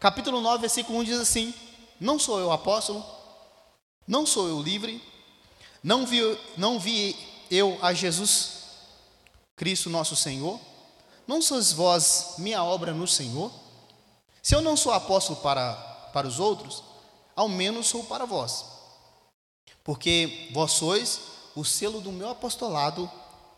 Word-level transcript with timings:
Capítulo 0.00 0.40
9, 0.40 0.62
versículo 0.62 0.98
1 1.00 1.04
diz 1.04 1.20
assim: 1.20 1.52
Não 2.00 2.18
sou 2.18 2.40
eu 2.40 2.50
apóstolo, 2.50 3.04
não 4.08 4.24
sou 4.24 4.48
eu 4.48 4.62
livre, 4.62 5.04
não 5.82 6.06
vi, 6.06 6.38
não 6.56 6.80
vi 6.80 7.14
eu 7.50 7.78
a 7.82 7.92
Jesus 7.92 8.62
Cristo 9.54 9.90
nosso 9.90 10.16
Senhor? 10.16 10.58
Não 11.26 11.42
sois 11.42 11.70
vós 11.70 12.36
minha 12.38 12.64
obra 12.64 12.94
no 12.94 13.06
Senhor? 13.06 13.52
Se 14.42 14.54
eu 14.54 14.62
não 14.62 14.74
sou 14.74 14.90
apóstolo 14.90 15.38
para, 15.40 15.74
para 16.14 16.26
os 16.26 16.40
outros, 16.40 16.82
ao 17.36 17.46
menos 17.46 17.86
sou 17.86 18.02
para 18.04 18.24
vós. 18.24 18.64
Porque 19.84 20.48
vós 20.54 20.72
sois 20.72 21.20
o 21.54 21.62
selo 21.62 22.00
do 22.00 22.10
meu 22.10 22.30
apostolado 22.30 23.08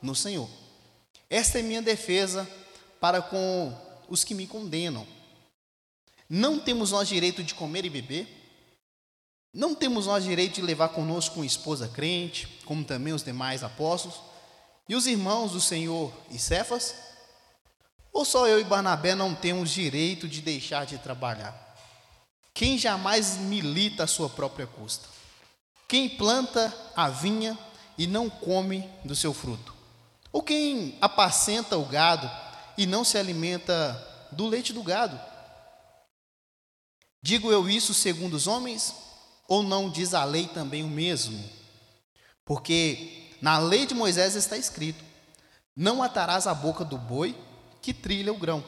no 0.02 0.14
Senhor. 0.14 0.48
Esta 1.30 1.61
é 1.61 1.62
minha 1.62 1.80
defesa 1.80 2.50
para 3.00 3.22
com 3.22 3.72
os 4.09 4.24
que 4.24 4.34
me 4.34 4.48
condenam. 4.48 5.06
Não 6.34 6.58
temos 6.58 6.92
nós 6.92 7.08
direito 7.08 7.44
de 7.44 7.52
comer 7.52 7.84
e 7.84 7.90
beber? 7.90 8.27
Não 9.52 9.74
temos 9.74 10.06
nós 10.06 10.24
direito 10.24 10.54
de 10.54 10.62
levar 10.62 10.88
conosco 10.88 11.40
uma 11.40 11.45
esposa 11.45 11.86
crente, 11.88 12.48
como 12.64 12.86
também 12.86 13.12
os 13.12 13.23
demais 13.23 13.62
apóstolos? 13.62 14.18
E 14.88 14.96
os 14.96 15.06
irmãos 15.06 15.52
do 15.52 15.60
Senhor 15.60 16.10
e 16.30 16.38
Cefas? 16.38 16.95
Ou 18.10 18.24
só 18.24 18.48
eu 18.48 18.59
e 18.59 18.64
Barnabé 18.64 19.14
não 19.14 19.34
temos 19.34 19.68
direito 19.73 20.26
de 20.26 20.40
deixar 20.40 20.87
de 20.87 20.96
trabalhar? 20.96 21.76
Quem 22.54 22.78
jamais 22.78 23.37
milita 23.37 24.04
a 24.04 24.06
sua 24.06 24.30
própria 24.30 24.66
custa? 24.66 25.06
Quem 25.87 26.09
planta 26.09 26.74
a 26.96 27.10
vinha 27.10 27.59
e 27.98 28.06
não 28.06 28.30
come 28.30 28.88
do 29.04 29.14
seu 29.14 29.34
fruto? 29.34 29.74
Ou 30.32 30.42
quem 30.42 30.96
apacenta 30.98 31.76
o 31.76 31.84
gado 31.84 32.30
e 32.78 32.87
não 32.87 33.04
se 33.04 33.18
alimenta 33.18 34.28
do 34.32 34.46
leite 34.46 34.73
do 34.73 34.82
gado? 34.82 35.31
Digo 37.22 37.52
eu 37.52 37.68
isso 37.68 37.94
segundo 37.94 38.34
os 38.34 38.48
homens? 38.48 38.94
Ou 39.46 39.62
não 39.62 39.88
diz 39.88 40.12
a 40.12 40.24
lei 40.24 40.48
também 40.48 40.82
o 40.82 40.88
mesmo? 40.88 41.42
Porque 42.45 43.30
na 43.40 43.59
lei 43.59 43.87
de 43.87 43.95
Moisés 43.95 44.34
está 44.34 44.56
escrito: 44.56 45.04
Não 45.76 46.02
atarás 46.02 46.46
a 46.46 46.54
boca 46.54 46.84
do 46.84 46.98
boi 46.98 47.38
que 47.80 47.95
trilha 47.95 48.32
o 48.32 48.38
grão. 48.38 48.64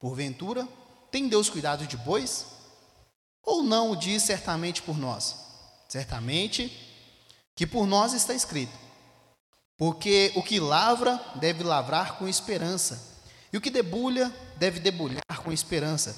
Porventura, 0.00 0.66
tem 1.10 1.28
Deus 1.28 1.48
cuidado 1.48 1.86
de 1.86 1.96
bois? 1.96 2.46
Ou 3.42 3.62
não 3.62 3.92
o 3.92 3.96
diz 3.96 4.22
certamente 4.22 4.82
por 4.82 4.98
nós? 4.98 5.36
Certamente 5.88 6.72
que 7.54 7.66
por 7.66 7.86
nós 7.86 8.12
está 8.12 8.34
escrito: 8.34 8.72
Porque 9.76 10.32
o 10.34 10.42
que 10.42 10.58
lavra 10.58 11.20
deve 11.36 11.62
lavrar 11.62 12.18
com 12.18 12.26
esperança, 12.26 13.00
e 13.52 13.56
o 13.56 13.60
que 13.60 13.70
debulha 13.70 14.34
deve 14.56 14.80
debulhar 14.80 15.22
com 15.44 15.52
esperança 15.52 16.16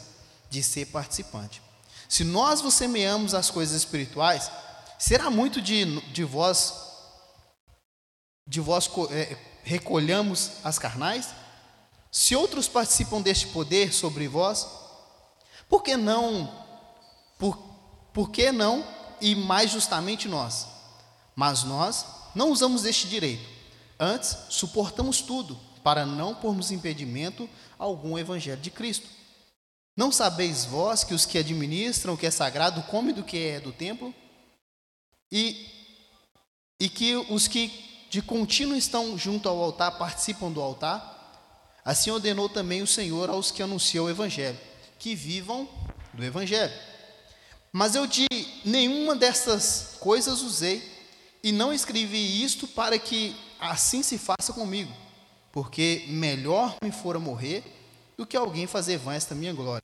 de 0.48 0.62
ser 0.62 0.86
participante. 0.86 1.66
Se 2.08 2.24
nós 2.24 2.60
vos 2.60 2.74
semeamos 2.74 3.34
as 3.34 3.50
coisas 3.50 3.76
espirituais, 3.76 4.50
será 4.98 5.30
muito 5.30 5.60
de, 5.60 6.00
de 6.12 6.24
vós 6.24 6.86
de 8.46 8.60
vós 8.60 8.88
é, 9.10 9.36
recolhamos 9.64 10.52
as 10.62 10.78
carnais? 10.78 11.30
Se 12.12 12.36
outros 12.36 12.68
participam 12.68 13.20
deste 13.20 13.48
poder 13.48 13.92
sobre 13.92 14.28
vós, 14.28 14.66
por 15.68 15.82
que 15.82 15.96
não, 15.96 16.50
por, 17.38 17.58
por 18.12 18.30
que 18.30 18.52
não 18.52 18.86
e 19.20 19.34
mais 19.34 19.70
justamente 19.70 20.28
nós? 20.28 20.66
Mas 21.34 21.64
nós 21.64 22.06
não 22.34 22.50
usamos 22.50 22.84
este 22.84 23.08
direito. 23.08 23.46
Antes, 23.98 24.36
suportamos 24.48 25.20
tudo 25.20 25.58
para 25.82 26.06
não 26.06 26.34
pormos 26.34 26.70
impedimento 26.70 27.48
algum 27.78 28.12
ao 28.12 28.18
evangelho 28.18 28.60
de 28.60 28.70
Cristo. 28.70 29.08
Não 29.97 30.12
sabeis 30.12 30.66
vós 30.66 31.02
que 31.02 31.14
os 31.14 31.25
que 31.25 31.39
administram 31.39 32.14
o 32.14 32.19
que 32.19 32.27
é 32.27 32.30
sagrado 32.30 32.83
comem 32.83 33.14
do 33.14 33.25
que 33.25 33.39
é 33.39 33.61
do 33.61 33.72
templo? 33.72 34.14
E, 35.33 35.66
e 36.78 36.89
que 36.89 37.16
os 37.16 37.48
que 37.48 38.06
de 38.11 38.20
contínuo 38.20 38.77
estão 38.77 39.17
junto 39.17 39.48
ao 39.48 39.61
altar, 39.62 39.98
participam 39.98 40.52
do 40.52 40.61
altar. 40.61 41.14
Assim 41.84 42.11
ordenou 42.11 42.48
também 42.48 42.83
o 42.83 42.86
Senhor 42.86 43.30
aos 43.30 43.51
que 43.51 43.62
anunciam 43.62 44.05
o 44.05 44.11
Evangelho, 44.11 44.58
que 44.98 45.14
vivam 45.14 45.68
do 46.13 46.23
Evangelho. 46.23 46.73
Mas 47.73 47.95
eu 47.95 48.07
de 48.07 48.27
nenhuma 48.64 49.17
dessas 49.17 49.96
coisas 49.98 50.42
usei, 50.42 50.83
e 51.42 51.52
não 51.52 51.73
escrevi 51.73 52.42
isto 52.42 52.67
para 52.67 52.98
que 52.98 53.36
assim 53.61 54.02
se 54.02 54.18
faça 54.18 54.52
comigo, 54.52 54.92
porque 55.52 56.05
melhor 56.08 56.77
me 56.83 56.90
fora 56.90 57.18
morrer 57.18 57.63
do 58.16 58.27
que 58.27 58.36
alguém 58.36 58.66
fazer 58.66 58.98
vã 58.98 59.14
esta 59.14 59.34
minha 59.34 59.52
glória. 59.52 59.82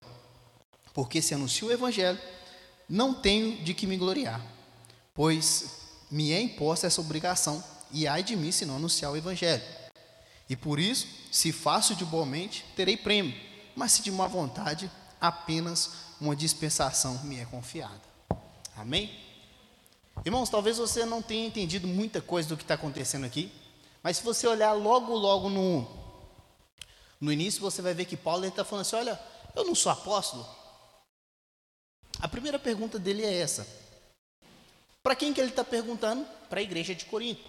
Porque 0.94 1.20
se 1.20 1.34
anuncio 1.34 1.68
o 1.68 1.72
Evangelho, 1.72 2.18
não 2.88 3.14
tenho 3.14 3.62
de 3.62 3.74
que 3.74 3.86
me 3.86 3.96
gloriar, 3.96 4.40
pois 5.14 5.80
me 6.10 6.32
é 6.32 6.40
imposta 6.40 6.86
essa 6.86 7.00
obrigação 7.00 7.62
e 7.90 8.06
ai 8.06 8.22
de 8.22 8.36
mim 8.36 8.52
se 8.52 8.66
não 8.66 8.76
anunciar 8.76 9.12
o 9.12 9.16
Evangelho. 9.16 9.62
E 10.48 10.56
por 10.56 10.78
isso, 10.78 11.06
se 11.30 11.52
faço 11.52 11.94
de 11.94 12.04
boa 12.04 12.26
mente, 12.26 12.64
terei 12.76 12.96
prêmio, 12.96 13.34
mas 13.74 13.92
se 13.92 14.02
de 14.02 14.10
má 14.10 14.26
vontade, 14.26 14.90
apenas 15.20 15.90
uma 16.20 16.36
dispensação 16.36 17.18
me 17.24 17.38
é 17.38 17.44
confiada. 17.44 18.00
Amém? 18.76 19.18
Irmãos, 20.24 20.50
talvez 20.50 20.76
você 20.76 21.04
não 21.04 21.22
tenha 21.22 21.46
entendido 21.46 21.88
muita 21.88 22.20
coisa 22.20 22.48
do 22.48 22.56
que 22.56 22.62
está 22.62 22.74
acontecendo 22.74 23.24
aqui, 23.24 23.50
mas 24.02 24.18
se 24.18 24.22
você 24.22 24.46
olhar 24.46 24.72
logo, 24.72 25.14
logo 25.14 25.48
no, 25.48 25.88
no 27.22 27.32
início, 27.32 27.60
você 27.60 27.80
vai 27.80 27.94
ver 27.94 28.04
que 28.04 28.16
Paulo 28.16 28.44
está 28.44 28.64
falando 28.64 28.82
assim: 28.82 28.96
olha, 28.96 29.18
eu 29.54 29.64
não 29.64 29.76
sou 29.76 29.92
apóstolo. 29.92 30.44
A 32.18 32.26
primeira 32.26 32.58
pergunta 32.58 32.98
dele 32.98 33.24
é 33.24 33.32
essa. 33.32 33.64
Para 35.04 35.14
quem 35.14 35.32
que 35.32 35.40
ele 35.40 35.50
está 35.50 35.62
perguntando? 35.62 36.26
Para 36.50 36.58
a 36.58 36.62
igreja 36.62 36.96
de 36.96 37.04
Corinto. 37.04 37.48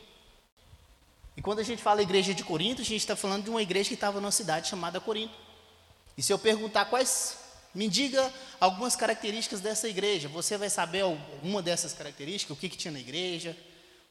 E 1.36 1.42
quando 1.42 1.58
a 1.58 1.64
gente 1.64 1.82
fala 1.82 2.04
igreja 2.04 2.36
de 2.36 2.44
Corinto, 2.44 2.82
a 2.82 2.86
gente 2.86 3.02
está 3.02 3.16
falando 3.16 3.46
de 3.46 3.50
uma 3.50 3.64
igreja 3.64 3.88
que 3.88 3.96
estava 3.96 4.22
numa 4.22 4.32
cidade 4.32 4.70
chamada 4.70 5.02
Corinto. 5.02 5.34
E 6.16 6.22
se 6.22 6.32
eu 6.32 6.38
perguntar 6.38 6.86
quais, 6.86 7.40
me 7.74 7.88
diga 7.88 8.32
algumas 8.60 8.96
características 8.96 9.60
dessa 9.60 9.90
igreja, 9.90 10.30
você 10.30 10.56
vai 10.56 10.70
saber 10.70 11.02
alguma 11.02 11.64
dessas 11.64 11.94
características, 11.94 12.56
o 12.56 12.60
que, 12.60 12.70
que 12.70 12.78
tinha 12.78 12.92
na 12.92 13.00
igreja, 13.00 13.58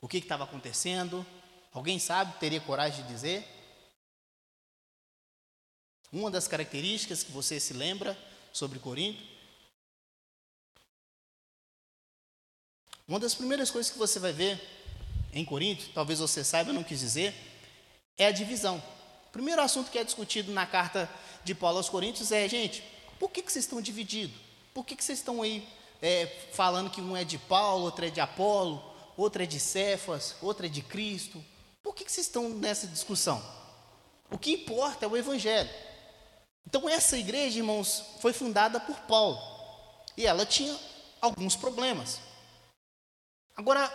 o 0.00 0.08
que 0.08 0.16
estava 0.16 0.42
acontecendo. 0.42 1.24
Alguém 1.72 2.00
sabe, 2.00 2.36
teria 2.40 2.60
coragem 2.60 3.04
de 3.04 3.12
dizer? 3.12 3.61
Uma 6.12 6.30
das 6.30 6.46
características 6.46 7.22
que 7.22 7.32
você 7.32 7.58
se 7.58 7.72
lembra 7.72 8.18
sobre 8.52 8.78
Corinto? 8.78 9.22
Uma 13.08 13.18
das 13.18 13.34
primeiras 13.34 13.70
coisas 13.70 13.90
que 13.90 13.98
você 13.98 14.18
vai 14.18 14.32
ver 14.32 14.60
em 15.32 15.42
Corinto, 15.44 15.88
talvez 15.94 16.18
você 16.18 16.44
saiba, 16.44 16.70
não 16.70 16.84
quis 16.84 17.00
dizer, 17.00 17.34
é 18.18 18.26
a 18.26 18.30
divisão. 18.30 18.76
O 19.28 19.32
primeiro 19.32 19.62
assunto 19.62 19.90
que 19.90 19.98
é 19.98 20.04
discutido 20.04 20.52
na 20.52 20.66
carta 20.66 21.10
de 21.42 21.54
Paulo 21.54 21.78
aos 21.78 21.88
Coríntios 21.88 22.30
é, 22.30 22.46
gente, 22.46 22.84
por 23.18 23.30
que, 23.30 23.42
que 23.42 23.50
vocês 23.50 23.64
estão 23.64 23.80
divididos? 23.80 24.36
Por 24.74 24.84
que, 24.84 24.94
que 24.94 25.02
vocês 25.02 25.18
estão 25.18 25.40
aí 25.40 25.66
é, 26.02 26.26
falando 26.52 26.90
que 26.90 27.00
um 27.00 27.16
é 27.16 27.24
de 27.24 27.38
Paulo, 27.38 27.84
outro 27.84 28.04
é 28.04 28.10
de 28.10 28.20
Apolo, 28.20 28.82
outro 29.16 29.42
é 29.42 29.46
de 29.46 29.58
Cefas, 29.58 30.36
outro 30.42 30.66
é 30.66 30.68
de 30.68 30.82
Cristo? 30.82 31.42
Por 31.82 31.94
que, 31.94 32.04
que 32.04 32.12
vocês 32.12 32.26
estão 32.26 32.50
nessa 32.50 32.86
discussão? 32.86 33.42
O 34.30 34.36
que 34.36 34.52
importa 34.52 35.06
é 35.06 35.08
o 35.08 35.16
Evangelho. 35.16 35.70
Então, 36.72 36.88
essa 36.88 37.18
igreja, 37.18 37.58
irmãos, 37.58 38.02
foi 38.18 38.32
fundada 38.32 38.80
por 38.80 38.96
Paulo. 39.00 39.38
E 40.16 40.24
ela 40.24 40.46
tinha 40.46 40.74
alguns 41.20 41.54
problemas. 41.54 42.18
Agora, 43.54 43.92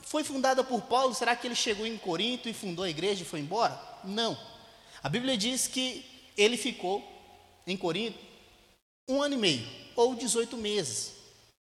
foi 0.00 0.24
fundada 0.24 0.64
por 0.64 0.80
Paulo, 0.80 1.14
será 1.14 1.36
que 1.36 1.46
ele 1.46 1.54
chegou 1.54 1.86
em 1.86 1.98
Corinto 1.98 2.48
e 2.48 2.54
fundou 2.54 2.86
a 2.86 2.88
igreja 2.88 3.20
e 3.20 3.26
foi 3.26 3.40
embora? 3.40 3.78
Não. 4.02 4.34
A 5.02 5.10
Bíblia 5.10 5.36
diz 5.36 5.68
que 5.68 6.06
ele 6.38 6.56
ficou 6.56 7.04
em 7.66 7.76
Corinto 7.76 8.18
um 9.06 9.20
ano 9.20 9.34
e 9.34 9.38
meio, 9.38 9.68
ou 9.94 10.14
18 10.14 10.56
meses, 10.56 11.12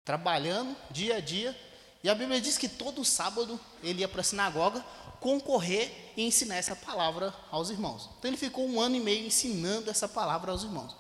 trabalhando 0.05 0.77
dia 0.91 1.17
a 1.17 1.21
dia. 1.21 1.59
E 2.03 2.09
a 2.09 2.15
Bíblia 2.15 2.41
diz 2.41 2.59
que 2.59 2.69
todo 2.69 3.05
sábado 3.05 3.59
ele 3.83 4.01
ia 4.01 4.09
para 4.09 4.21
a 4.21 4.25
sinagoga 4.25 4.85
concorrer 5.21 6.13
e 6.17 6.23
ensinar 6.23 6.57
essa 6.57 6.75
palavra 6.75 7.33
aos 7.51 7.71
irmãos. 7.71 8.11
Então 8.19 8.29
ele 8.29 8.37
ficou 8.37 8.69
um 8.69 8.81
ano 8.81 8.97
e 8.97 9.01
meio 9.01 9.25
ensinando 9.25 9.89
essa 9.89 10.09
palavra 10.09 10.51
aos 10.51 10.65
irmãos. 10.65 10.97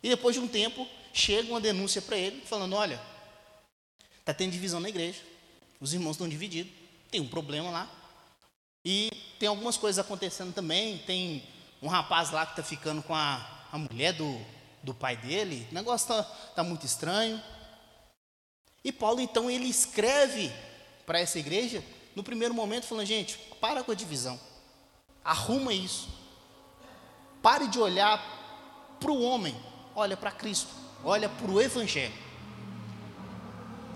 E 0.00 0.08
depois 0.08 0.36
de 0.36 0.40
um 0.40 0.46
tempo, 0.46 0.86
chega 1.12 1.50
uma 1.50 1.60
denúncia 1.60 2.00
para 2.00 2.16
ele, 2.16 2.40
falando: 2.42 2.76
Olha, 2.76 3.00
está 4.20 4.32
tendo 4.32 4.52
divisão 4.52 4.78
na 4.78 4.88
igreja. 4.88 5.20
Os 5.80 5.92
irmãos 5.92 6.12
estão 6.12 6.28
divididos, 6.28 6.72
tem 7.10 7.20
um 7.20 7.28
problema 7.28 7.70
lá. 7.70 7.90
E 8.84 9.10
tem 9.38 9.48
algumas 9.48 9.76
coisas 9.76 9.98
acontecendo 9.98 10.54
também. 10.54 10.98
Tem 10.98 11.42
um 11.82 11.88
rapaz 11.88 12.30
lá 12.30 12.46
que 12.46 12.52
está 12.52 12.62
ficando 12.62 13.02
com 13.02 13.14
a, 13.14 13.66
a 13.72 13.78
mulher 13.78 14.12
do, 14.12 14.40
do 14.82 14.94
pai 14.94 15.16
dele. 15.16 15.66
O 15.70 15.74
negócio 15.74 16.04
está 16.04 16.22
tá 16.54 16.62
muito 16.62 16.86
estranho. 16.86 17.42
E 18.84 18.92
Paulo, 18.92 19.20
então, 19.20 19.50
ele 19.50 19.66
escreve 19.66 20.52
para 21.04 21.20
essa 21.20 21.38
igreja, 21.38 21.82
no 22.14 22.22
primeiro 22.22 22.54
momento, 22.54 22.86
falando: 22.86 23.06
gente, 23.06 23.38
para 23.60 23.82
com 23.82 23.92
a 23.92 23.94
divisão, 23.94 24.38
arruma 25.24 25.72
isso. 25.72 26.08
Pare 27.42 27.68
de 27.68 27.78
olhar 27.78 28.96
para 28.98 29.10
o 29.10 29.22
homem, 29.22 29.56
olha 29.94 30.16
para 30.16 30.30
Cristo. 30.30 30.68
olha 31.04 31.28
para 31.28 31.50
o 31.50 31.60
Evangelho. 31.60 32.12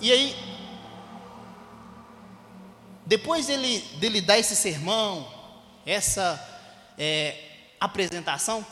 E 0.00 0.12
aí, 0.12 0.36
depois 3.04 3.46
dele, 3.46 3.80
dele 3.98 4.20
dar 4.20 4.38
esse 4.38 4.54
sermão, 4.54 5.28
essa 5.84 6.40
é, 6.96 7.74
apresentação, 7.78 8.64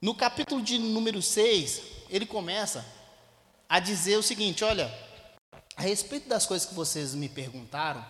no 0.00 0.14
capítulo 0.14 0.60
de 0.60 0.78
número 0.78 1.22
6, 1.22 1.82
ele 2.10 2.26
começa 2.26 2.84
a 3.72 3.80
dizer 3.80 4.18
o 4.18 4.22
seguinte: 4.22 4.62
olha, 4.62 4.92
a 5.74 5.80
respeito 5.80 6.28
das 6.28 6.44
coisas 6.44 6.68
que 6.68 6.74
vocês 6.74 7.14
me 7.14 7.26
perguntaram, 7.26 8.04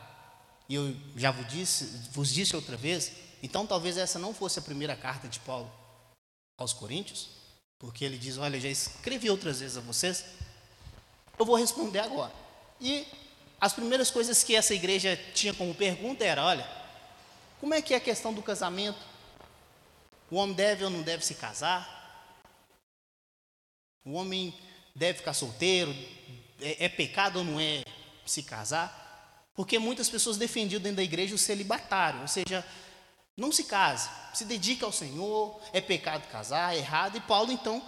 e 0.69 0.75
eu 0.75 0.97
já 1.15 1.31
vos 1.31 1.47
disse, 1.47 1.85
vos 2.11 2.35
disse 2.35 2.57
outra 2.57 2.77
vez, 2.77 3.13
então 3.41 3.65
talvez 3.65 3.97
essa 3.97 4.19
não 4.19 4.35
fosse 4.35 4.59
a 4.59 4.63
primeira 4.63 4.97
carta 4.97 5.29
de 5.29 5.39
Paulo 5.39 5.73
aos 6.59 6.73
Coríntios, 6.73 7.29
porque 7.79 8.05
ele 8.05 8.19
diz: 8.19 8.39
Olha, 8.39 8.59
já 8.59 8.69
escrevi 8.69 9.31
outras 9.31 9.61
vezes 9.61 9.77
a 9.77 9.81
vocês, 9.81 10.25
eu 11.39 11.47
vou 11.47 11.55
responder 11.55 12.01
agora. 12.01 12.33
E 12.81 13.07
as 13.61 13.73
primeiras 13.73 14.11
coisas 14.11 14.43
que 14.43 14.57
essa 14.57 14.75
igreja 14.75 15.17
tinha 15.33 15.55
como 15.55 15.73
pergunta 15.73 16.25
era: 16.25 16.45
Olha, 16.45 16.69
como 17.61 17.73
é 17.73 17.81
que 17.81 17.95
é 17.95 17.99
a 17.99 18.01
questão 18.01 18.35
do 18.35 18.43
casamento? 18.43 18.99
O 20.29 20.35
homem 20.35 20.57
deve 20.57 20.83
ou 20.83 20.91
não 20.91 21.03
deve 21.03 21.25
se 21.25 21.37
casar? 21.37 22.03
O 24.05 24.15
homem 24.15 24.53
deve 24.95 25.19
ficar 25.19 25.35
solteiro? 25.35 25.95
É, 26.61 26.85
é 26.85 26.89
pecado 26.89 27.39
ou 27.39 27.45
não 27.45 27.61
é 27.61 27.83
se 28.27 28.43
casar? 28.43 29.01
Porque 29.55 29.79
muitas 29.79 30.09
pessoas 30.09 30.37
defendiam 30.37 30.81
dentro 30.81 30.97
da 30.97 31.03
igreja 31.03 31.35
o 31.35 31.39
celibatário, 31.39 32.21
ou 32.23 32.29
seja, 32.29 32.65
não 33.37 33.53
se 33.53 33.65
case, 33.65 34.09
se 34.35 34.45
dedique 34.45 34.85
ao 34.85 34.93
Senhor, 34.93 35.61
é 35.73 35.81
pecado 35.81 36.29
casar, 36.29 36.75
é 36.75 36.79
errado, 36.79 37.17
e 37.17 37.21
Paulo 37.21 37.53
então 37.53 37.83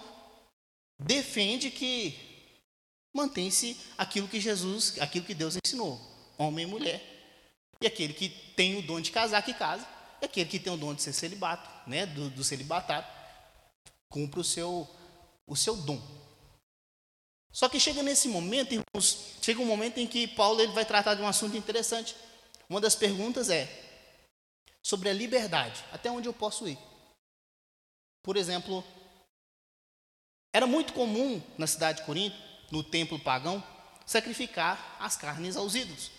defende 0.99 1.71
que 1.71 2.17
mantém-se 3.13 3.77
aquilo 3.97 4.27
que 4.27 4.39
Jesus, 4.39 4.99
aquilo 4.99 5.25
que 5.25 5.33
Deus 5.33 5.57
ensinou, 5.63 5.99
homem 6.37 6.65
e 6.65 6.69
mulher. 6.69 7.15
E 7.81 7.87
aquele 7.87 8.13
que 8.13 8.29
tem 8.29 8.77
o 8.77 8.81
dom 8.81 9.01
de 9.01 9.11
casar, 9.11 9.41
que 9.43 9.53
casa, 9.53 9.87
e 10.21 10.25
aquele 10.25 10.49
que 10.49 10.59
tem 10.59 10.71
o 10.71 10.77
dom 10.77 10.93
de 10.93 11.01
ser 11.01 11.13
celibato, 11.13 11.69
né, 11.87 12.05
do, 12.05 12.29
do 12.29 12.43
celibatário, 12.43 13.07
cumpre 14.09 14.39
o 14.39 14.43
seu, 14.43 14.89
o 15.45 15.55
seu 15.55 15.75
dom. 15.75 16.01
Só 17.55 17.69
que 17.69 17.79
chega 17.79 18.03
nesse 18.03 18.27
momento, 18.27 18.73
irmãos, 18.73 19.37
chega 19.41 19.61
um 19.61 19.65
momento 19.65 19.97
em 19.97 20.05
que 20.05 20.27
Paulo 20.27 20.59
ele 20.59 20.73
vai 20.73 20.83
tratar 20.83 21.15
de 21.15 21.21
um 21.21 21.27
assunto 21.27 21.55
interessante. 21.55 22.13
Uma 22.69 22.81
das 22.81 22.95
perguntas 22.95 23.49
é 23.49 23.69
sobre 24.83 25.07
a 25.07 25.13
liberdade, 25.13 25.81
até 25.93 26.11
onde 26.11 26.27
eu 26.27 26.33
posso 26.33 26.67
ir. 26.67 26.77
Por 28.21 28.35
exemplo, 28.35 28.83
era 30.53 30.67
muito 30.67 30.91
comum 30.91 31.41
na 31.57 31.65
cidade 31.65 31.99
de 31.99 32.05
Corinto, 32.05 32.35
no 32.71 32.83
templo 32.83 33.17
pagão, 33.17 33.63
sacrificar 34.05 34.97
as 34.99 35.15
carnes 35.15 35.55
aos 35.55 35.75
ídolos. 35.75 36.11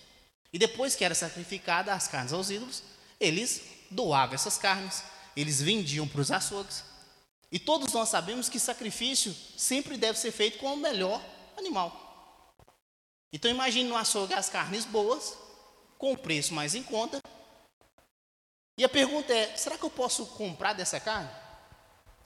E 0.54 0.58
depois 0.58 0.96
que 0.96 1.04
era 1.04 1.14
sacrificada 1.14 1.92
as 1.92 2.08
carnes 2.08 2.32
aos 2.32 2.48
ídolos, 2.48 2.82
eles 3.20 3.60
doavam 3.90 4.36
essas 4.36 4.56
carnes, 4.56 5.04
eles 5.36 5.60
vendiam 5.60 6.08
para 6.08 6.22
os 6.22 6.32
açougues, 6.32 6.82
e 7.50 7.58
todos 7.58 7.92
nós 7.92 8.08
sabemos 8.08 8.48
que 8.48 8.58
sacrifício 8.58 9.34
sempre 9.56 9.96
deve 9.96 10.18
ser 10.18 10.32
feito 10.32 10.58
com 10.58 10.72
o 10.74 10.76
melhor 10.76 11.22
animal. 11.56 12.54
Então 13.32 13.50
imagine 13.50 13.88
no 13.88 13.96
açougue 13.96 14.34
as 14.34 14.48
carnes 14.48 14.84
boas, 14.84 15.36
com 15.98 16.12
o 16.12 16.18
preço 16.18 16.54
mais 16.54 16.74
em 16.74 16.82
conta. 16.82 17.20
E 18.78 18.84
a 18.84 18.88
pergunta 18.88 19.32
é: 19.32 19.56
será 19.56 19.78
que 19.78 19.84
eu 19.84 19.90
posso 19.90 20.26
comprar 20.26 20.72
dessa 20.72 21.00
carne? 21.00 21.30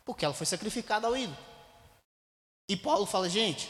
Porque 0.05 0.25
ela 0.25 0.35
foi 0.35 0.47
sacrificada 0.47 1.07
ao 1.07 1.17
ídolo. 1.17 1.39
E 2.69 2.77
Paulo 2.77 3.05
fala, 3.05 3.29
gente, 3.29 3.69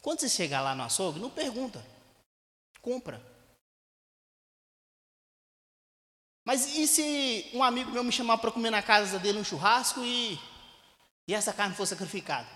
quando 0.00 0.20
você 0.20 0.28
chegar 0.28 0.62
lá 0.62 0.74
no 0.74 0.82
açougue, 0.82 1.20
não 1.20 1.30
pergunta, 1.30 1.84
compra. 2.80 3.22
Mas 6.48 6.78
e 6.78 6.86
se 6.86 7.50
um 7.52 7.62
amigo 7.62 7.90
meu 7.90 8.02
me 8.02 8.10
chamar 8.10 8.38
para 8.38 8.50
comer 8.50 8.70
na 8.70 8.80
casa 8.80 9.18
dele 9.18 9.38
um 9.38 9.44
churrasco 9.44 10.00
e, 10.02 10.40
e 11.26 11.34
essa 11.34 11.52
carne 11.52 11.74
for 11.74 11.84
sacrificada? 11.84 12.48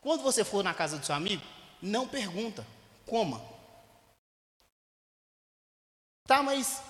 Quando 0.00 0.22
você 0.22 0.44
for 0.44 0.62
na 0.62 0.72
casa 0.72 0.96
do 0.96 1.04
seu 1.04 1.12
amigo, 1.12 1.42
não 1.82 2.06
pergunta, 2.06 2.64
coma. 3.04 3.42
Tá, 6.24 6.40
mas 6.40 6.80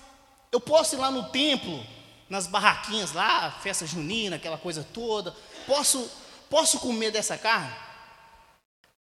eu 0.51 0.61
posso 0.61 0.93
ir 0.93 0.99
lá 0.99 1.09
no 1.09 1.27
templo, 1.31 1.83
nas 2.29 2.45
barraquinhas 2.45 3.13
lá, 3.13 3.49
festa 3.49 3.87
junina, 3.87 4.35
aquela 4.35 4.59
coisa 4.59 4.83
toda, 4.93 5.35
posso, 5.65 6.07
posso 6.51 6.79
comer 6.79 7.09
dessa 7.09 7.35
carne? 7.35 7.75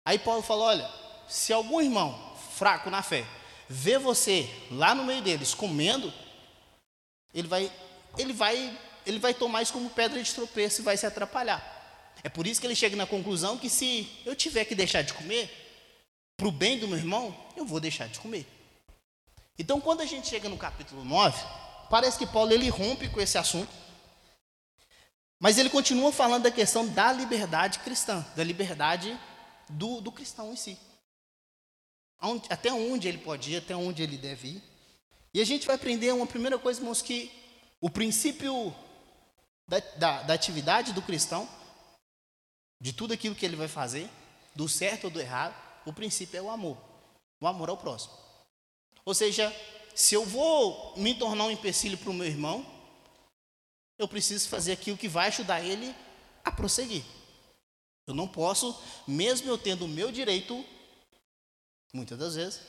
Aí 0.05 0.17
Paulo 0.17 0.41
falou: 0.41 0.67
olha, 0.67 0.89
se 1.27 1.51
algum 1.51 1.81
irmão 1.81 2.17
fraco 2.55 2.89
na 2.89 3.03
fé 3.03 3.25
vê 3.67 3.97
você 3.97 4.49
lá 4.71 4.95
no 4.95 5.03
meio 5.03 5.21
deles 5.21 5.53
comendo, 5.53 6.13
ele 7.33 7.47
vai, 7.47 7.71
ele 8.17 8.33
vai, 8.33 8.79
ele 9.05 9.19
vai 9.19 9.33
tomar 9.33 9.61
isso 9.61 9.73
como 9.73 9.89
pedra 9.89 10.21
de 10.21 10.33
tropeço 10.33 10.81
e 10.81 10.83
vai 10.83 10.97
se 10.97 11.05
atrapalhar. 11.05 11.79
É 12.23 12.29
por 12.29 12.45
isso 12.45 12.59
que 12.59 12.67
ele 12.67 12.75
chega 12.75 12.95
na 12.95 13.07
conclusão 13.07 13.57
que 13.57 13.69
se 13.69 14.09
eu 14.25 14.35
tiver 14.35 14.65
que 14.65 14.75
deixar 14.75 15.01
de 15.01 15.13
comer, 15.13 15.49
para 16.37 16.47
o 16.47 16.51
bem 16.51 16.79
do 16.79 16.87
meu 16.87 16.97
irmão, 16.97 17.35
eu 17.55 17.65
vou 17.65 17.79
deixar 17.79 18.07
de 18.07 18.19
comer. 18.19 18.47
Então, 19.57 19.79
quando 19.79 20.01
a 20.01 20.05
gente 20.05 20.27
chega 20.27 20.49
no 20.49 20.57
capítulo 20.57 21.05
9, 21.05 21.39
parece 21.89 22.17
que 22.17 22.25
Paulo 22.25 22.51
ele 22.51 22.67
rompe 22.69 23.07
com 23.09 23.21
esse 23.21 23.37
assunto, 23.37 23.71
mas 25.39 25.57
ele 25.57 25.69
continua 25.69 26.11
falando 26.11 26.43
da 26.43 26.51
questão 26.51 26.87
da 26.87 27.11
liberdade 27.11 27.79
cristã, 27.79 28.25
da 28.35 28.43
liberdade 28.43 29.15
do, 29.69 30.01
do 30.01 30.11
cristão 30.11 30.51
em 30.51 30.55
si. 30.55 30.77
Até 32.49 32.71
onde 32.71 33.07
ele 33.07 33.17
pode 33.17 33.51
ir, 33.51 33.57
até 33.57 33.75
onde 33.75 34.03
ele 34.03 34.17
deve 34.17 34.47
ir. 34.47 34.63
E 35.33 35.39
a 35.39 35.45
gente 35.45 35.65
vai 35.65 35.75
aprender 35.75 36.13
uma 36.13 36.27
primeira 36.27 36.59
coisa, 36.59 36.79
irmãos, 36.79 37.01
que 37.01 37.31
o 37.79 37.89
princípio 37.89 38.75
da, 39.67 39.79
da, 39.97 40.21
da 40.23 40.33
atividade 40.33 40.91
do 40.91 41.01
cristão, 41.01 41.47
de 42.79 42.91
tudo 42.91 43.13
aquilo 43.13 43.35
que 43.35 43.45
ele 43.45 43.55
vai 43.55 43.67
fazer, 43.67 44.09
do 44.53 44.67
certo 44.67 45.05
ou 45.05 45.09
do 45.09 45.21
errado, 45.21 45.55
o 45.85 45.93
princípio 45.93 46.37
é 46.37 46.41
o 46.41 46.49
amor. 46.49 46.77
O 47.39 47.47
amor 47.47 47.69
ao 47.69 47.77
próximo. 47.77 48.13
Ou 49.05 49.13
seja, 49.13 49.55
se 49.95 50.13
eu 50.15 50.25
vou 50.25 50.95
me 50.97 51.15
tornar 51.15 51.45
um 51.45 51.51
empecilho 51.51 51.97
para 51.97 52.09
o 52.09 52.13
meu 52.13 52.27
irmão, 52.27 52.65
eu 53.97 54.07
preciso 54.07 54.49
fazer 54.49 54.73
aquilo 54.73 54.97
que 54.97 55.07
vai 55.07 55.27
ajudar 55.27 55.61
ele 55.61 55.95
a 56.43 56.51
prosseguir. 56.51 57.03
Eu 58.05 58.13
não 58.13 58.27
posso, 58.27 58.77
mesmo 59.07 59.49
eu 59.49 59.57
tendo 59.57 59.85
o 59.85 59.87
meu 59.87 60.11
direito, 60.11 60.65
muitas 61.93 62.17
das 62.17 62.35
vezes, 62.35 62.61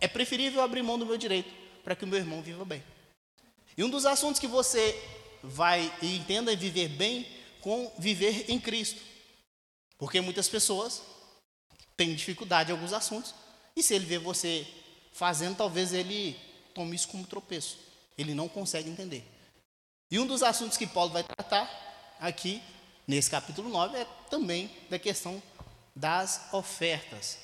é 0.00 0.08
preferível 0.08 0.62
abrir 0.62 0.82
mão 0.82 0.98
do 0.98 1.04
meu 1.04 1.18
direito 1.18 1.63
para 1.84 1.94
que 1.94 2.04
o 2.04 2.08
meu 2.08 2.18
irmão 2.18 2.42
viva 2.42 2.64
bem. 2.64 2.82
E 3.76 3.84
um 3.84 3.90
dos 3.90 4.06
assuntos 4.06 4.40
que 4.40 4.46
você 4.46 5.00
vai 5.42 5.92
e 6.00 6.16
entenda 6.16 6.56
viver 6.56 6.88
bem 6.88 7.26
com 7.60 7.92
viver 7.98 8.46
em 8.48 8.58
Cristo. 8.58 9.00
Porque 9.98 10.20
muitas 10.20 10.48
pessoas 10.48 11.02
têm 11.96 12.14
dificuldade 12.14 12.70
em 12.70 12.72
alguns 12.72 12.92
assuntos, 12.92 13.34
e 13.76 13.82
se 13.82 13.94
ele 13.94 14.06
vê 14.06 14.18
você 14.18 14.66
fazendo, 15.12 15.56
talvez 15.56 15.92
ele 15.92 16.36
tome 16.74 16.96
isso 16.96 17.08
como 17.08 17.26
tropeço. 17.26 17.78
Ele 18.16 18.34
não 18.34 18.48
consegue 18.48 18.88
entender. 18.88 19.24
E 20.10 20.18
um 20.18 20.26
dos 20.26 20.42
assuntos 20.42 20.76
que 20.76 20.86
Paulo 20.86 21.12
vai 21.12 21.22
tratar 21.22 22.16
aqui, 22.20 22.62
nesse 23.06 23.30
capítulo 23.30 23.68
9, 23.68 23.98
é 23.98 24.06
também 24.30 24.70
da 24.88 24.98
questão 24.98 25.42
das 25.94 26.52
ofertas. 26.52 27.38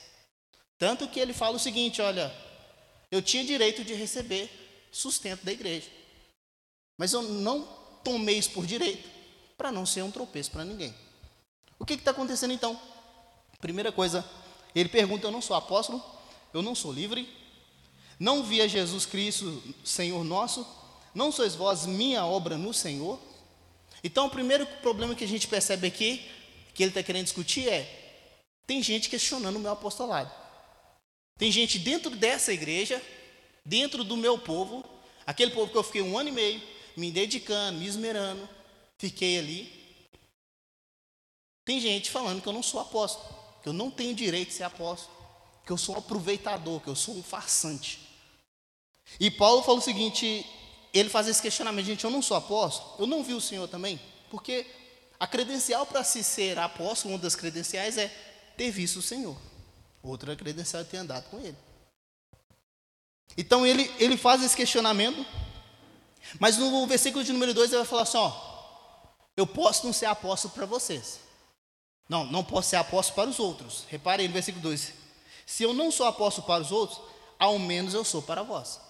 Tanto 0.78 1.08
que 1.08 1.20
ele 1.20 1.32
fala 1.32 1.56
o 1.56 1.60
seguinte: 1.60 2.00
olha, 2.00 2.32
eu 3.10 3.20
tinha 3.20 3.44
direito 3.44 3.84
de 3.84 3.94
receber 3.94 4.50
sustento 4.92 5.44
da 5.44 5.52
igreja. 5.52 5.88
Mas 6.96 7.12
eu 7.12 7.22
não 7.22 7.62
tomei 8.04 8.38
isso 8.38 8.50
por 8.50 8.66
direito 8.66 9.08
para 9.56 9.72
não 9.72 9.84
ser 9.84 10.02
um 10.02 10.10
tropeço 10.10 10.50
para 10.50 10.64
ninguém. 10.64 10.94
O 11.78 11.84
que 11.84 11.94
está 11.94 12.10
acontecendo 12.10 12.52
então? 12.52 12.80
Primeira 13.60 13.90
coisa, 13.90 14.24
ele 14.74 14.88
pergunta: 14.88 15.26
Eu 15.26 15.30
não 15.30 15.42
sou 15.42 15.56
apóstolo, 15.56 16.02
eu 16.52 16.62
não 16.62 16.74
sou 16.74 16.92
livre, 16.92 17.28
não 18.18 18.42
via 18.42 18.68
Jesus 18.68 19.06
Cristo, 19.06 19.62
Senhor 19.84 20.22
nosso, 20.24 20.66
não 21.14 21.32
sois 21.32 21.54
vós 21.54 21.86
minha 21.86 22.24
obra 22.24 22.56
no 22.56 22.72
Senhor. 22.72 23.18
Então, 24.02 24.26
o 24.26 24.30
primeiro 24.30 24.66
problema 24.82 25.14
que 25.14 25.24
a 25.24 25.28
gente 25.28 25.46
percebe 25.46 25.86
aqui, 25.86 26.26
que 26.74 26.82
ele 26.82 26.90
está 26.90 27.02
querendo 27.02 27.24
discutir 27.24 27.68
é: 27.68 28.28
tem 28.66 28.82
gente 28.82 29.08
questionando 29.08 29.56
o 29.56 29.60
meu 29.60 29.72
apostolado. 29.72 30.39
Tem 31.40 31.50
gente 31.50 31.78
dentro 31.78 32.10
dessa 32.10 32.52
igreja, 32.52 33.02
dentro 33.64 34.04
do 34.04 34.14
meu 34.14 34.36
povo, 34.38 34.84
aquele 35.26 35.52
povo 35.52 35.72
que 35.72 35.78
eu 35.78 35.82
fiquei 35.82 36.02
um 36.02 36.18
ano 36.18 36.28
e 36.28 36.32
meio 36.32 36.60
me 36.94 37.10
dedicando, 37.10 37.78
me 37.78 37.86
esmerando, 37.86 38.46
fiquei 38.98 39.38
ali. 39.38 39.72
Tem 41.64 41.80
gente 41.80 42.10
falando 42.10 42.42
que 42.42 42.46
eu 42.46 42.52
não 42.52 42.62
sou 42.62 42.78
apóstolo, 42.78 43.26
que 43.62 43.70
eu 43.70 43.72
não 43.72 43.90
tenho 43.90 44.14
direito 44.14 44.48
de 44.48 44.54
ser 44.54 44.64
apóstolo, 44.64 45.16
que 45.64 45.72
eu 45.72 45.78
sou 45.78 45.94
um 45.94 45.98
aproveitador, 45.98 46.78
que 46.78 46.88
eu 46.88 46.96
sou 46.96 47.16
um 47.16 47.22
farsante. 47.22 48.00
E 49.18 49.30
Paulo 49.30 49.62
fala 49.62 49.78
o 49.78 49.82
seguinte: 49.82 50.44
ele 50.92 51.08
faz 51.08 51.26
esse 51.26 51.40
questionamento, 51.40 51.86
gente, 51.86 52.04
eu 52.04 52.10
não 52.10 52.20
sou 52.20 52.36
apóstolo, 52.36 52.96
eu 52.98 53.06
não 53.06 53.24
vi 53.24 53.32
o 53.32 53.40
Senhor 53.40 53.66
também, 53.66 53.98
porque 54.30 54.66
a 55.18 55.26
credencial 55.26 55.86
para 55.86 56.04
se 56.04 56.22
ser 56.22 56.58
apóstolo, 56.58 57.14
uma 57.14 57.18
das 57.18 57.34
credenciais 57.34 57.96
é 57.96 58.08
ter 58.58 58.70
visto 58.70 58.98
o 58.98 59.02
Senhor. 59.02 59.48
Outro 60.02 60.32
é 60.32 60.36
credencial 60.36 60.84
ter 60.84 60.98
andado 60.98 61.28
com 61.30 61.38
ele. 61.40 61.56
Então 63.36 63.66
ele, 63.66 63.92
ele 63.98 64.16
faz 64.16 64.42
esse 64.42 64.56
questionamento, 64.56 65.24
mas 66.38 66.56
no 66.56 66.86
versículo 66.86 67.22
de 67.24 67.32
número 67.32 67.54
2 67.54 67.70
ele 67.70 67.78
vai 67.78 67.86
falar 67.86 68.02
assim: 68.02 68.18
ó, 68.18 68.32
eu 69.36 69.46
posso 69.46 69.86
não 69.86 69.92
ser 69.92 70.06
apóstolo 70.06 70.54
para 70.54 70.66
vocês. 70.66 71.20
Não, 72.08 72.24
não 72.24 72.42
posso 72.42 72.70
ser 72.70 72.76
apóstolo 72.76 73.14
para 73.14 73.30
os 73.30 73.38
outros. 73.38 73.84
Repare 73.88 74.22
aí 74.22 74.28
no 74.28 74.34
versículo 74.34 74.62
2. 74.62 74.92
Se 75.46 75.62
eu 75.62 75.72
não 75.72 75.90
sou 75.90 76.06
apóstolo 76.06 76.46
para 76.46 76.62
os 76.62 76.72
outros, 76.72 77.00
ao 77.38 77.58
menos 77.58 77.94
eu 77.94 78.04
sou 78.04 78.20
para 78.20 78.42
vós. 78.42 78.80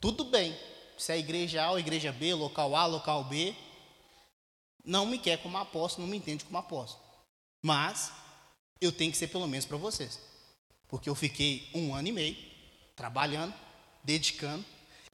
Tudo 0.00 0.24
bem, 0.24 0.56
se 0.96 1.12
é 1.12 1.18
igreja 1.18 1.64
A 1.64 1.70
ou 1.70 1.78
igreja 1.78 2.12
B, 2.12 2.34
local 2.34 2.76
A, 2.76 2.86
local 2.86 3.24
B, 3.24 3.54
não 4.84 5.06
me 5.06 5.18
quer 5.18 5.42
como 5.42 5.58
apóstolo, 5.58 6.06
não 6.06 6.10
me 6.10 6.18
entende 6.18 6.44
como 6.44 6.58
apóstolo. 6.58 7.02
Mas 7.62 8.12
eu 8.80 8.92
tenho 8.92 9.10
que 9.10 9.18
ser 9.18 9.28
pelo 9.28 9.46
menos 9.46 9.66
para 9.66 9.76
vocês. 9.76 10.18
Porque 10.88 11.08
eu 11.08 11.14
fiquei 11.14 11.68
um 11.74 11.94
ano 11.94 12.08
e 12.08 12.12
meio 12.12 12.36
trabalhando, 12.96 13.54
dedicando, 14.02 14.64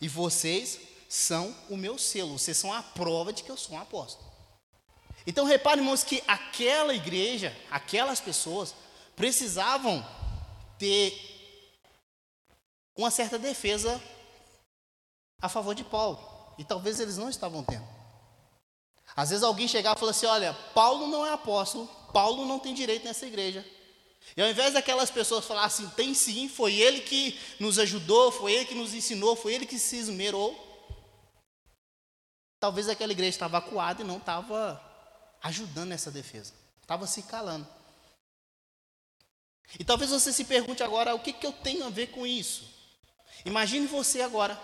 e 0.00 0.08
vocês 0.08 0.80
são 1.08 1.54
o 1.68 1.76
meu 1.76 1.98
selo, 1.98 2.38
vocês 2.38 2.56
são 2.56 2.72
a 2.72 2.82
prova 2.82 3.32
de 3.32 3.42
que 3.42 3.50
eu 3.50 3.56
sou 3.56 3.76
um 3.76 3.80
apóstolo. 3.80 4.32
Então 5.26 5.44
reparem, 5.44 5.82
irmãos, 5.82 6.02
que 6.02 6.22
aquela 6.26 6.94
igreja, 6.94 7.56
aquelas 7.70 8.20
pessoas, 8.20 8.74
precisavam 9.14 10.04
ter 10.78 11.14
uma 12.96 13.10
certa 13.10 13.38
defesa 13.38 14.00
a 15.40 15.48
favor 15.48 15.74
de 15.74 15.84
Paulo. 15.84 16.18
E 16.58 16.64
talvez 16.64 17.00
eles 17.00 17.16
não 17.16 17.28
estavam 17.28 17.64
tendo. 17.64 17.93
Às 19.16 19.30
vezes 19.30 19.44
alguém 19.44 19.68
chegava 19.68 19.96
e 19.96 20.00
falava 20.00 20.16
assim: 20.16 20.26
olha, 20.26 20.52
Paulo 20.74 21.06
não 21.06 21.24
é 21.24 21.32
apóstolo, 21.32 21.86
Paulo 22.12 22.44
não 22.44 22.58
tem 22.58 22.74
direito 22.74 23.04
nessa 23.04 23.26
igreja. 23.26 23.64
E 24.36 24.42
ao 24.42 24.48
invés 24.48 24.72
daquelas 24.72 25.10
pessoas 25.10 25.44
falar 25.44 25.64
assim, 25.64 25.88
tem 25.90 26.14
sim, 26.14 26.48
foi 26.48 26.74
ele 26.74 27.02
que 27.02 27.38
nos 27.60 27.78
ajudou, 27.78 28.32
foi 28.32 28.52
ele 28.52 28.64
que 28.64 28.74
nos 28.74 28.94
ensinou, 28.94 29.36
foi 29.36 29.54
ele 29.54 29.66
que 29.66 29.78
se 29.78 29.96
esmerou. 29.96 30.58
Talvez 32.58 32.88
aquela 32.88 33.12
igreja 33.12 33.30
estava 33.30 33.58
acuada 33.58 34.02
e 34.02 34.04
não 34.04 34.16
estava 34.16 34.82
ajudando 35.42 35.90
nessa 35.90 36.10
defesa, 36.10 36.54
estava 36.80 37.06
se 37.06 37.22
calando. 37.24 37.66
E 39.78 39.84
talvez 39.84 40.10
você 40.10 40.32
se 40.32 40.44
pergunte 40.44 40.82
agora, 40.82 41.14
o 41.14 41.20
que, 41.20 41.32
que 41.32 41.46
eu 41.46 41.52
tenho 41.52 41.84
a 41.84 41.90
ver 41.90 42.08
com 42.08 42.26
isso? 42.26 42.64
Imagine 43.44 43.86
você 43.86 44.22
agora, 44.22 44.60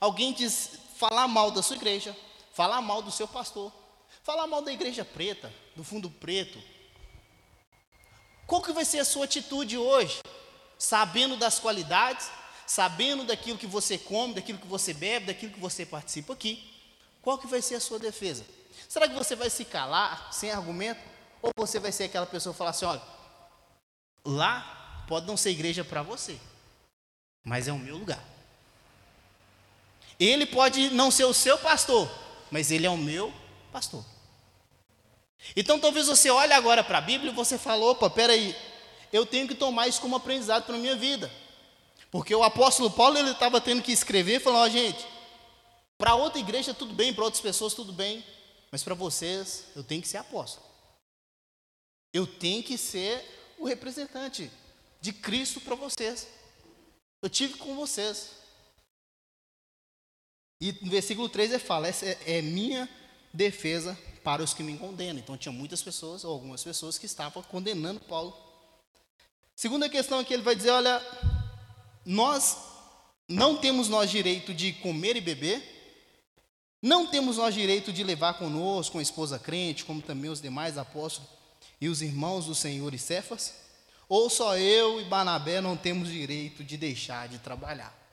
alguém 0.00 0.32
diz, 0.32 0.70
falar 0.96 1.28
mal 1.28 1.50
da 1.50 1.62
sua 1.62 1.76
igreja, 1.76 2.16
falar 2.54 2.80
mal 2.80 3.02
do 3.02 3.10
seu 3.10 3.28
pastor, 3.28 3.72
falar 4.22 4.46
mal 4.46 4.62
da 4.62 4.72
igreja 4.72 5.04
preta, 5.04 5.52
do 5.76 5.84
fundo 5.84 6.08
preto, 6.08 6.58
qual 8.46 8.62
que 8.62 8.72
vai 8.72 8.84
ser 8.84 9.00
a 9.00 9.04
sua 9.04 9.24
atitude 9.24 9.76
hoje? 9.76 10.22
Sabendo 10.78 11.36
das 11.36 11.58
qualidades, 11.58 12.30
sabendo 12.66 13.24
daquilo 13.24 13.58
que 13.58 13.66
você 13.66 13.98
come, 13.98 14.34
daquilo 14.34 14.58
que 14.58 14.66
você 14.66 14.94
bebe, 14.94 15.26
daquilo 15.26 15.52
que 15.52 15.60
você 15.60 15.84
participa 15.84 16.32
aqui, 16.32 16.72
qual 17.20 17.38
que 17.38 17.46
vai 17.46 17.60
ser 17.60 17.76
a 17.76 17.80
sua 17.80 17.98
defesa? 17.98 18.44
Será 18.88 19.08
que 19.08 19.14
você 19.14 19.34
vai 19.34 19.50
se 19.50 19.64
calar 19.64 20.32
sem 20.32 20.50
argumento? 20.50 21.00
Ou 21.42 21.50
você 21.56 21.78
vai 21.78 21.90
ser 21.90 22.04
aquela 22.04 22.26
pessoa 22.26 22.52
que 22.52 22.58
fala 22.58 22.70
assim, 22.70 22.84
olha, 22.84 23.02
lá 24.24 25.04
pode 25.08 25.26
não 25.26 25.36
ser 25.36 25.50
igreja 25.50 25.84
para 25.84 26.02
você, 26.02 26.38
mas 27.42 27.66
é 27.66 27.72
o 27.72 27.78
meu 27.78 27.96
lugar. 27.96 28.22
Ele 30.18 30.46
pode 30.46 30.90
não 30.90 31.10
ser 31.10 31.24
o 31.24 31.34
seu 31.34 31.58
pastor, 31.58 32.08
mas 32.54 32.70
ele 32.70 32.86
é 32.86 32.90
o 32.90 32.96
meu 32.96 33.34
pastor. 33.72 34.04
Então 35.56 35.80
talvez 35.80 36.06
você 36.06 36.30
olhe 36.30 36.52
agora 36.52 36.84
para 36.84 36.98
a 36.98 37.00
Bíblia 37.00 37.32
e 37.32 37.34
você 37.34 37.58
fala, 37.58 37.84
opa, 37.84 38.08
peraí, 38.08 38.54
eu 39.12 39.26
tenho 39.26 39.48
que 39.48 39.56
tomar 39.56 39.88
isso 39.88 40.00
como 40.00 40.14
aprendizado 40.14 40.64
para 40.64 40.76
a 40.76 40.78
minha 40.78 40.94
vida. 40.94 41.28
Porque 42.12 42.32
o 42.32 42.44
apóstolo 42.44 42.92
Paulo 42.92 43.18
ele 43.18 43.32
estava 43.32 43.60
tendo 43.60 43.82
que 43.82 43.90
escrever, 43.90 44.40
falando, 44.40 44.66
ó, 44.66 44.68
gente, 44.68 45.04
para 45.98 46.14
outra 46.14 46.38
igreja 46.38 46.72
tudo 46.72 46.94
bem, 46.94 47.12
para 47.12 47.24
outras 47.24 47.40
pessoas 47.40 47.74
tudo 47.74 47.92
bem, 47.92 48.24
mas 48.70 48.84
para 48.84 48.94
vocês 48.94 49.64
eu 49.74 49.82
tenho 49.82 50.00
que 50.00 50.06
ser 50.06 50.18
apóstolo. 50.18 50.64
Eu 52.12 52.24
tenho 52.24 52.62
que 52.62 52.78
ser 52.78 53.52
o 53.58 53.64
representante 53.64 54.48
de 55.00 55.12
Cristo 55.12 55.60
para 55.60 55.74
vocês. 55.74 56.28
Eu 57.20 57.28
tive 57.28 57.54
com 57.58 57.74
vocês. 57.74 58.43
E 60.64 60.74
no 60.80 60.90
versículo 60.90 61.28
3 61.28 61.50
ele 61.50 61.58
fala: 61.58 61.88
essa 61.88 62.06
é, 62.06 62.18
é 62.38 62.40
minha 62.40 62.88
defesa 63.30 63.98
para 64.22 64.42
os 64.42 64.54
que 64.54 64.62
me 64.62 64.78
condenam. 64.78 65.18
Então 65.18 65.36
tinha 65.36 65.52
muitas 65.52 65.82
pessoas, 65.82 66.24
ou 66.24 66.32
algumas 66.32 66.64
pessoas, 66.64 66.96
que 66.96 67.04
estavam 67.04 67.42
condenando 67.42 68.00
Paulo. 68.00 68.34
Segunda 69.54 69.90
questão 69.90 70.24
que 70.24 70.32
ele 70.32 70.42
vai 70.42 70.56
dizer: 70.56 70.70
olha, 70.70 71.02
nós 72.02 72.56
não 73.28 73.58
temos 73.58 73.90
nós 73.90 74.10
direito 74.10 74.54
de 74.54 74.72
comer 74.72 75.16
e 75.16 75.20
beber, 75.20 75.62
não 76.80 77.06
temos 77.08 77.36
nós 77.36 77.52
direito 77.52 77.92
de 77.92 78.02
levar 78.02 78.38
conosco 78.38 78.96
uma 78.96 79.02
esposa 79.02 79.38
crente, 79.38 79.84
como 79.84 80.00
também 80.00 80.30
os 80.30 80.40
demais 80.40 80.78
apóstolos 80.78 81.30
e 81.78 81.90
os 81.90 82.00
irmãos 82.00 82.46
do 82.46 82.54
Senhor 82.54 82.94
e 82.94 82.98
Cefas, 82.98 83.52
ou 84.08 84.30
só 84.30 84.56
eu 84.56 84.98
e 84.98 85.04
Barnabé 85.04 85.60
não 85.60 85.76
temos 85.76 86.08
direito 86.08 86.64
de 86.64 86.78
deixar 86.78 87.28
de 87.28 87.36
trabalhar. 87.38 88.03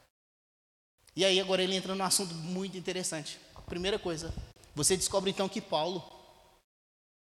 E 1.16 1.26
aí 1.26 1.40
agora 1.40 1.62
ele 1.62 1.76
entra 1.76 1.94
num 1.94 2.04
assunto 2.04 2.34
muito 2.34 2.78
interessante. 2.78 3.40
Primeira 3.68 3.98
coisa, 3.98 4.34
você 4.76 4.98
descobre 4.98 5.32
então 5.32 5.48
que 5.48 5.62
Paulo 5.62 6.04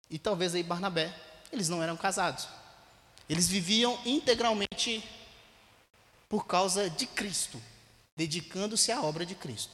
e 0.09 0.19
talvez 0.19 0.55
aí 0.55 0.63
Barnabé, 0.63 1.15
eles 1.53 1.69
não 1.69 1.83
eram 1.83 1.97
casados. 1.97 2.49
Eles 3.29 3.49
viviam 3.49 3.99
integralmente 4.05 5.05
por 6.29 6.47
causa 6.47 6.89
de 6.89 7.07
Cristo, 7.07 7.61
dedicando-se 8.17 8.93
à 8.93 9.03
obra 9.03 9.27
de 9.27 9.35
Cristo. 9.35 9.73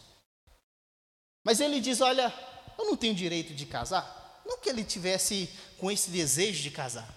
Mas 1.45 1.61
ele 1.61 1.81
diz: 1.81 2.00
Olha, 2.00 2.33
eu 2.78 2.87
não 2.87 2.97
tenho 2.97 3.14
direito 3.14 3.54
de 3.54 3.66
casar. 3.66 4.42
Não 4.47 4.59
que 4.59 4.69
ele 4.69 4.85
tivesse 4.85 5.50
com 5.78 5.90
esse 5.90 6.11
desejo 6.11 6.62
de 6.62 6.71
casar, 6.71 7.09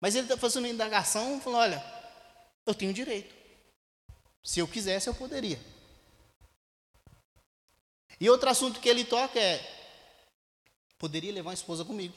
mas 0.00 0.14
ele 0.14 0.24
está 0.24 0.36
fazendo 0.36 0.64
uma 0.64 0.72
indagação, 0.72 1.40
falando: 1.40 1.60
Olha, 1.60 1.84
eu 2.66 2.74
tenho 2.74 2.94
direito. 2.94 3.34
Se 4.42 4.60
eu 4.60 4.68
quisesse, 4.68 5.08
eu 5.08 5.14
poderia. 5.14 5.60
E 8.20 8.30
outro 8.30 8.48
assunto 8.48 8.80
que 8.80 8.88
ele 8.88 9.04
toca 9.04 9.38
é: 9.38 9.74
Poderia 10.98 11.32
levar 11.32 11.50
uma 11.50 11.54
esposa 11.54 11.84
comigo, 11.84 12.14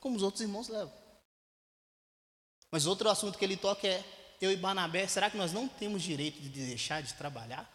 como 0.00 0.16
os 0.16 0.22
outros 0.22 0.42
irmãos 0.42 0.68
levam. 0.68 0.92
Mas 2.70 2.86
outro 2.86 3.08
assunto 3.08 3.38
que 3.38 3.44
ele 3.44 3.56
toca 3.56 3.86
é: 3.86 4.04
eu 4.40 4.52
e 4.52 4.56
Barnabé, 4.56 5.06
será 5.06 5.30
que 5.30 5.36
nós 5.36 5.52
não 5.52 5.66
temos 5.66 6.02
direito 6.02 6.40
de 6.40 6.48
deixar 6.48 7.02
de 7.02 7.14
trabalhar? 7.14 7.68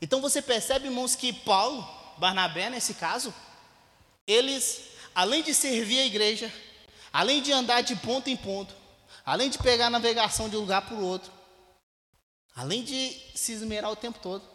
Então 0.00 0.20
você 0.20 0.40
percebe, 0.40 0.86
irmãos, 0.86 1.14
que 1.14 1.32
Paulo, 1.32 1.86
Barnabé, 2.16 2.70
nesse 2.70 2.94
caso, 2.94 3.34
eles, 4.26 4.80
além 5.14 5.42
de 5.42 5.52
servir 5.52 5.98
a 5.98 6.06
igreja, 6.06 6.52
além 7.12 7.42
de 7.42 7.52
andar 7.52 7.82
de 7.82 7.94
ponto 7.96 8.30
em 8.30 8.36
ponto, 8.36 8.74
além 9.24 9.50
de 9.50 9.58
pegar 9.58 9.88
a 9.88 9.90
navegação 9.90 10.48
de 10.48 10.56
um 10.56 10.60
lugar 10.60 10.82
para 10.82 10.94
o 10.94 11.04
outro, 11.04 11.30
além 12.54 12.82
de 12.82 13.10
se 13.34 13.52
esmerar 13.52 13.90
o 13.90 13.96
tempo 13.96 14.18
todo, 14.20 14.48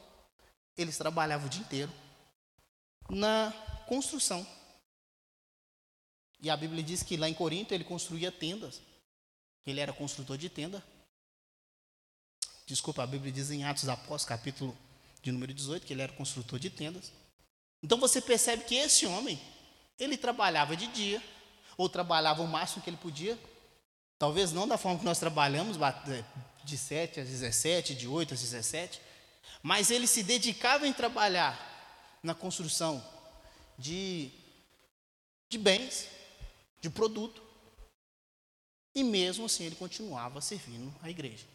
eles 0.78 0.98
trabalhavam 0.98 1.48
o 1.48 1.50
dia 1.50 1.62
inteiro 1.62 1.92
na 3.10 3.52
construção. 3.88 4.46
E 6.42 6.50
a 6.50 6.58
Bíblia 6.58 6.84
diz 6.84 7.02
que 7.02 7.18
lá 7.18 7.30
em 7.30 7.34
Corinto 7.34 7.74
ele 7.74 7.84
construía 7.84 8.32
tendas. 8.32 8.82
Ele 9.66 9.80
era 9.80 9.94
construtor 9.94 10.38
de 10.38 10.50
tenda. 10.50 10.84
Desculpa, 12.66 13.04
a 13.04 13.08
Bíblia 13.08 13.32
diz 13.32 13.52
em 13.52 13.64
Atos 13.64 13.88
Apóstolos, 13.88 14.26
capítulo 14.26 14.78
de 15.22 15.32
número 15.32 15.54
18, 15.54 15.86
que 15.86 15.94
ele 15.94 16.02
era 16.02 16.14
construtor 16.14 16.60
de 16.60 16.70
tendas. 16.70 17.12
Então 17.82 18.00
você 18.00 18.22
percebe 18.22 18.64
que 18.64 18.76
esse 18.76 19.06
homem, 19.06 19.40
ele 20.00 20.18
trabalhava 20.18 20.76
de 20.76 20.88
dia, 20.88 21.22
ou 21.78 21.90
trabalhava 21.90 22.42
o 22.42 22.48
máximo 22.48 22.82
que 22.82 22.90
ele 22.90 22.98
podia. 22.98 23.38
Talvez 24.18 24.52
não 24.52 24.68
da 24.68 24.78
forma 24.78 25.00
que 25.00 25.06
nós 25.06 25.20
trabalhamos, 25.20 25.78
de 26.64 26.78
7 26.78 27.20
às 27.20 27.28
17, 27.28 27.96
de 27.96 28.08
8 28.08 28.34
às 28.34 28.42
17, 28.42 29.02
mas 29.66 29.90
ele 29.90 30.06
se 30.06 30.22
dedicava 30.22 30.88
em 30.88 30.94
trabalhar 30.94 31.60
na 32.22 32.36
construção 32.36 33.04
de, 33.80 34.30
de 35.50 35.58
bens, 35.58 36.08
de 36.80 36.88
produto. 36.88 37.42
E 38.94 39.04
mesmo 39.04 39.46
assim 39.46 39.64
ele 39.64 39.76
continuava 39.76 40.40
servindo 40.40 40.94
a 41.02 41.10
igreja. 41.10 41.48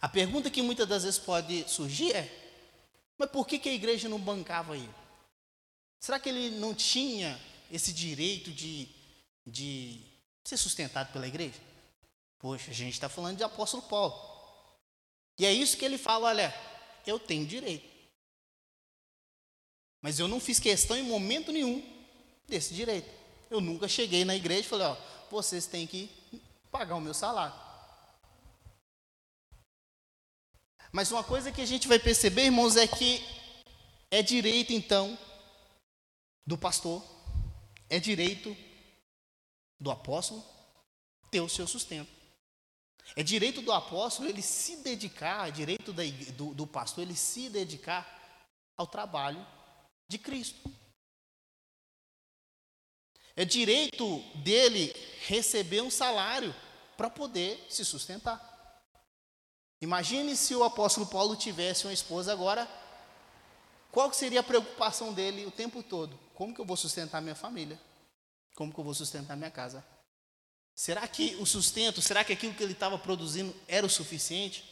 A 0.00 0.08
pergunta 0.08 0.50
que 0.50 0.62
muitas 0.62 0.88
das 0.88 1.02
vezes 1.02 1.18
pode 1.18 1.68
surgir 1.68 2.16
é: 2.16 2.26
mas 3.18 3.30
por 3.30 3.46
que, 3.46 3.58
que 3.58 3.68
a 3.68 3.74
igreja 3.74 4.08
não 4.08 4.18
bancava 4.18 4.78
ele? 4.78 4.94
Será 6.00 6.18
que 6.18 6.30
ele 6.30 6.56
não 6.56 6.74
tinha 6.74 7.38
esse 7.70 7.92
direito 7.92 8.50
de, 8.50 8.88
de 9.46 10.00
ser 10.42 10.56
sustentado 10.56 11.12
pela 11.12 11.28
igreja? 11.28 11.60
Poxa, 12.38 12.70
a 12.70 12.74
gente 12.74 12.94
está 12.94 13.10
falando 13.10 13.36
de 13.36 13.44
apóstolo 13.44 13.82
Paulo. 13.82 14.35
E 15.38 15.44
é 15.44 15.52
isso 15.52 15.76
que 15.76 15.84
ele 15.84 15.98
fala: 15.98 16.28
olha, 16.28 16.54
eu 17.06 17.18
tenho 17.18 17.46
direito. 17.46 17.96
Mas 20.00 20.18
eu 20.18 20.28
não 20.28 20.38
fiz 20.38 20.58
questão 20.60 20.96
em 20.96 21.02
momento 21.02 21.52
nenhum 21.52 21.82
desse 22.46 22.74
direito. 22.74 23.08
Eu 23.50 23.60
nunca 23.60 23.88
cheguei 23.88 24.24
na 24.24 24.36
igreja 24.36 24.60
e 24.60 24.64
falei, 24.64 24.86
ó, 24.86 24.96
vocês 25.30 25.66
têm 25.66 25.86
que 25.86 26.10
pagar 26.70 26.96
o 26.96 27.00
meu 27.00 27.14
salário. 27.14 27.54
Mas 30.92 31.10
uma 31.10 31.24
coisa 31.24 31.52
que 31.52 31.60
a 31.60 31.66
gente 31.66 31.88
vai 31.88 31.98
perceber, 31.98 32.44
irmãos, 32.44 32.76
é 32.76 32.86
que 32.86 33.20
é 34.10 34.22
direito 34.22 34.72
então 34.72 35.18
do 36.46 36.56
pastor, 36.56 37.04
é 37.90 37.98
direito 37.98 38.56
do 39.80 39.90
apóstolo 39.90 40.44
ter 41.30 41.40
o 41.40 41.48
seu 41.48 41.66
sustento. 41.66 42.15
É 43.14 43.22
direito 43.22 43.62
do 43.62 43.72
apóstolo 43.72 44.28
ele 44.28 44.42
se 44.42 44.76
dedicar, 44.76 45.48
é 45.48 45.52
direito 45.52 45.92
do, 45.92 46.54
do 46.54 46.66
pastor 46.66 47.02
ele 47.02 47.14
se 47.14 47.48
dedicar 47.48 48.04
ao 48.76 48.86
trabalho 48.86 49.46
de 50.08 50.18
Cristo. 50.18 50.70
É 53.34 53.44
direito 53.44 54.18
dele 54.36 54.92
receber 55.26 55.82
um 55.82 55.90
salário 55.90 56.54
para 56.96 57.10
poder 57.10 57.64
se 57.68 57.84
sustentar. 57.84 58.54
Imagine 59.80 60.34
se 60.34 60.54
o 60.54 60.64
apóstolo 60.64 61.06
Paulo 61.06 61.36
tivesse 61.36 61.86
uma 61.86 61.92
esposa 61.92 62.32
agora, 62.32 62.66
qual 63.92 64.12
seria 64.12 64.40
a 64.40 64.42
preocupação 64.42 65.12
dele 65.12 65.44
o 65.44 65.50
tempo 65.50 65.82
todo? 65.82 66.18
Como 66.34 66.54
que 66.54 66.60
eu 66.60 66.64
vou 66.64 66.76
sustentar 66.76 67.20
minha 67.20 67.34
família? 67.34 67.78
Como 68.54 68.72
que 68.72 68.80
eu 68.80 68.84
vou 68.84 68.94
sustentar 68.94 69.36
minha 69.36 69.50
casa? 69.50 69.84
Será 70.76 71.08
que 71.08 71.34
o 71.36 71.46
sustento, 71.46 72.02
será 72.02 72.22
que 72.22 72.34
aquilo 72.34 72.52
que 72.52 72.62
ele 72.62 72.74
estava 72.74 72.98
produzindo 72.98 73.56
era 73.66 73.86
o 73.86 73.90
suficiente? 73.90 74.62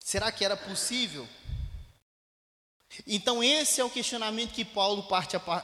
Será 0.00 0.32
que 0.32 0.42
era 0.42 0.56
possível? 0.56 1.28
Então, 3.06 3.44
esse 3.44 3.82
é 3.82 3.84
o 3.84 3.90
questionamento 3.90 4.54
que 4.54 4.64
Paulo 4.64 5.02
parte 5.08 5.36
a, 5.36 5.40
pa, 5.40 5.60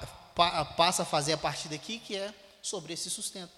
passa 0.76 1.04
a 1.04 1.06
fazer 1.06 1.32
a 1.32 1.38
partir 1.38 1.68
daqui, 1.68 1.98
que 1.98 2.14
é 2.14 2.34
sobre 2.60 2.92
esse 2.92 3.08
sustento. 3.08 3.52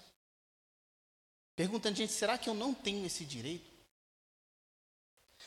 Perguntando, 1.53 1.97
gente, 1.97 2.13
será 2.13 2.37
que 2.37 2.49
eu 2.49 2.53
não 2.53 2.73
tenho 2.73 3.05
esse 3.05 3.25
direito? 3.25 3.69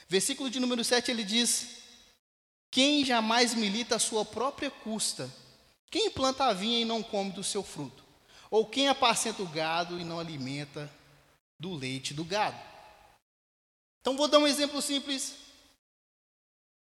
Versículo 0.06 0.50
de 0.50 0.60
número 0.60 0.84
7 0.84 1.10
ele 1.10 1.24
diz: 1.24 1.78
Quem 2.70 3.06
jamais 3.06 3.54
milita 3.54 3.96
a 3.96 4.00
sua 4.00 4.22
própria 4.22 4.70
custa? 4.70 5.32
Quem 5.90 6.10
planta 6.10 6.44
a 6.44 6.52
vinha 6.52 6.80
e 6.80 6.84
não 6.84 7.02
come 7.02 7.32
do 7.32 7.42
seu 7.42 7.62
fruto? 7.62 8.05
Ou 8.50 8.66
quem 8.66 8.88
apacenta 8.88 9.42
o 9.42 9.48
gado 9.48 9.98
e 9.98 10.04
não 10.04 10.20
alimenta 10.20 10.90
do 11.58 11.74
leite 11.74 12.14
do 12.14 12.24
gado? 12.24 12.60
Então 14.00 14.16
vou 14.16 14.28
dar 14.28 14.38
um 14.38 14.46
exemplo 14.46 14.80
simples. 14.80 15.36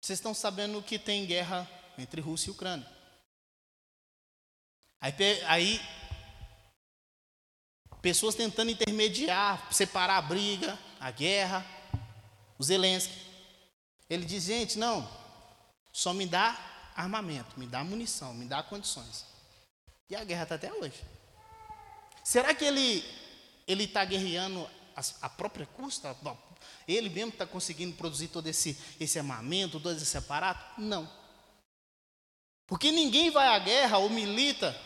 Vocês 0.00 0.18
estão 0.18 0.34
sabendo 0.34 0.82
que 0.82 0.98
tem 0.98 1.24
guerra 1.24 1.68
entre 1.96 2.20
Rússia 2.20 2.48
e 2.48 2.52
Ucrânia. 2.52 2.86
Aí, 5.00 5.12
aí 5.46 5.80
pessoas 8.02 8.34
tentando 8.34 8.70
intermediar, 8.70 9.72
separar 9.72 10.18
a 10.18 10.22
briga, 10.22 10.78
a 11.00 11.10
guerra, 11.10 11.64
o 12.58 12.62
Zelensky. 12.62 13.14
Ele 14.10 14.26
diz, 14.26 14.44
gente, 14.44 14.78
não, 14.78 15.08
só 15.90 16.12
me 16.12 16.26
dá 16.26 16.58
armamento, 16.94 17.58
me 17.58 17.66
dá 17.66 17.82
munição, 17.82 18.34
me 18.34 18.44
dá 18.44 18.62
condições. 18.62 19.24
E 20.10 20.14
a 20.14 20.22
guerra 20.22 20.42
está 20.42 20.54
até 20.56 20.72
hoje. 20.72 21.02
Será 22.24 22.54
que 22.54 22.64
ele 22.64 23.04
ele 23.66 23.84
está 23.84 24.04
guerreando 24.04 24.68
a, 24.96 25.26
a, 25.26 25.28
própria 25.28 25.66
custa? 25.66 26.16
Ele 26.86 27.08
mesmo 27.08 27.32
está 27.32 27.46
conseguindo 27.46 27.96
produzir 27.96 28.28
todo 28.28 28.46
esse, 28.46 28.78
esse 29.00 29.18
armamento, 29.18 29.80
todo 29.80 29.96
esse 29.96 30.16
aparato? 30.16 30.80
Não. 30.80 31.08
Porque 32.66 32.90
ninguém 32.90 33.30
vai 33.30 33.48
à 33.48 33.58
guerra 33.58 33.98
ou 33.98 34.08
milita 34.08 34.78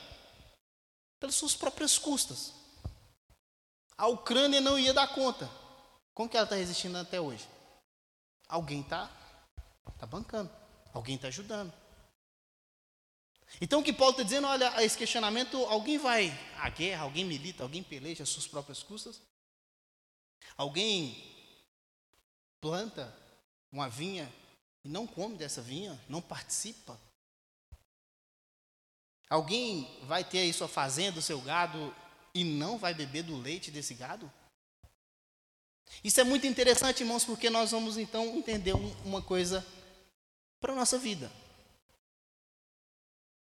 pelas 1.20 1.34
suas 1.34 1.54
próprias 1.54 1.98
custas. 1.98 2.52
A 3.96 4.06
Ucrânia 4.06 4.60
não 4.60 4.78
ia 4.78 4.94
dar 4.94 5.08
conta. 5.08 5.50
Como 6.14 6.28
que 6.28 6.36
ela 6.36 6.44
está 6.44 6.56
resistindo 6.56 6.98
até 6.98 7.20
hoje? 7.20 7.48
Alguém 8.48 8.80
está 8.80 9.10
tá 9.98 10.06
bancando, 10.06 10.50
alguém 10.92 11.16
está 11.16 11.28
ajudando. 11.28 11.72
Então 13.60 13.80
o 13.80 13.82
que 13.82 13.92
Paulo 13.92 14.12
está 14.12 14.22
dizendo, 14.22 14.46
olha, 14.46 14.82
esse 14.84 14.96
questionamento, 14.96 15.56
alguém 15.64 15.98
vai 15.98 16.30
à 16.58 16.68
guerra, 16.68 17.04
alguém 17.04 17.24
milita, 17.24 17.62
alguém 17.62 17.82
peleja 17.82 18.22
às 18.22 18.28
suas 18.28 18.46
próprias 18.46 18.82
custas? 18.82 19.20
Alguém 20.56 21.16
planta 22.60 23.14
uma 23.72 23.88
vinha 23.88 24.32
e 24.84 24.88
não 24.88 25.06
come 25.06 25.36
dessa 25.36 25.62
vinha, 25.62 25.98
não 26.08 26.20
participa? 26.20 26.98
Alguém 29.28 29.88
vai 30.04 30.24
ter 30.24 30.38
aí 30.38 30.52
sua 30.52 30.68
fazenda, 30.68 31.18
o 31.18 31.22
seu 31.22 31.40
gado 31.40 31.94
e 32.34 32.44
não 32.44 32.78
vai 32.78 32.94
beber 32.94 33.22
do 33.22 33.36
leite 33.36 33.70
desse 33.70 33.94
gado? 33.94 34.30
Isso 36.02 36.20
é 36.20 36.24
muito 36.24 36.46
interessante, 36.46 37.02
irmãos, 37.02 37.24
porque 37.24 37.50
nós 37.50 37.70
vamos 37.70 37.96
então 37.96 38.24
entender 38.36 38.74
uma 39.04 39.22
coisa 39.22 39.66
para 40.60 40.72
a 40.72 40.76
nossa 40.76 40.98
vida. 40.98 41.30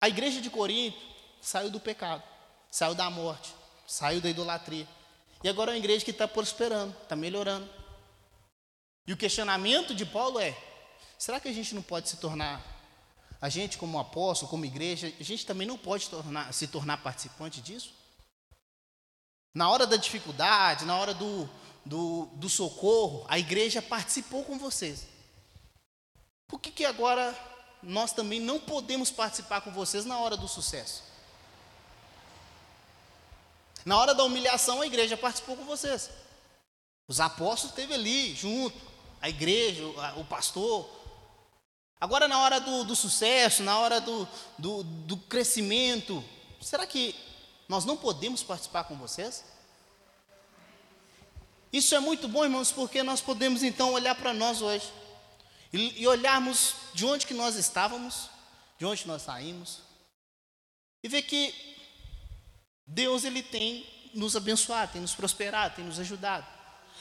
A 0.01 0.09
igreja 0.09 0.41
de 0.41 0.49
Corinto 0.49 0.97
saiu 1.39 1.69
do 1.69 1.79
pecado, 1.79 2.23
saiu 2.71 2.95
da 2.95 3.07
morte, 3.11 3.53
saiu 3.85 4.19
da 4.19 4.29
idolatria. 4.29 4.87
E 5.43 5.47
agora 5.47 5.71
é 5.71 5.73
uma 5.73 5.77
igreja 5.77 6.03
que 6.03 6.09
está 6.09 6.27
prosperando, 6.27 6.95
está 7.03 7.15
melhorando. 7.15 7.69
E 9.05 9.13
o 9.13 9.17
questionamento 9.17 9.93
de 9.93 10.03
Paulo 10.03 10.39
é: 10.39 10.57
será 11.19 11.39
que 11.39 11.47
a 11.47 11.53
gente 11.53 11.75
não 11.75 11.83
pode 11.83 12.09
se 12.09 12.17
tornar, 12.17 12.63
a 13.39 13.47
gente 13.47 13.77
como 13.77 13.99
apóstolo, 13.99 14.49
como 14.49 14.65
igreja, 14.65 15.13
a 15.19 15.23
gente 15.23 15.45
também 15.45 15.67
não 15.67 15.77
pode 15.77 16.09
tornar, 16.09 16.51
se 16.51 16.67
tornar 16.67 16.97
participante 16.97 17.61
disso? 17.61 17.93
Na 19.53 19.69
hora 19.69 19.85
da 19.85 19.97
dificuldade, 19.97 20.85
na 20.85 20.97
hora 20.97 21.13
do, 21.13 21.47
do, 21.85 22.25
do 22.33 22.49
socorro, 22.49 23.23
a 23.29 23.37
igreja 23.37 23.81
participou 23.83 24.43
com 24.45 24.57
vocês. 24.57 25.07
Por 26.47 26.59
que, 26.59 26.71
que 26.71 26.85
agora 26.85 27.37
nós 27.83 28.13
também 28.13 28.39
não 28.39 28.59
podemos 28.59 29.09
participar 29.09 29.61
com 29.61 29.71
vocês 29.71 30.05
na 30.05 30.19
hora 30.19 30.37
do 30.37 30.47
sucesso? 30.47 31.03
Na 33.83 33.97
hora 33.97 34.13
da 34.13 34.23
humilhação, 34.23 34.81
a 34.81 34.85
igreja 34.85 35.17
participou 35.17 35.57
com 35.57 35.65
vocês. 35.65 36.09
Os 37.07 37.19
apóstolos 37.19 37.71
esteve 37.71 37.93
ali 37.93 38.35
junto, 38.35 38.77
a 39.21 39.29
igreja, 39.29 39.83
o 40.17 40.23
pastor. 40.23 40.87
Agora, 41.99 42.27
na 42.27 42.39
hora 42.39 42.59
do, 42.59 42.83
do 42.83 42.95
sucesso, 42.95 43.63
na 43.63 43.79
hora 43.79 43.99
do, 43.99 44.27
do, 44.57 44.83
do 44.83 45.17
crescimento, 45.17 46.23
será 46.61 46.85
que 46.85 47.15
nós 47.67 47.83
não 47.83 47.97
podemos 47.97 48.43
participar 48.43 48.83
com 48.83 48.95
vocês? 48.95 49.43
Isso 51.73 51.95
é 51.95 51.99
muito 51.99 52.27
bom, 52.27 52.43
irmãos, 52.43 52.71
porque 52.71 53.01
nós 53.01 53.21
podemos 53.21 53.63
então 53.63 53.93
olhar 53.93 54.13
para 54.13 54.33
nós 54.33 54.61
hoje 54.61 55.00
e, 55.71 56.01
e 56.01 56.07
olharmos 56.07 56.75
de 56.93 57.05
onde 57.05 57.25
que 57.25 57.33
nós 57.33 57.55
estávamos, 57.55 58.29
de 58.77 58.85
onde 58.85 59.07
nós 59.07 59.21
saímos, 59.21 59.79
e 61.03 61.07
ver 61.07 61.23
que 61.23 61.53
Deus 62.85 63.23
ele 63.23 63.41
tem 63.41 63.85
nos 64.13 64.35
abençoado, 64.35 64.93
tem 64.93 65.01
nos 65.01 65.15
prosperado, 65.15 65.75
tem 65.75 65.85
nos 65.85 65.99
ajudado. 65.99 66.45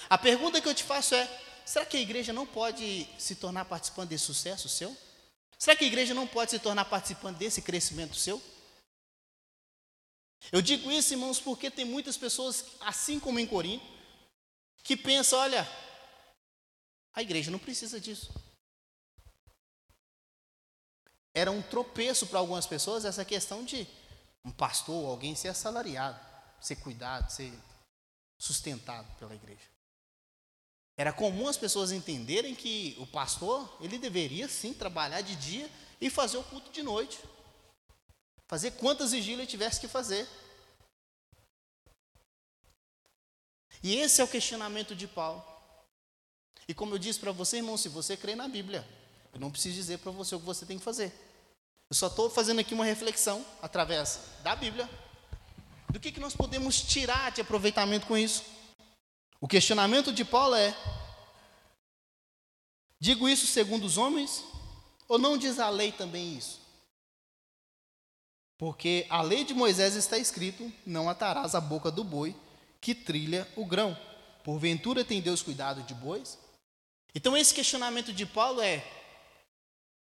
A 0.09 0.17
pergunta 0.17 0.61
que 0.61 0.69
eu 0.69 0.75
te 0.75 0.85
faço 0.85 1.15
é: 1.15 1.29
será 1.65 1.85
que 1.85 1.97
a 1.97 2.01
igreja 2.01 2.33
não 2.33 2.47
pode 2.47 3.07
se 3.19 3.35
tornar 3.35 3.65
participante 3.65 4.11
desse 4.11 4.25
sucesso 4.25 4.69
seu? 4.69 4.97
Será 5.59 5.77
que 5.77 5.85
a 5.85 5.89
igreja 5.89 6.15
não 6.15 6.27
pode 6.27 6.53
se 6.53 6.59
tornar 6.59 6.87
participante 6.87 7.39
desse 7.39 7.61
crescimento 7.61 8.17
seu? 8.17 8.41
Eu 10.51 10.63
digo 10.63 10.91
isso, 10.91 11.13
irmãos, 11.13 11.39
porque 11.39 11.71
tem 11.71 11.85
muitas 11.85 12.17
pessoas, 12.17 12.65
assim 12.81 13.21
como 13.21 13.39
em 13.39 13.47
Corinto, 13.47 13.85
que 14.83 14.97
pensam: 14.97 15.39
olha, 15.39 15.69
a 17.13 17.21
igreja 17.21 17.51
não 17.51 17.59
precisa 17.59 18.01
disso. 18.01 18.33
Era 21.35 21.51
um 21.51 21.63
tropeço 21.63 22.27
para 22.27 22.39
algumas 22.39 22.67
pessoas 22.67 23.05
essa 23.05 23.25
questão 23.25 23.65
de 23.65 23.87
um 24.45 24.51
pastor 24.51 25.09
alguém 25.09 25.35
ser 25.35 25.49
assalariado, 25.49 26.19
ser 26.61 26.77
cuidado, 26.77 27.31
ser 27.31 27.53
sustentado 28.39 29.07
pela 29.19 29.35
igreja. 29.35 29.69
Era 30.97 31.13
comum 31.13 31.49
as 31.49 31.57
pessoas 31.57 31.93
entenderem 31.93 32.55
que 32.55 32.97
o 32.99 33.07
pastor, 33.07 33.79
ele 33.81 33.99
deveria 33.99 34.49
sim 34.49 34.75
trabalhar 34.75 35.21
de 35.21 35.37
dia 35.37 35.71
e 36.01 36.11
fazer 36.11 36.37
o 36.37 36.45
culto 36.45 36.71
de 36.71 36.83
noite. 36.83 37.19
Fazer 38.47 38.73
quantas 38.73 39.13
vigílias 39.13 39.49
tivesse 39.49 39.81
que 39.81 39.89
fazer. 39.89 40.29
E 43.83 43.97
esse 43.97 44.21
é 44.21 44.25
o 44.25 44.29
questionamento 44.29 44.95
de 44.95 45.07
Paulo. 45.07 45.43
E 46.69 46.75
como 46.75 46.95
eu 46.95 46.99
disse 46.99 47.19
para 47.19 47.33
você, 47.33 47.59
irmão, 47.59 47.77
se 47.77 47.89
você 47.89 48.17
crê 48.17 48.35
na 48.35 48.49
Bíblia, 48.49 48.87
eu 49.33 49.41
não 49.41 49.51
preciso 49.51 49.75
dizer 49.75 49.99
para 49.99 50.11
você 50.13 50.35
o 50.35 50.41
que 50.41 50.47
você 50.47 50.67
tem 50.67 50.79
que 50.79 50.85
fazer. 50.85 51.13
Eu 51.89 51.97
só 51.97 52.07
estou 52.07 52.31
fazendo 52.31 52.61
aqui 52.61 52.75
uma 52.75 52.85
reflexão 52.85 53.45
através 53.61 54.21
da 54.43 54.55
Bíblia 54.55 54.89
do 55.91 55.99
que, 55.99 56.13
que 56.13 56.21
nós 56.21 56.35
podemos 56.35 56.81
tirar 56.81 57.33
de 57.33 57.41
aproveitamento 57.41 58.07
com 58.07 58.17
isso. 58.17 58.45
O 59.41 59.49
questionamento 59.49 60.13
de 60.13 60.25
Paulo 60.25 60.55
é: 60.55 60.77
digo 62.99 63.29
isso 63.29 63.47
segundo 63.47 63.85
os 63.85 63.97
homens, 63.97 64.45
ou 65.09 65.19
não 65.19 65.37
diz 65.37 65.59
a 65.59 65.69
lei 65.69 65.91
também 65.91 66.37
isso? 66.37 66.61
Porque 68.57 69.07
a 69.09 69.23
lei 69.23 69.43
de 69.43 69.55
Moisés 69.55 69.97
está 69.97 70.19
escrito: 70.19 70.73
não 70.87 71.09
atarás 71.09 71.55
a 71.55 71.61
boca 71.61 71.91
do 71.91 72.05
boi 72.05 72.37
que 72.81 72.95
trilha 72.95 73.49
o 73.57 73.65
grão. 73.65 73.99
Porventura 74.45 75.05
tem 75.05 75.21
Deus 75.21 75.43
cuidado 75.43 75.83
de 75.83 75.95
bois? 75.95 76.39
Então, 77.15 77.37
esse 77.37 77.53
questionamento 77.53 78.13
de 78.13 78.25
Paulo 78.25 78.61
é: 78.61 78.85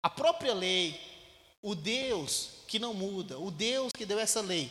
a 0.05 0.11
própria 0.11 0.53
lei, 0.53 1.01
o 1.63 1.75
Deus 1.75 2.63
que 2.69 2.79
não 2.79 2.93
muda, 2.93 3.39
o 3.39 3.51
Deus 3.51 3.91
que 3.97 4.05
deu 4.05 4.19
essa 4.19 4.43
lei, 4.43 4.71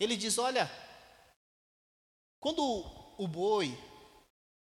ele 0.00 0.16
diz: 0.16 0.38
olha, 0.38 0.70
quando 2.40 2.62
o 3.18 3.28
boi 3.28 3.78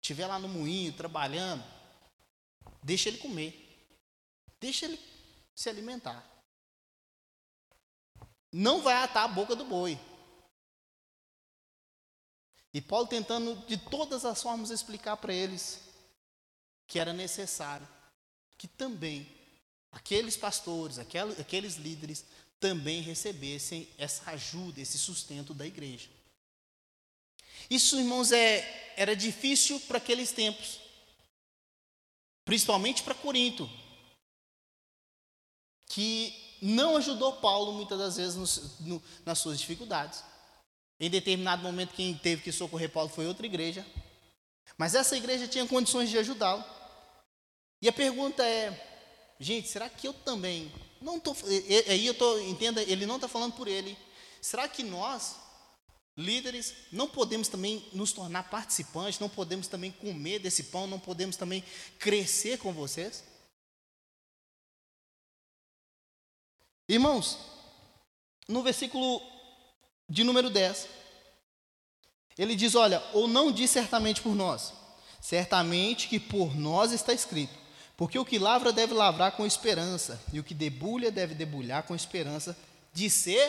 estiver 0.03 0.27
lá 0.27 0.41
no 0.41 0.49
moinho 0.49 0.93
trabalhando, 0.93 1.63
deixa 2.83 3.09
ele 3.09 3.19
comer, 3.19 3.55
deixa 4.59 4.87
ele 4.87 4.99
se 5.55 5.69
alimentar. 5.69 6.29
Não 8.53 8.83
vai 8.83 8.95
atar 8.95 9.23
a 9.23 9.33
boca 9.33 9.55
do 9.55 9.65
boi. 9.65 9.97
E 12.75 12.81
Paulo 12.81 13.07
tentando 13.07 13.55
de 13.67 13.77
todas 13.77 14.25
as 14.25 14.43
formas 14.43 14.71
explicar 14.71 15.17
para 15.19 15.33
eles 15.33 15.81
que 16.89 16.99
era 16.99 17.13
necessário 17.13 17.87
que 18.59 18.67
também 18.67 19.42
aqueles 19.93 20.37
pastores, 20.37 20.99
aqueles 20.99 21.77
líderes 21.77 22.25
também 22.59 23.03
recebessem 23.03 23.89
essa 23.99 24.31
ajuda, 24.31 24.81
esse 24.81 24.99
sustento 24.99 25.53
da 25.53 25.67
igreja. 25.67 26.09
Isso, 27.69 27.99
irmãos, 27.99 28.33
é, 28.33 28.95
era 28.97 29.15
difícil 29.15 29.79
para 29.81 29.99
aqueles 29.99 30.33
tempos, 30.33 30.81
principalmente 32.45 33.03
para 33.03 33.15
Corinto, 33.15 33.69
que 35.87 36.59
não 36.63 36.97
ajudou 36.97 37.35
Paulo 37.35 37.73
muitas 37.73 37.99
das 37.99 38.17
vezes 38.17 38.79
no, 38.81 39.03
nas 39.27 39.39
suas 39.39 39.59
dificuldades. 39.59 40.23
Em 40.99 41.11
determinado 41.11 41.63
momento, 41.63 41.95
quem 41.95 42.17
teve 42.17 42.43
que 42.43 42.53
socorrer 42.53 42.91
Paulo 42.91 43.09
foi 43.09 43.27
outra 43.27 43.45
igreja, 43.45 43.85
mas 44.79 44.95
essa 44.95 45.17
igreja 45.17 45.49
tinha 45.49 45.67
condições 45.67 46.09
de 46.09 46.19
ajudá-lo. 46.19 46.65
E 47.81 47.89
a 47.89 47.93
pergunta 47.93 48.45
é: 48.45 48.92
gente, 49.43 49.69
será 49.69 49.89
que 49.89 50.07
eu 50.07 50.13
também 50.15 50.73
não 51.01 51.19
tô? 51.19 51.37
Aí 51.89 52.07
eu 52.07 52.15
tô, 52.15 52.39
entenda, 52.41 52.83
ele 52.83 53.07
não 53.07 53.17
está 53.17 53.29
falando 53.29 53.55
por 53.55 53.69
ele. 53.69 53.97
Será 54.41 54.69
que 54.69 54.83
nós 54.83 55.37
Líderes, 56.17 56.75
não 56.93 57.09
podemos 57.09 57.49
também 57.49 57.89
nos 57.93 58.13
tornar 58.13 58.51
participantes, 58.51 59.19
não 59.19 59.31
podemos 59.31 59.67
também 59.67 59.91
comer 59.91 60.39
desse 60.41 60.65
pão, 60.65 60.87
não 60.87 61.01
podemos 61.01 61.37
também 61.37 61.65
crescer 61.99 62.59
com 62.59 62.71
vocês? 62.71 63.25
Irmãos, 66.87 67.39
no 68.47 68.63
versículo 68.63 69.23
de 70.07 70.23
número 70.23 70.51
10, 70.51 70.87
ele 72.37 72.55
diz: 72.55 72.75
Olha, 72.75 73.03
ou 73.15 73.27
não 73.27 73.51
diz 73.51 73.71
certamente 73.71 74.21
por 74.21 74.35
nós, 74.35 74.75
certamente 75.19 76.09
que 76.09 76.21
por 76.21 76.55
nós 76.55 76.93
está 76.93 77.15
escrito, 77.15 77.59
porque 78.03 78.19
o 78.19 78.25
que 78.25 78.37
lavra 78.37 78.73
deve 78.73 78.93
lavrar 78.93 79.31
com 79.31 79.47
esperança, 79.47 80.21
e 80.33 80.41
o 80.41 80.43
que 80.43 80.55
debulha 80.55 81.09
deve 81.09 81.37
debulhar 81.37 81.85
com 81.85 81.95
esperança 81.95 82.59
de 82.93 83.09
ser, 83.09 83.49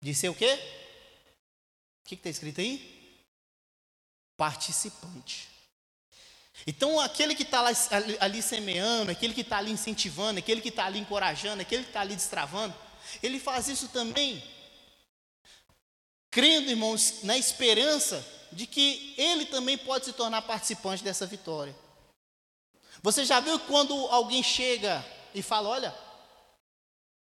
de 0.00 0.14
ser 0.14 0.28
o 0.28 0.34
quê? 0.36 0.56
O 2.04 2.08
que 2.08 2.14
está 2.14 2.30
escrito 2.30 2.60
aí? 2.60 3.20
Participante. 4.36 5.48
Então, 6.68 7.00
aquele 7.00 7.34
que 7.34 7.42
está 7.42 7.66
ali, 7.66 8.16
ali, 8.20 8.42
semeando, 8.42 9.10
aquele 9.10 9.34
que 9.34 9.40
está 9.40 9.58
ali 9.58 9.72
incentivando, 9.72 10.38
aquele 10.38 10.60
que 10.60 10.68
está 10.68 10.84
ali 10.84 11.00
encorajando, 11.00 11.60
aquele 11.60 11.82
que 11.82 11.90
está 11.90 12.02
ali 12.02 12.14
destravando, 12.14 12.72
ele 13.20 13.40
faz 13.40 13.66
isso 13.66 13.88
também, 13.88 14.40
crendo, 16.30 16.70
irmãos, 16.70 17.24
na 17.24 17.36
esperança 17.36 18.24
de 18.52 18.68
que 18.68 19.16
ele 19.18 19.46
também 19.46 19.76
pode 19.76 20.04
se 20.04 20.12
tornar 20.12 20.42
participante 20.42 21.02
dessa 21.02 21.26
vitória. 21.26 21.74
Você 23.02 23.24
já 23.24 23.40
viu 23.40 23.58
quando 23.60 23.94
alguém 24.08 24.42
chega 24.42 25.04
e 25.34 25.42
fala: 25.42 25.68
Olha, 25.68 25.94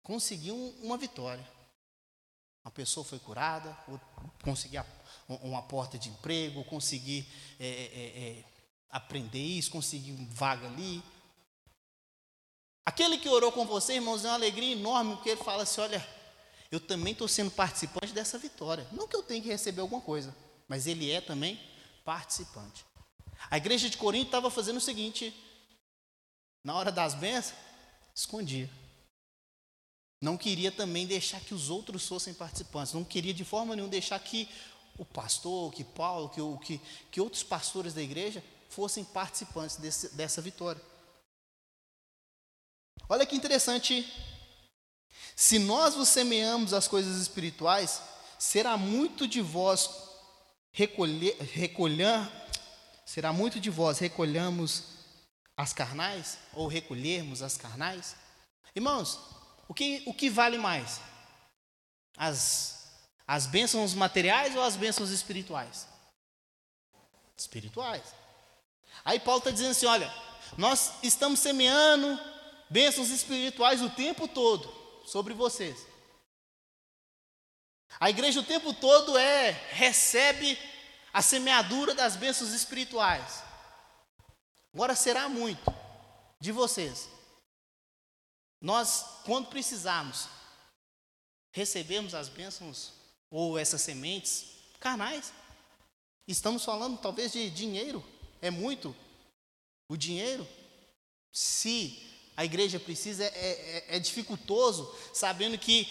consegui 0.03 0.51
uma 0.51 0.97
vitória. 0.97 1.47
Uma 2.65 2.71
pessoa 2.73 3.05
foi 3.05 3.21
curada, 3.21 3.77
conseguir 4.43 4.85
uma 5.29 5.63
porta 5.63 5.97
de 5.97 6.09
emprego, 6.09 6.65
conseguir 6.65 7.27
é, 7.61 7.67
é, 7.67 7.71
é, 7.71 8.39
é, 8.41 8.45
aprender 8.91 9.39
isso, 9.39 9.71
conseguir 9.71 10.13
um 10.13 10.27
vaga 10.27 10.67
ali. 10.67 11.03
Aquele 12.85 13.19
que 13.19 13.29
orou 13.29 13.53
com 13.53 13.65
você, 13.67 13.95
irmãos, 13.95 14.25
é 14.25 14.29
uma 14.29 14.35
alegria 14.35 14.73
enorme, 14.73 15.15
porque 15.15 15.31
ele 15.31 15.45
fala 15.45 15.63
assim: 15.63 15.81
olha, 15.81 16.07
eu 16.71 16.81
também 16.81 17.13
estou 17.13 17.29
sendo 17.29 17.51
participante 17.51 18.13
dessa 18.13 18.39
vitória. 18.39 18.87
Não 18.93 19.07
que 19.07 19.17
eu 19.17 19.23
tenha 19.23 19.41
que 19.41 19.49
receber 19.49 19.81
alguma 19.81 20.01
coisa, 20.01 20.35
mas 20.67 20.87
ele 20.87 21.11
é 21.11 21.21
também 21.21 21.61
participante. 22.05 22.85
A 23.51 23.57
igreja 23.57 23.89
de 23.89 23.97
Corinto 23.97 24.27
estava 24.27 24.51
fazendo 24.51 24.79
o 24.79 24.81
seguinte: 24.81 25.35
na 26.67 26.75
hora 26.75 26.91
das 26.91 27.15
bênçãos, 27.15 27.57
escondia. 28.13 28.69
Não 30.21 30.37
queria 30.37 30.73
também 30.73 31.07
deixar 31.07 31.41
que 31.41 31.55
os 31.55 31.71
outros 31.71 32.09
fossem 32.09 32.35
participantes. 32.35 32.93
Não 32.93 33.05
queria 33.05 33.33
de 33.33 33.45
forma 33.45 33.77
nenhuma 33.77 33.89
deixar 33.89 34.19
que 34.19 34.49
o 34.99 35.05
pastor, 35.05 35.73
que 35.73 35.85
Paulo, 35.85 36.29
que, 36.29 36.41
que, 36.67 36.81
que 37.09 37.21
outros 37.21 37.45
pastores 37.45 37.95
da 37.95 38.03
igreja 38.03 38.43
fossem 38.69 39.05
participantes 39.05 39.77
desse, 39.77 40.09
dessa 40.17 40.43
vitória. 40.43 40.83
Olha 43.09 43.25
que 43.25 43.37
interessante. 43.37 44.05
Se 45.37 45.61
nós 45.61 45.95
vos 45.95 46.09
semeamos 46.09 46.73
as 46.73 46.89
coisas 46.89 47.23
espirituais, 47.23 48.03
será 48.41 48.77
muito 48.77 49.29
de 49.29 49.41
vós 49.41 49.89
recolher, 50.73 51.37
recolher 51.39 52.29
será 53.05 53.33
muito 53.33 53.61
de 53.61 53.71
vós 53.71 54.01
recolhamos 54.01 54.96
as 55.57 55.73
carnais 55.73 56.39
ou 56.53 56.67
recolhermos 56.67 57.43
as 57.43 57.57
carnais? 57.57 58.15
Irmãos, 58.75 59.19
o 59.69 59.75
que, 59.75 60.03
o 60.07 60.13
que 60.13 60.29
vale 60.29 60.59
mais? 60.59 61.01
As, 62.17 62.93
as 63.27 63.47
bênçãos 63.47 63.95
materiais 63.95 64.55
ou 64.55 64.63
as 64.63 64.77
bênçãos 64.77 65.11
espirituais? 65.11 65.87
Espirituais. 67.37 68.15
Aí 69.05 69.19
Paulo 69.19 69.39
está 69.39 69.51
dizendo 69.51 69.71
assim: 69.71 69.87
olha, 69.87 70.13
nós 70.57 70.93
estamos 71.03 71.41
semeando 71.41 72.19
bênçãos 72.69 73.11
espirituais 73.11 73.83
o 73.83 73.91
tempo 73.91 74.29
todo 74.29 74.73
sobre 75.07 75.35
vocês. 75.35 75.87
A 77.99 78.11
igreja 78.11 78.41
o 78.41 78.45
tempo 78.45 78.75
todo 78.75 79.17
é 79.17 79.51
recebe 79.71 80.59
a 81.13 81.23
semeadura 81.23 81.95
das 81.95 82.15
bênçãos 82.17 82.53
espirituais. 82.53 83.46
Agora 84.77 84.95
será 84.95 85.27
muito 85.27 85.65
de 86.39 86.53
vocês 86.53 87.09
nós, 88.61 89.07
quando 89.25 89.49
precisarmos, 89.49 90.29
recebemos 91.51 92.15
as 92.15 92.29
bênçãos 92.29 92.93
ou 93.31 93.59
essas 93.59 93.81
sementes 93.81 94.45
carnais. 94.79 95.33
Estamos 96.29 96.63
falando 96.63 96.99
talvez 96.99 97.33
de 97.33 97.49
dinheiro, 97.49 98.05
é 98.43 98.51
muito 98.51 98.95
o 99.89 99.97
dinheiro. 99.97 100.47
Se 101.33 102.31
a 102.37 102.45
igreja 102.45 102.79
precisa, 102.79 103.25
é, 103.25 103.29
é, 103.29 103.97
é 103.97 103.99
dificultoso, 103.99 104.95
sabendo 105.15 105.57
que 105.57 105.89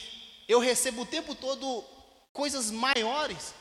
eu 0.48 0.60
recebo 0.60 1.02
o 1.02 1.08
tempo 1.08 1.34
todo 1.34 1.84
coisas 2.32 2.69
maiores. 2.69 3.52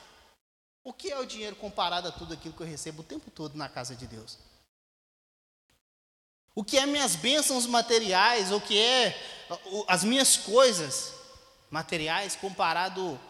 O 0.84 0.92
que 0.92 1.10
é 1.10 1.18
o 1.18 1.24
dinheiro 1.24 1.56
comparado 1.56 2.08
a 2.08 2.12
tudo 2.12 2.34
aquilo 2.34 2.52
que 2.52 2.62
eu 2.62 2.66
recebo 2.66 3.00
o 3.00 3.06
tempo 3.06 3.30
todo 3.30 3.56
na 3.56 3.70
casa 3.70 3.96
de 3.96 4.06
Deus? 4.06 4.38
O 6.54 6.62
que 6.62 6.78
é 6.78 6.86
minhas 6.86 7.16
bênçãos 7.16 7.66
materiais, 7.66 8.52
o 8.52 8.60
que 8.60 8.78
é 8.78 9.18
as 9.88 10.04
minhas 10.04 10.36
coisas 10.36 11.12
materiais 11.70 12.36
comparado 12.36 13.20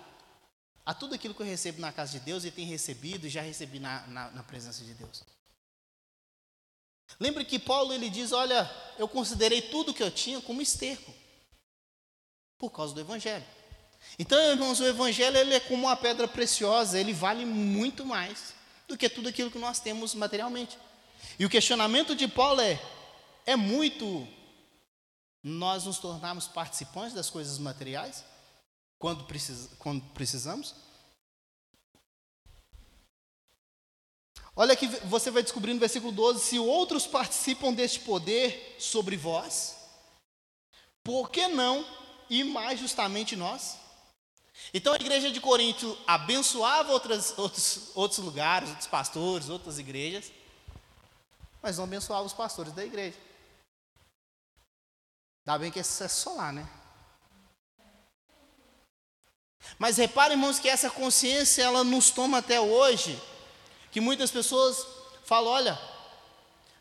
a 0.84 0.92
tudo 0.92 1.14
aquilo 1.14 1.34
que 1.34 1.40
eu 1.40 1.46
recebo 1.46 1.80
na 1.80 1.90
casa 1.90 2.12
de 2.12 2.20
Deus 2.20 2.44
e 2.44 2.50
tenho 2.50 2.68
recebido 2.68 3.26
e 3.26 3.30
já 3.30 3.40
recebi 3.40 3.78
na, 3.78 4.06
na, 4.06 4.30
na 4.30 4.42
presença 4.42 4.84
de 4.84 4.92
Deus. 4.92 5.22
Lembre 7.18 7.44
que 7.44 7.58
Paulo 7.58 7.92
ele 7.92 8.10
diz: 8.10 8.32
Olha, 8.32 8.70
eu 8.98 9.08
considerei 9.08 9.62
tudo 9.62 9.94
que 9.94 10.02
eu 10.02 10.10
tinha 10.10 10.40
como 10.40 10.60
esterco, 10.60 11.12
por 12.58 12.70
causa 12.70 12.94
do 12.94 13.00
Evangelho. 13.00 13.44
Então, 14.18 14.38
irmãos, 14.38 14.80
o 14.80 14.86
Evangelho 14.86 15.36
ele 15.38 15.54
é 15.54 15.60
como 15.60 15.86
uma 15.86 15.96
pedra 15.96 16.28
preciosa, 16.28 16.98
ele 16.98 17.14
vale 17.14 17.46
muito 17.46 18.04
mais 18.04 18.54
do 18.86 18.98
que 18.98 19.08
tudo 19.08 19.30
aquilo 19.30 19.50
que 19.50 19.58
nós 19.58 19.80
temos 19.80 20.14
materialmente. 20.14 20.78
E 21.38 21.46
o 21.46 21.50
questionamento 21.50 22.14
de 22.14 22.28
Paulo 22.28 22.60
é: 22.60 22.78
é 23.46 23.56
muito 23.56 24.26
nós 25.42 25.84
nos 25.84 25.98
tornarmos 25.98 26.48
participantes 26.48 27.12
das 27.12 27.28
coisas 27.28 27.58
materiais 27.58 28.24
quando, 28.98 29.26
quando 29.78 30.02
precisamos? 30.12 30.74
Olha 34.56 34.76
que 34.76 34.86
você 34.86 35.30
vai 35.30 35.42
descobrir 35.42 35.74
no 35.74 35.80
versículo 35.80 36.12
12: 36.12 36.40
se 36.40 36.58
outros 36.58 37.06
participam 37.06 37.72
deste 37.72 38.00
poder 38.00 38.76
sobre 38.78 39.16
vós, 39.16 39.76
por 41.02 41.30
que 41.30 41.48
não 41.48 41.84
e 42.30 42.44
mais 42.44 42.78
justamente 42.80 43.36
nós. 43.36 43.76
Então 44.72 44.92
a 44.92 44.96
igreja 44.96 45.30
de 45.30 45.40
Corinto 45.40 45.98
abençoava 46.06 46.92
outras, 46.92 47.36
outros, 47.36 47.90
outros 47.94 48.20
lugares, 48.20 48.70
outros 48.70 48.86
pastores, 48.86 49.48
outras 49.48 49.78
igrejas, 49.78 50.30
mas 51.60 51.76
não 51.76 51.84
abençoava 51.84 52.24
os 52.24 52.32
pastores 52.32 52.72
da 52.72 52.84
igreja. 52.84 53.18
Dá 55.44 55.58
bem 55.58 55.70
que 55.70 55.78
é 55.78 55.82
só 55.82 56.32
lá, 56.32 56.52
né? 56.52 56.68
Mas 59.78 59.96
reparem, 59.96 60.36
irmãos, 60.36 60.58
que 60.58 60.68
essa 60.68 60.90
consciência 60.90 61.62
ela 61.62 61.82
nos 61.82 62.10
toma 62.10 62.38
até 62.38 62.60
hoje, 62.60 63.20
que 63.90 64.00
muitas 64.00 64.30
pessoas 64.30 64.86
falam, 65.24 65.50
olha, 65.50 65.78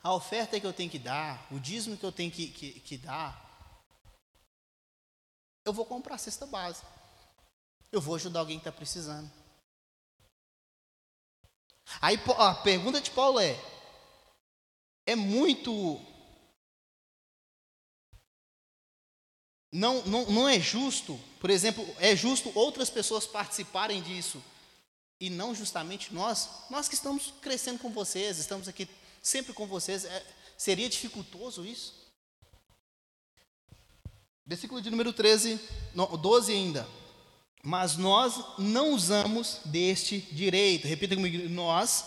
a 0.01 0.13
oferta 0.13 0.59
que 0.59 0.67
eu 0.67 0.73
tenho 0.73 0.89
que 0.89 0.99
dar, 0.99 1.47
o 1.49 1.59
dízimo 1.59 1.97
que 1.97 2.05
eu 2.05 2.11
tenho 2.11 2.31
que, 2.31 2.47
que, 2.47 2.79
que 2.79 2.97
dar, 2.97 3.43
eu 5.65 5.71
vou 5.71 5.85
comprar 5.85 6.15
a 6.15 6.17
cesta 6.17 6.45
básica. 6.45 6.87
Eu 7.91 8.01
vou 8.01 8.15
ajudar 8.15 8.39
alguém 8.41 8.57
que 8.57 8.67
está 8.67 8.71
precisando. 8.71 9.31
Aí 12.01 12.19
a 12.37 12.55
pergunta 12.55 12.99
de 12.99 13.11
Paulo 13.11 13.39
é: 13.39 13.57
é 15.05 15.15
muito. 15.15 16.01
Não, 19.73 20.05
não, 20.05 20.25
não 20.27 20.47
é 20.47 20.59
justo, 20.59 21.19
por 21.39 21.49
exemplo, 21.49 21.83
é 21.97 22.15
justo 22.15 22.51
outras 22.53 22.91
pessoas 22.91 23.25
participarem 23.25 24.03
disso 24.03 24.39
e 25.19 25.31
não 25.31 25.55
justamente 25.55 26.13
nós? 26.13 26.47
Nós 26.69 26.87
que 26.87 26.93
estamos 26.93 27.33
crescendo 27.41 27.79
com 27.79 27.89
vocês, 27.89 28.37
estamos 28.37 28.67
aqui 28.67 28.87
sempre 29.19 29.51
com 29.51 29.65
vocês, 29.65 30.05
é, 30.05 30.25
seria 30.55 30.87
dificultoso 30.87 31.65
isso? 31.65 31.95
Versículo 34.45 34.79
de 34.79 34.91
número 34.91 35.11
13, 35.11 35.59
12 36.21 36.51
ainda. 36.51 36.87
Mas 37.63 37.97
nós 37.97 38.45
não 38.59 38.91
usamos 38.91 39.59
deste 39.65 40.19
direito. 40.19 40.87
Repita 40.87 41.15
comigo, 41.15 41.49
nós 41.49 42.05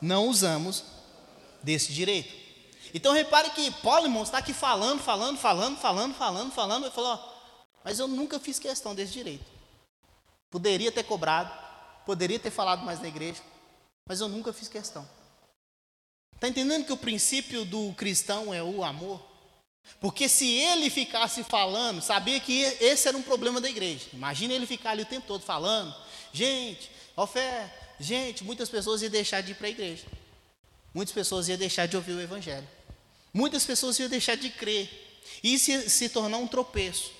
não 0.00 0.28
usamos 0.28 0.84
desse 1.64 1.92
direito. 1.92 2.45
Então 2.94 3.12
repare 3.12 3.50
que 3.50 3.70
Paulo, 3.82 4.06
irmão, 4.06 4.22
está 4.22 4.38
aqui 4.38 4.52
falando, 4.52 5.00
falando, 5.02 5.38
falando, 5.38 5.78
falando, 5.78 6.14
falando, 6.14 6.52
falando, 6.52 6.84
Ele 6.84 6.94
falou, 6.94 7.18
mas 7.84 7.98
eu 7.98 8.08
nunca 8.08 8.38
fiz 8.38 8.58
questão 8.58 8.94
desse 8.94 9.12
direito. 9.12 9.44
Poderia 10.50 10.90
ter 10.90 11.02
cobrado, 11.02 11.52
poderia 12.04 12.38
ter 12.38 12.50
falado 12.50 12.84
mais 12.84 13.00
na 13.00 13.08
igreja, 13.08 13.42
mas 14.08 14.20
eu 14.20 14.28
nunca 14.28 14.52
fiz 14.52 14.68
questão. 14.68 15.06
Está 16.34 16.48
entendendo 16.48 16.84
que 16.84 16.92
o 16.92 16.96
princípio 16.96 17.64
do 17.64 17.92
cristão 17.94 18.52
é 18.52 18.62
o 18.62 18.84
amor? 18.84 19.20
Porque 20.00 20.28
se 20.28 20.46
ele 20.50 20.90
ficasse 20.90 21.42
falando, 21.44 22.02
sabia 22.02 22.38
que 22.40 22.60
esse 22.60 23.08
era 23.08 23.16
um 23.16 23.22
problema 23.22 23.60
da 23.60 23.70
igreja. 23.70 24.06
Imagina 24.12 24.52
ele 24.52 24.66
ficar 24.66 24.90
ali 24.90 25.02
o 25.02 25.06
tempo 25.06 25.26
todo 25.26 25.42
falando, 25.42 25.94
gente, 26.32 26.90
oferta, 27.16 27.72
gente, 27.98 28.44
muitas 28.44 28.68
pessoas 28.68 29.00
iam 29.00 29.10
deixar 29.10 29.40
de 29.40 29.52
ir 29.52 29.54
para 29.54 29.68
a 29.68 29.70
igreja. 29.70 30.04
Muitas 30.92 31.14
pessoas 31.14 31.48
iam 31.48 31.58
deixar 31.58 31.86
de 31.86 31.96
ouvir 31.96 32.12
o 32.12 32.20
evangelho. 32.20 32.66
Muitas 33.36 33.66
pessoas 33.66 33.98
iam 33.98 34.08
deixar 34.08 34.34
de 34.34 34.48
crer. 34.48 34.88
E 35.42 35.52
isso 35.52 35.90
se 35.90 36.08
tornar 36.08 36.38
um 36.38 36.48
tropeço. 36.48 37.12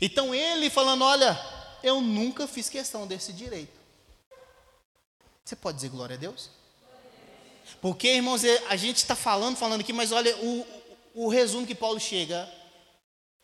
Então 0.00 0.34
ele 0.34 0.68
falando, 0.68 1.04
olha, 1.04 1.38
eu 1.80 2.00
nunca 2.00 2.48
fiz 2.48 2.68
questão 2.68 3.06
desse 3.06 3.32
direito. 3.32 3.78
Você 5.44 5.54
pode 5.54 5.76
dizer 5.76 5.88
glória 5.88 6.16
a 6.16 6.18
Deus? 6.18 6.50
Porque, 7.80 8.08
irmãos, 8.08 8.42
é, 8.42 8.66
a 8.66 8.74
gente 8.74 8.96
está 8.96 9.14
falando, 9.14 9.56
falando 9.56 9.82
aqui, 9.82 9.92
mas 9.92 10.10
olha, 10.10 10.36
o, 10.38 10.66
o 11.14 11.28
resumo 11.28 11.64
que 11.64 11.76
Paulo 11.76 12.00
chega, 12.00 12.52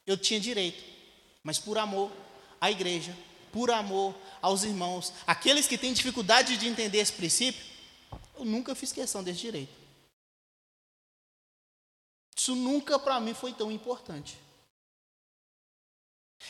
eu 0.05 0.17
tinha 0.17 0.41
direito, 0.41 0.83
mas 1.41 1.61
por 1.61 1.79
amor 1.79 2.11
à 2.61 2.69
igreja, 2.69 3.17
por 3.53 3.71
amor 3.71 4.13
aos 4.43 4.65
irmãos, 4.65 5.13
aqueles 5.25 5.69
que 5.69 5.79
têm 5.79 5.93
dificuldade 5.93 6.57
de 6.57 6.67
entender 6.67 6.99
esse 6.99 7.13
princípio, 7.13 7.65
eu 8.37 8.45
nunca 8.45 8.75
fiz 8.75 8.93
questão 8.93 9.23
desse 9.23 9.39
direito. 9.39 9.84
Isso 12.45 12.55
nunca 12.55 12.99
para 12.99 13.19
mim 13.21 13.33
foi 13.33 13.55
tão 13.55 13.73
importante. 13.73 14.39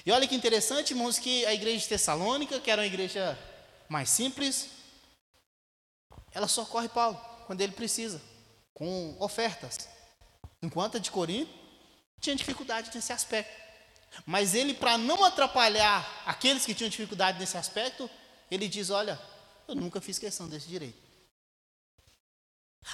E 0.04 0.10
olha 0.10 0.26
que 0.26 0.34
interessante, 0.34 0.90
irmãos, 0.90 1.20
que 1.20 1.46
a 1.46 1.54
igreja 1.54 1.78
de 1.78 1.88
Tessalônica, 1.88 2.58
que 2.58 2.68
era 2.68 2.82
uma 2.82 2.86
igreja 2.88 3.38
mais 3.88 4.10
simples, 4.10 4.70
ela 6.32 6.48
socorre 6.48 6.88
Paulo 6.88 7.16
quando 7.46 7.60
ele 7.60 7.70
precisa, 7.70 8.20
com 8.72 9.16
ofertas. 9.20 9.88
Enquanto 10.60 10.96
a 10.96 10.98
de 10.98 11.12
Corinto 11.12 11.52
tinha 12.20 12.34
dificuldade 12.34 12.90
nesse 12.92 13.12
aspecto. 13.12 13.54
Mas 14.26 14.52
ele, 14.52 14.74
para 14.74 14.98
não 14.98 15.24
atrapalhar 15.24 16.24
aqueles 16.26 16.66
que 16.66 16.74
tinham 16.74 16.90
dificuldade 16.90 17.38
nesse 17.38 17.56
aspecto, 17.56 18.10
ele 18.50 18.66
diz: 18.66 18.90
Olha, 18.90 19.16
eu 19.68 19.76
nunca 19.76 20.00
fiz 20.00 20.18
questão 20.18 20.48
desse 20.48 20.66
direito. 20.66 21.00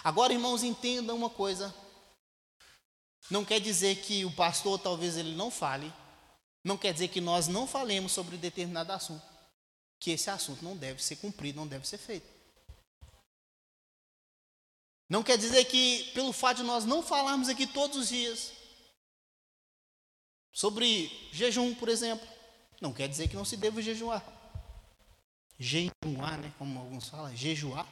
Agora, 0.05 0.35
irmãos, 0.35 0.63
entendam 0.63 1.17
uma 1.17 1.31
coisa. 1.31 1.75
Não 3.31 3.45
quer 3.45 3.61
dizer 3.61 3.97
que 3.97 4.25
o 4.25 4.33
pastor 4.33 4.79
talvez 4.79 5.17
ele 5.17 5.35
não 5.35 5.51
fale, 5.51 5.93
não 6.65 6.77
quer 6.77 6.93
dizer 6.93 7.09
que 7.09 7.21
nós 7.21 7.47
não 7.47 7.67
falemos 7.67 8.13
sobre 8.13 8.37
determinado 8.37 8.93
assunto, 8.93 9.25
que 9.99 10.11
esse 10.11 10.29
assunto 10.29 10.65
não 10.65 10.77
deve 10.77 11.03
ser 11.03 11.17
cumprido, 11.17 11.59
não 11.59 11.67
deve 11.67 11.87
ser 11.87 11.99
feito. 11.99 12.29
Não 15.09 15.23
quer 15.23 15.39
dizer 15.39 15.65
que, 15.65 16.11
pelo 16.15 16.33
fato 16.33 16.59
de 16.59 16.63
nós 16.63 16.85
não 16.85 17.03
falarmos 17.03 17.49
aqui 17.49 17.67
todos 17.67 17.97
os 17.97 18.09
dias 18.09 18.53
sobre 20.53 21.09
jejum, 21.33 21.75
por 21.75 21.89
exemplo, 21.89 22.27
não 22.81 22.93
quer 22.93 23.09
dizer 23.09 23.29
que 23.29 23.37
não 23.37 23.45
se 23.45 23.57
deva 23.57 23.83
jejuar. 23.83 24.25
Jejuar, 25.59 26.39
né? 26.39 26.53
Como 26.59 26.79
alguns 26.79 27.09
falam, 27.09 27.35
jejuar. 27.37 27.87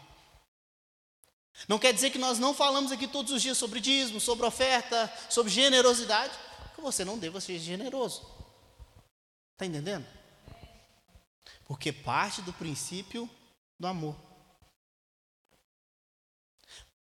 Não 1.67 1.79
quer 1.79 1.93
dizer 1.93 2.11
que 2.11 2.19
nós 2.19 2.39
não 2.39 2.55
falamos 2.55 2.93
aqui 2.93 3.09
todos 3.09 3.33
os 3.33 3.43
dias 3.43 3.59
sobre 3.59 3.81
dízimo, 3.81 4.21
sobre 4.21 4.47
oferta, 4.47 5.13
sobre 5.29 5.51
generosidade, 5.51 6.33
que 6.75 6.81
você 6.81 7.05
não 7.05 7.19
deva 7.19 7.41
ser 7.41 7.59
generoso. 7.59 8.23
Está 9.55 9.67
entendendo? 9.67 10.07
Porque 11.65 11.93
parte 11.93 12.41
do 12.43 12.53
princípio 12.53 13.29
do 13.79 13.87
amor. 13.87 14.15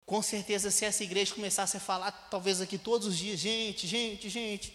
Com 0.05 0.23
certeza, 0.23 0.71
se 0.71 0.85
essa 0.85 1.03
igreja 1.03 1.35
começasse 1.35 1.77
a 1.77 1.81
falar, 1.81 2.13
talvez 2.31 2.61
aqui 2.61 2.79
todos 2.79 3.09
os 3.09 3.17
dias, 3.17 3.41
gente, 3.41 3.89
gente, 3.89 4.29
gente, 4.29 4.73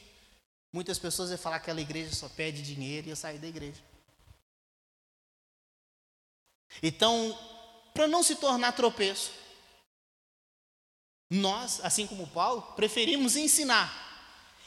muitas 0.73 0.99
pessoas 0.99 1.29
iam 1.29 1.37
falar 1.37 1.59
que 1.59 1.63
aquela 1.63 1.79
igreja 1.79 2.13
só 2.13 2.27
pede 2.27 2.61
dinheiro 2.61 3.07
e 3.07 3.09
ia 3.11 3.15
sair 3.15 3.39
da 3.39 3.47
igreja. 3.47 3.81
Então, 6.83 7.37
para 7.93 8.09
não 8.09 8.21
se 8.21 8.35
tornar 8.35 8.73
tropeço, 8.73 9.31
nós, 11.33 11.79
assim 11.81 12.05
como 12.05 12.27
Paulo, 12.27 12.61
preferimos 12.75 13.37
ensinar 13.37 13.89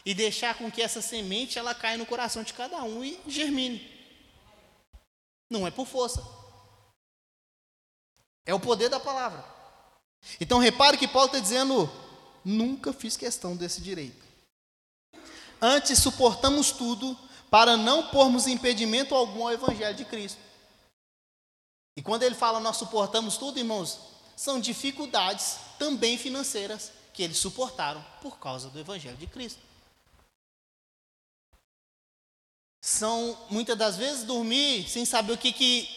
e 0.03 0.15
deixar 0.15 0.57
com 0.57 0.71
que 0.71 0.81
essa 0.81 1.03
semente 1.03 1.59
ela 1.59 1.75
caia 1.75 1.99
no 1.99 2.07
coração 2.07 2.43
de 2.43 2.55
cada 2.55 2.83
um 2.83 3.05
e 3.05 3.21
germine. 3.27 3.93
Não 5.51 5.67
é 5.67 5.71
por 5.71 5.87
força. 5.87 6.27
É 8.47 8.55
o 8.55 8.61
poder 8.61 8.89
da 8.89 8.99
palavra. 8.99 9.45
Então 10.41 10.59
repare 10.59 10.97
que 10.97 11.07
Paulo 11.07 11.27
está 11.27 11.39
dizendo: 11.39 11.91
nunca 12.43 12.95
fiz 12.95 13.15
questão 13.15 13.55
desse 13.55 13.83
direito. 13.83 14.25
Antes 15.61 15.99
suportamos 15.99 16.73
tudo 16.73 17.15
para 17.51 17.77
não 17.77 18.09
pormos 18.09 18.47
impedimento 18.47 19.15
algum 19.15 19.43
ao 19.43 19.53
Evangelho 19.53 19.95
de 19.95 20.07
Cristo. 20.07 20.41
E 21.95 22.03
quando 22.03 22.23
ele 22.23 22.35
fala 22.35 22.59
nós 22.59 22.79
suportamos 22.79 23.37
tudo, 23.37 23.59
irmãos, 23.59 24.14
são 24.37 24.61
dificuldades 24.61 25.57
também 25.79 26.19
financeiras 26.19 26.93
que 27.13 27.23
eles 27.23 27.39
suportaram 27.39 28.05
por 28.21 28.39
causa 28.39 28.69
do 28.69 28.79
Evangelho 28.79 29.17
de 29.17 29.27
Cristo. 29.27 29.61
São 32.81 33.47
muitas 33.49 33.79
das 33.79 33.97
vezes 33.97 34.25
dormir 34.25 34.87
sem 34.89 35.05
saber 35.05 35.33
o 35.33 35.39
que, 35.39 35.53
que 35.53 35.89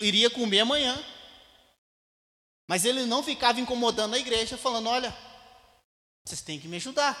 iria 0.00 0.28
comer 0.28 0.60
amanhã. 0.60 0.98
Mas 2.66 2.84
ele 2.84 3.06
não 3.06 3.22
ficava 3.22 3.60
incomodando 3.60 4.14
a 4.14 4.18
igreja, 4.18 4.58
falando: 4.58 4.88
olha, 4.88 5.16
vocês 6.24 6.40
têm 6.40 6.58
que 6.58 6.66
me 6.66 6.78
ajudar. 6.78 7.14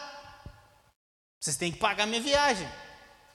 Vocês 1.38 1.56
têm 1.56 1.70
que 1.70 1.78
pagar 1.78 2.06
minha 2.06 2.20
viagem. 2.20 2.68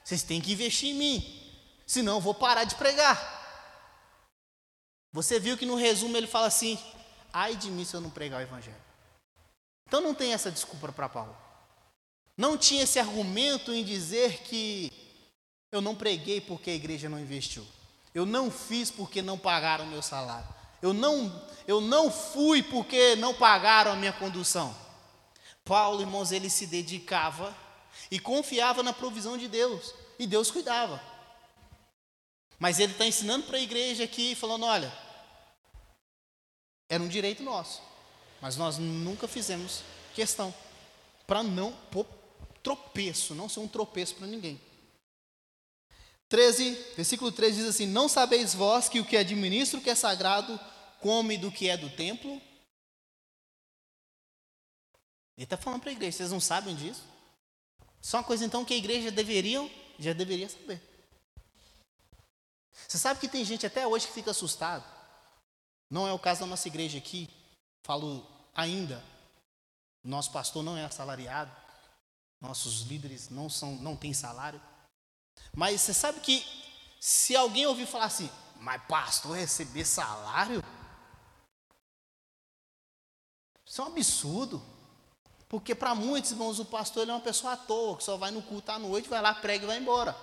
Vocês 0.04 0.22
têm 0.22 0.40
que 0.40 0.52
investir 0.52 0.90
em 0.90 0.94
mim. 0.94 1.42
Senão 1.86 2.16
eu 2.16 2.20
vou 2.20 2.34
parar 2.34 2.64
de 2.64 2.74
pregar. 2.74 3.40
Você 5.12 5.40
viu 5.40 5.56
que 5.56 5.64
no 5.64 5.74
resumo 5.74 6.16
ele 6.16 6.26
fala 6.26 6.48
assim: 6.48 6.78
ai 7.32 7.56
de 7.56 7.70
mim 7.70 7.84
se 7.84 7.94
eu 7.94 8.00
não 8.00 8.10
pregar 8.10 8.40
o 8.40 8.42
evangelho. 8.42 8.76
Então 9.86 10.00
não 10.00 10.14
tem 10.14 10.32
essa 10.32 10.50
desculpa 10.50 10.92
para 10.92 11.08
Paulo. 11.08 11.36
Não 12.36 12.56
tinha 12.56 12.82
esse 12.82 12.98
argumento 12.98 13.72
em 13.72 13.84
dizer 13.84 14.42
que 14.42 14.90
eu 15.70 15.80
não 15.80 15.94
preguei 15.94 16.40
porque 16.40 16.70
a 16.70 16.74
igreja 16.74 17.08
não 17.08 17.18
investiu. 17.18 17.66
Eu 18.14 18.26
não 18.26 18.50
fiz 18.50 18.90
porque 18.90 19.22
não 19.22 19.38
pagaram 19.38 19.84
o 19.84 19.88
meu 19.88 20.02
salário. 20.02 20.48
Eu 20.80 20.92
não, 20.92 21.42
eu 21.66 21.80
não 21.80 22.10
fui 22.10 22.62
porque 22.62 23.16
não 23.16 23.32
pagaram 23.32 23.92
a 23.92 23.96
minha 23.96 24.12
condução. 24.12 24.74
Paulo, 25.64 26.00
irmãos, 26.00 26.32
ele 26.32 26.50
se 26.50 26.66
dedicava 26.66 27.56
e 28.10 28.18
confiava 28.18 28.82
na 28.82 28.92
provisão 28.92 29.38
de 29.38 29.48
Deus, 29.48 29.94
e 30.18 30.26
Deus 30.26 30.50
cuidava. 30.50 31.00
Mas 32.58 32.78
ele 32.78 32.92
está 32.92 33.06
ensinando 33.06 33.46
para 33.46 33.56
a 33.56 33.60
igreja 33.60 34.04
aqui, 34.04 34.34
falando: 34.34 34.64
olha, 34.66 34.92
era 36.92 37.02
um 37.02 37.08
direito 37.08 37.42
nosso, 37.42 37.80
mas 38.38 38.54
nós 38.54 38.76
nunca 38.76 39.26
fizemos 39.26 39.82
questão 40.14 40.54
para 41.26 41.42
não 41.42 41.72
pôr 41.90 42.06
tropeço, 42.62 43.34
não 43.34 43.48
ser 43.48 43.60
um 43.60 43.66
tropeço 43.66 44.14
para 44.16 44.26
ninguém. 44.26 44.60
13, 46.28 46.74
versículo 46.94 47.32
3 47.32 47.56
diz 47.56 47.64
assim: 47.64 47.86
Não 47.86 48.10
sabeis 48.10 48.52
vós 48.52 48.90
que 48.90 49.00
o 49.00 49.06
que 49.06 49.16
administra 49.16 49.80
o 49.80 49.82
que 49.82 49.88
é 49.88 49.94
sagrado 49.94 50.60
come 51.00 51.38
do 51.38 51.50
que 51.50 51.66
é 51.66 51.78
do 51.78 51.88
templo? 51.88 52.32
Ele 55.34 55.44
está 55.44 55.56
falando 55.56 55.80
para 55.80 55.88
a 55.88 55.94
igreja, 55.94 56.18
vocês 56.18 56.30
não 56.30 56.40
sabem 56.40 56.76
disso? 56.76 57.04
Só 58.02 58.18
uma 58.18 58.24
coisa 58.24 58.44
então 58.44 58.66
que 58.66 58.74
a 58.74 58.76
igreja 58.76 59.10
deveriam, 59.10 59.70
já 59.98 60.12
deveria 60.12 60.50
saber. 60.50 60.78
Você 62.86 62.98
sabe 62.98 63.18
que 63.18 63.28
tem 63.28 63.46
gente 63.46 63.64
até 63.64 63.86
hoje 63.86 64.08
que 64.08 64.12
fica 64.12 64.32
assustado. 64.32 64.84
Não 65.92 66.08
é 66.08 66.12
o 66.14 66.18
caso 66.18 66.40
da 66.40 66.46
nossa 66.46 66.66
igreja 66.68 66.96
aqui. 66.96 67.28
Falo 67.82 68.26
ainda. 68.54 69.04
Nosso 70.02 70.32
pastor 70.32 70.62
não 70.62 70.74
é 70.74 70.86
assalariado. 70.86 71.54
Nossos 72.40 72.80
líderes 72.80 73.28
não 73.28 73.50
são, 73.50 73.72
não 73.76 73.94
têm 73.94 74.14
salário. 74.14 74.58
Mas 75.54 75.82
você 75.82 75.92
sabe 75.92 76.20
que 76.20 76.42
se 76.98 77.36
alguém 77.36 77.66
ouvir 77.66 77.84
falar 77.84 78.06
assim, 78.06 78.30
mas 78.56 78.82
pastor 78.86 79.36
receber 79.36 79.84
salário? 79.84 80.64
Isso 83.66 83.82
é 83.82 83.84
um 83.84 83.88
absurdo. 83.88 84.62
Porque 85.46 85.74
para 85.74 85.94
muitos 85.94 86.30
irmãos, 86.30 86.58
o 86.58 86.64
pastor 86.64 87.06
é 87.06 87.12
uma 87.12 87.20
pessoa 87.20 87.52
à 87.52 87.56
toa, 87.58 87.98
que 87.98 88.04
só 88.04 88.16
vai 88.16 88.30
no 88.30 88.40
culto 88.40 88.72
à 88.72 88.78
noite, 88.78 89.10
vai 89.10 89.20
lá, 89.20 89.34
prega 89.34 89.64
e 89.64 89.66
vai 89.66 89.76
embora. 89.76 90.16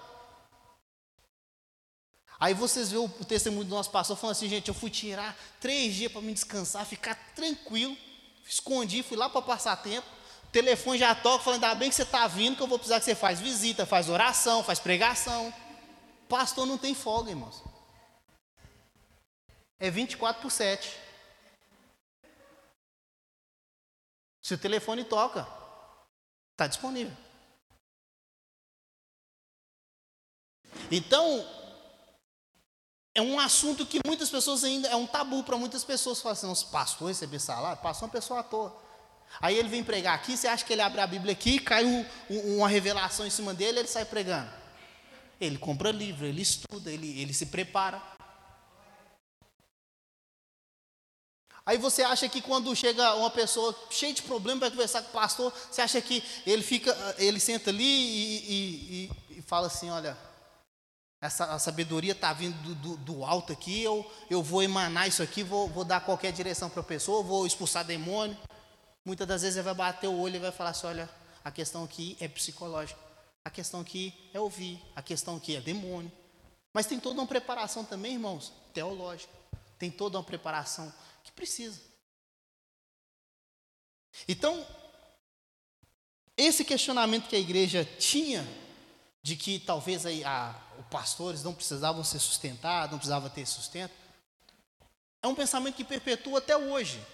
Aí 2.39 2.54
vocês 2.54 2.89
veem 2.89 3.04
o 3.04 3.25
testemunho 3.25 3.65
do 3.65 3.75
nosso 3.75 3.91
pastor 3.91 4.15
falando 4.15 4.32
assim, 4.32 4.47
gente, 4.47 4.69
eu 4.69 4.73
fui 4.73 4.89
tirar 4.89 5.38
três 5.60 5.93
dias 5.93 6.12
para 6.12 6.21
me 6.21 6.34
descansar, 6.34 6.86
ficar 6.86 7.15
tranquilo, 7.36 7.97
escondi, 8.47 9.04
fui 9.04 9.17
lá 9.17 9.30
para 9.30 9.41
passar 9.41 9.75
tempo, 9.75 10.08
o 10.45 10.52
telefone 10.52 10.97
já 10.97 11.13
toca, 11.13 11.43
falando, 11.43 11.63
ainda 11.63 11.75
bem 11.75 11.89
que 11.89 11.95
você 11.95 12.04
está 12.04 12.25
vindo, 12.28 12.56
que 12.56 12.63
eu 12.63 12.67
vou 12.67 12.80
precisar 12.80 12.99
que 12.99 13.06
você 13.06 13.13
faz 13.13 13.41
visita, 13.41 13.86
faz 13.86 14.08
oração, 14.08 14.63
faz 14.63 14.80
pregação. 14.80 15.54
Pastor 16.30 16.65
não 16.65 16.78
tem 16.78 16.95
folga, 16.95 17.30
irmãos. 17.30 17.62
É 19.78 19.91
24 19.91 20.41
por 20.41 20.49
7. 20.49 20.97
Se 24.41 24.54
o 24.54 24.58
telefone 24.58 25.04
toca, 25.04 25.47
está 26.54 26.67
disponível. 26.67 27.15
Então, 30.89 31.45
é 33.15 33.22
um 33.22 33.39
assunto 33.39 33.86
que 33.86 34.00
muitas 34.06 34.30
pessoas 34.30 34.63
ainda, 34.63 34.88
é 34.88 34.95
um 34.95 35.08
tabu 35.08 35.43
para 35.43 35.58
muitas 35.58 35.84
pessoas. 35.84 36.22
Falam 36.22 36.34
assim, 36.34 36.48
nossa, 36.48 36.65
pastor 36.67 37.08
receber 37.08 37.39
salário? 37.39 37.82
Passou 37.82 38.08
uma 38.08 38.12
pessoa 38.12 38.39
à 38.41 38.43
toa. 38.43 38.76
Aí 39.39 39.58
ele 39.58 39.69
vem 39.69 39.84
pregar 39.84 40.15
aqui, 40.15 40.36
você 40.36 40.48
acha 40.48 40.65
que 40.65 40.74
ele 40.74 40.82
abre 40.82 41.02
a 41.02 41.08
Bíblia 41.08 41.34
aqui, 41.34 41.60
cai 41.60 41.86
um, 41.86 42.06
um, 42.30 42.58
uma 42.58 42.67
revelação 42.67 43.26
em 43.26 43.30
cima 43.30 43.54
dele, 43.54 43.80
ele 43.80 43.88
sai 43.88 44.06
pregando. 44.06 44.50
Ele 45.39 45.58
compra 45.58 45.91
livro, 45.91 46.26
ele 46.26 46.41
estuda, 46.41 46.91
ele, 46.91 47.19
ele 47.22 47.34
se 47.34 47.45
prepara. 47.45 48.02
Aí 51.65 51.78
você 51.78 52.02
acha 52.02 52.28
que 52.28 52.41
quando 52.41 52.76
chega 52.76 53.13
uma 53.15 53.30
pessoa 53.30 53.76
cheia 53.91 54.12
de 54.13 54.24
problema 54.24 54.62
para 54.62 54.72
conversar 54.72 55.04
com 55.04 55.10
o 55.10 55.13
pastor, 55.13 55.54
você 55.69 55.82
acha 55.82 56.02
que 56.02 56.24
ele 56.45 56.63
fica, 56.63 56.91
ele 57.19 57.39
senta 57.39 57.69
ali 57.69 57.84
e, 57.84 58.52
e, 58.52 59.12
e, 59.32 59.38
e 59.38 59.41
fala 59.43 59.67
assim, 59.67 59.89
olha, 59.91 60.17
essa 61.22 61.60
sabedoria 61.60 62.14
está 62.14 62.32
vindo 62.32 62.56
do, 62.64 62.76
do, 62.76 62.98
do, 62.98 63.26
alto 63.26 63.52
aqui, 63.52 63.84
eu, 63.84 64.10
eu 64.30 64.42
vou 64.42 64.64
emanar 64.64 65.08
isso 65.08 65.22
aqui, 65.22 65.44
vou, 65.44 65.68
vou 65.68 65.84
dar 65.84 66.00
qualquer 66.00 66.32
direção 66.32 66.70
para 66.70 66.80
a 66.80 66.84
pessoa, 66.84 67.22
vou 67.22 67.46
expulsar 67.46 67.84
demônio. 67.84 68.38
Muitas 69.04 69.28
das 69.28 69.42
vezes 69.42 69.58
ele 69.58 69.66
vai 69.66 69.74
bater 69.74 70.08
o 70.08 70.18
olho 70.18 70.38
e 70.38 70.40
vai 70.40 70.52
falar 70.52 70.70
assim: 70.70 70.88
olha, 70.88 71.10
a 71.44 71.52
questão 71.52 71.84
aqui 71.84 72.16
é 72.22 72.28
psicológica, 72.28 73.00
a 73.44 73.50
questão 73.50 73.82
aqui 73.82 74.14
é 74.34 74.40
ouvir, 74.40 74.82
a 74.96 75.02
questão 75.02 75.36
aqui 75.36 75.56
é 75.56 75.62
demônio. 75.62 76.12
Mas 76.74 76.86
tem 76.86 77.00
toda 77.00 77.20
uma 77.20 77.28
preparação 77.28 77.84
também, 77.84 78.14
irmãos, 78.14 78.54
teológica. 78.74 79.34
Tem 79.78 79.90
toda 79.90 80.18
uma 80.18 80.24
preparação 80.24 80.94
que 81.24 81.32
precisa. 81.32 81.82
Então, 84.28 84.66
esse 86.38 86.64
questionamento 86.64 87.28
que 87.28 87.36
a 87.36 87.40
igreja 87.40 87.84
tinha 87.84 88.48
de 89.22 89.36
que 89.36 89.60
talvez 89.60 90.06
aí 90.06 90.24
a, 90.24 90.56
os 90.80 90.86
pastores 90.88 91.44
não 91.44 91.54
precisavam 91.54 92.04
ser 92.04 92.20
sustentados, 92.20 92.92
não 92.92 92.98
precisavam 92.98 93.30
ter 93.30 93.46
sustento, 93.46 93.94
é 95.22 95.28
um 95.28 95.36
pensamento 95.36 95.76
que 95.76 95.84
perpetua 95.84 96.40
até 96.40 96.56
hoje 96.56 97.06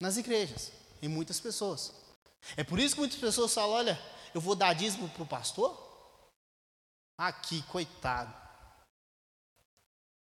nas 0.00 0.16
igrejas, 0.16 0.72
em 1.02 1.08
muitas 1.08 1.40
pessoas. 1.40 1.92
É 2.56 2.64
por 2.64 2.78
isso 2.78 2.94
que 2.94 3.00
muitas 3.00 3.18
pessoas 3.18 3.52
falam: 3.52 3.76
olha, 3.76 4.00
eu 4.34 4.40
vou 4.40 4.54
dar 4.54 4.72
dízimo 4.72 5.08
para 5.08 5.22
o 5.22 5.26
pastor? 5.26 5.88
Aqui, 7.18 7.62
coitado. 7.62 8.34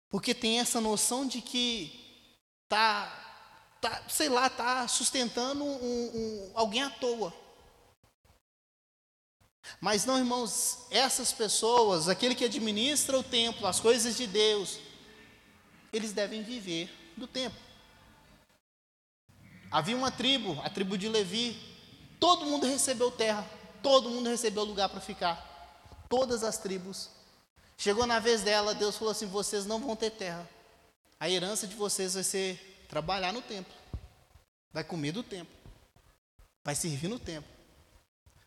Porque 0.09 0.35
tem 0.35 0.59
essa 0.59 0.81
noção 0.81 1.27
de 1.27 1.41
que 1.41 2.29
tá, 2.69 3.77
tá 3.81 4.03
sei 4.09 4.29
lá, 4.29 4.51
tá 4.51 4.89
sustentando 4.89 5.63
um, 5.63 5.77
um, 5.77 6.53
alguém 6.55 6.83
à 6.83 6.91
toa. 6.91 7.33
Mas 9.81 10.05
não, 10.05 10.19
irmãos, 10.19 10.87
essas 10.91 11.33
pessoas, 11.33 12.09
aquele 12.09 12.35
que 12.35 12.45
administra 12.45 13.19
o 13.19 13.23
templo, 13.23 13.67
as 13.67 13.81
coisas 13.81 14.17
de 14.17 14.27
Deus, 14.27 14.79
eles 15.93 16.13
devem 16.13 16.43
viver 16.43 16.91
do 17.17 17.27
templo. 17.27 17.61
Havia 19.71 19.97
uma 19.97 20.11
tribo, 20.11 20.61
a 20.65 20.71
tribo 20.71 20.99
de 20.99 21.09
Levi, 21.09 21.57
todo 22.19 22.45
mundo 22.45 22.67
recebeu 22.67 23.11
terra, 23.11 23.49
todo 23.83 24.11
mundo 24.11 24.29
recebeu 24.29 24.65
lugar 24.65 24.89
para 24.89 25.01
ficar. 25.01 25.47
Todas 26.09 26.43
as 26.43 26.59
tribos. 26.59 27.09
Chegou 27.79 28.05
na 28.05 28.19
vez 28.19 28.43
dela, 28.43 28.75
Deus 28.75 28.97
falou 28.97 29.13
assim: 29.13 29.27
vocês 29.27 29.65
não 29.65 29.79
vão 29.79 29.95
ter 29.95 30.11
terra. 30.11 30.49
A 31.19 31.31
herança 31.31 31.67
de 31.67 31.77
vocês 31.77 32.15
vai 32.15 32.25
ser 32.25 32.85
trabalhar 32.89 33.33
no 33.33 33.41
templo. 33.41 33.73
Vai 34.73 34.83
comer 34.83 35.13
do 35.13 35.23
templo. 35.23 35.55
Vai 36.65 36.75
servir 36.75 37.09
no 37.09 37.19
templo. 37.19 37.60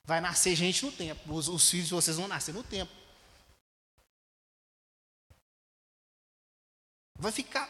Vai 0.05 0.19
nascer 0.19 0.55
gente 0.55 0.85
no 0.85 0.91
tempo. 0.91 1.33
Os, 1.33 1.47
os 1.47 1.69
filhos 1.69 1.87
de 1.87 1.93
vocês 1.93 2.17
vão 2.17 2.27
nascer 2.27 2.53
no 2.53 2.63
tempo. 2.63 2.91
Vai 7.17 7.31
ficar. 7.31 7.69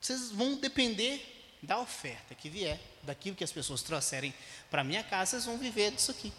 Vocês 0.00 0.30
vão 0.30 0.56
depender 0.56 1.34
da 1.62 1.78
oferta 1.78 2.34
que 2.34 2.48
vier, 2.48 2.80
daquilo 3.02 3.36
que 3.36 3.44
as 3.44 3.52
pessoas 3.52 3.82
trouxerem 3.82 4.32
para 4.70 4.84
minha 4.84 5.02
casa, 5.02 5.32
vocês 5.32 5.44
vão 5.44 5.58
viver 5.58 5.90
disso 5.90 6.10
aqui. 6.10 6.32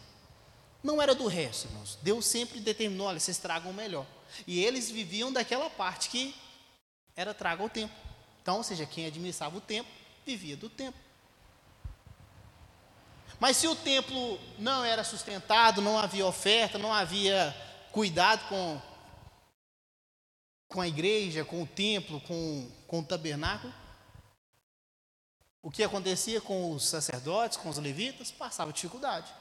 Não 0.83 1.01
era 1.01 1.13
do 1.13 1.27
resto, 1.27 1.67
irmãos. 1.67 1.97
Deus 2.01 2.25
sempre 2.25 2.59
determinou, 2.59 3.07
olha, 3.07 3.19
vocês 3.19 3.37
tragam 3.37 3.71
o 3.71 3.73
melhor. 3.73 4.05
E 4.45 4.63
eles 4.63 4.89
viviam 4.89 5.31
daquela 5.31 5.69
parte 5.69 6.09
que 6.09 6.35
era 7.15 7.33
traga 7.33 7.63
o 7.63 7.69
tempo. 7.69 7.93
Então, 8.41 8.57
ou 8.57 8.63
seja, 8.63 8.85
quem 8.85 9.05
administrava 9.05 9.57
o 9.57 9.61
tempo, 9.61 9.89
vivia 10.25 10.55
do 10.55 10.69
tempo. 10.69 10.97
Mas 13.39 13.57
se 13.57 13.67
o 13.67 13.75
templo 13.75 14.39
não 14.57 14.83
era 14.83 15.03
sustentado, 15.03 15.81
não 15.81 15.97
havia 15.97 16.25
oferta, 16.25 16.77
não 16.77 16.91
havia 16.91 17.55
cuidado 17.91 18.47
com, 18.49 18.81
com 20.67 20.81
a 20.81 20.87
igreja, 20.87 21.45
com 21.45 21.61
o 21.61 21.67
templo, 21.67 22.19
com, 22.21 22.71
com 22.87 22.99
o 22.99 23.05
tabernáculo, 23.05 23.73
o 25.61 25.69
que 25.69 25.83
acontecia 25.83 26.39
com 26.39 26.71
os 26.71 26.87
sacerdotes, 26.87 27.57
com 27.57 27.69
os 27.69 27.77
levitas, 27.77 28.31
passava 28.31 28.71
dificuldade. 28.71 29.31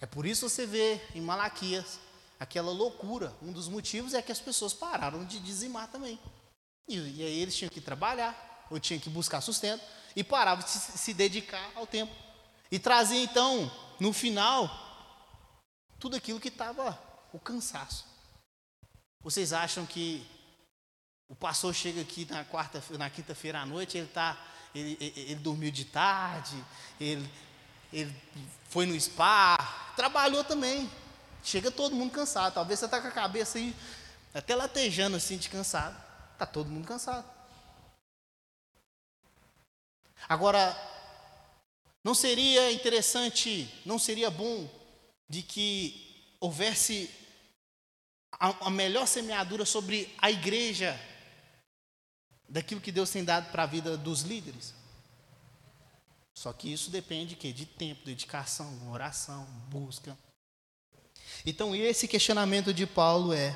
É 0.00 0.06
por 0.06 0.26
isso 0.26 0.48
você 0.48 0.66
vê 0.66 1.00
em 1.14 1.20
Malaquias 1.20 1.98
aquela 2.38 2.70
loucura. 2.70 3.32
Um 3.40 3.50
dos 3.50 3.68
motivos 3.68 4.14
é 4.14 4.22
que 4.22 4.30
as 4.30 4.40
pessoas 4.40 4.74
pararam 4.74 5.24
de 5.24 5.38
dizimar 5.40 5.88
também. 5.88 6.18
E, 6.86 6.98
e 6.98 7.22
aí 7.22 7.40
eles 7.40 7.56
tinham 7.56 7.70
que 7.70 7.80
trabalhar, 7.80 8.66
ou 8.70 8.78
tinham 8.78 9.00
que 9.00 9.08
buscar 9.08 9.40
sustento, 9.40 9.82
e 10.14 10.22
paravam 10.22 10.64
de 10.64 10.70
se, 10.70 10.98
se 10.98 11.14
dedicar 11.14 11.70
ao 11.74 11.86
tempo. 11.86 12.25
E 12.70 12.78
trazia 12.78 13.22
então, 13.22 13.70
no 14.00 14.12
final, 14.12 14.70
tudo 15.98 16.16
aquilo 16.16 16.40
que 16.40 16.48
estava 16.48 16.98
o 17.32 17.38
cansaço. 17.38 18.04
Vocês 19.20 19.52
acham 19.52 19.84
que 19.84 20.26
o 21.28 21.34
pastor 21.34 21.74
chega 21.74 22.00
aqui 22.00 22.26
na 22.30 22.44
quarta, 22.44 22.82
na 22.96 23.10
quinta-feira 23.10 23.60
à 23.60 23.66
noite, 23.66 23.98
ele 23.98 24.06
tá, 24.06 24.36
ele, 24.74 24.96
ele, 25.00 25.34
dormiu 25.36 25.70
de 25.70 25.84
tarde, 25.84 26.62
ele, 27.00 27.28
ele 27.92 28.14
foi 28.68 28.86
no 28.86 28.98
spa, 29.00 29.56
trabalhou 29.96 30.44
também. 30.44 30.90
Chega 31.42 31.70
todo 31.70 31.94
mundo 31.94 32.12
cansado. 32.12 32.54
Talvez 32.54 32.78
você 32.78 32.86
está 32.86 33.00
com 33.00 33.08
a 33.08 33.12
cabeça 33.12 33.58
aí 33.58 33.74
até 34.34 34.54
latejando 34.54 35.16
assim 35.16 35.36
de 35.36 35.48
cansado. 35.48 35.96
Está 36.32 36.44
todo 36.44 36.68
mundo 36.68 36.86
cansado. 36.86 37.24
Agora, 40.28 40.76
não 42.06 42.14
seria 42.14 42.70
interessante, 42.70 43.68
não 43.84 43.98
seria 43.98 44.30
bom 44.30 44.70
de 45.28 45.42
que 45.42 46.36
houvesse 46.38 47.10
a, 48.30 48.68
a 48.68 48.70
melhor 48.70 49.08
semeadura 49.08 49.64
sobre 49.64 50.14
a 50.18 50.30
igreja, 50.30 50.96
daquilo 52.48 52.80
que 52.80 52.92
Deus 52.92 53.10
tem 53.10 53.24
dado 53.24 53.50
para 53.50 53.64
a 53.64 53.66
vida 53.66 53.96
dos 53.96 54.20
líderes. 54.20 54.72
Só 56.32 56.52
que 56.52 56.72
isso 56.72 56.92
depende 56.92 57.34
de, 57.34 57.52
de 57.52 57.66
tempo, 57.66 58.06
dedicação, 58.06 58.88
oração, 58.92 59.44
busca. 59.68 60.16
Então, 61.44 61.74
esse 61.74 62.06
questionamento 62.06 62.72
de 62.72 62.86
Paulo 62.86 63.32
é: 63.32 63.52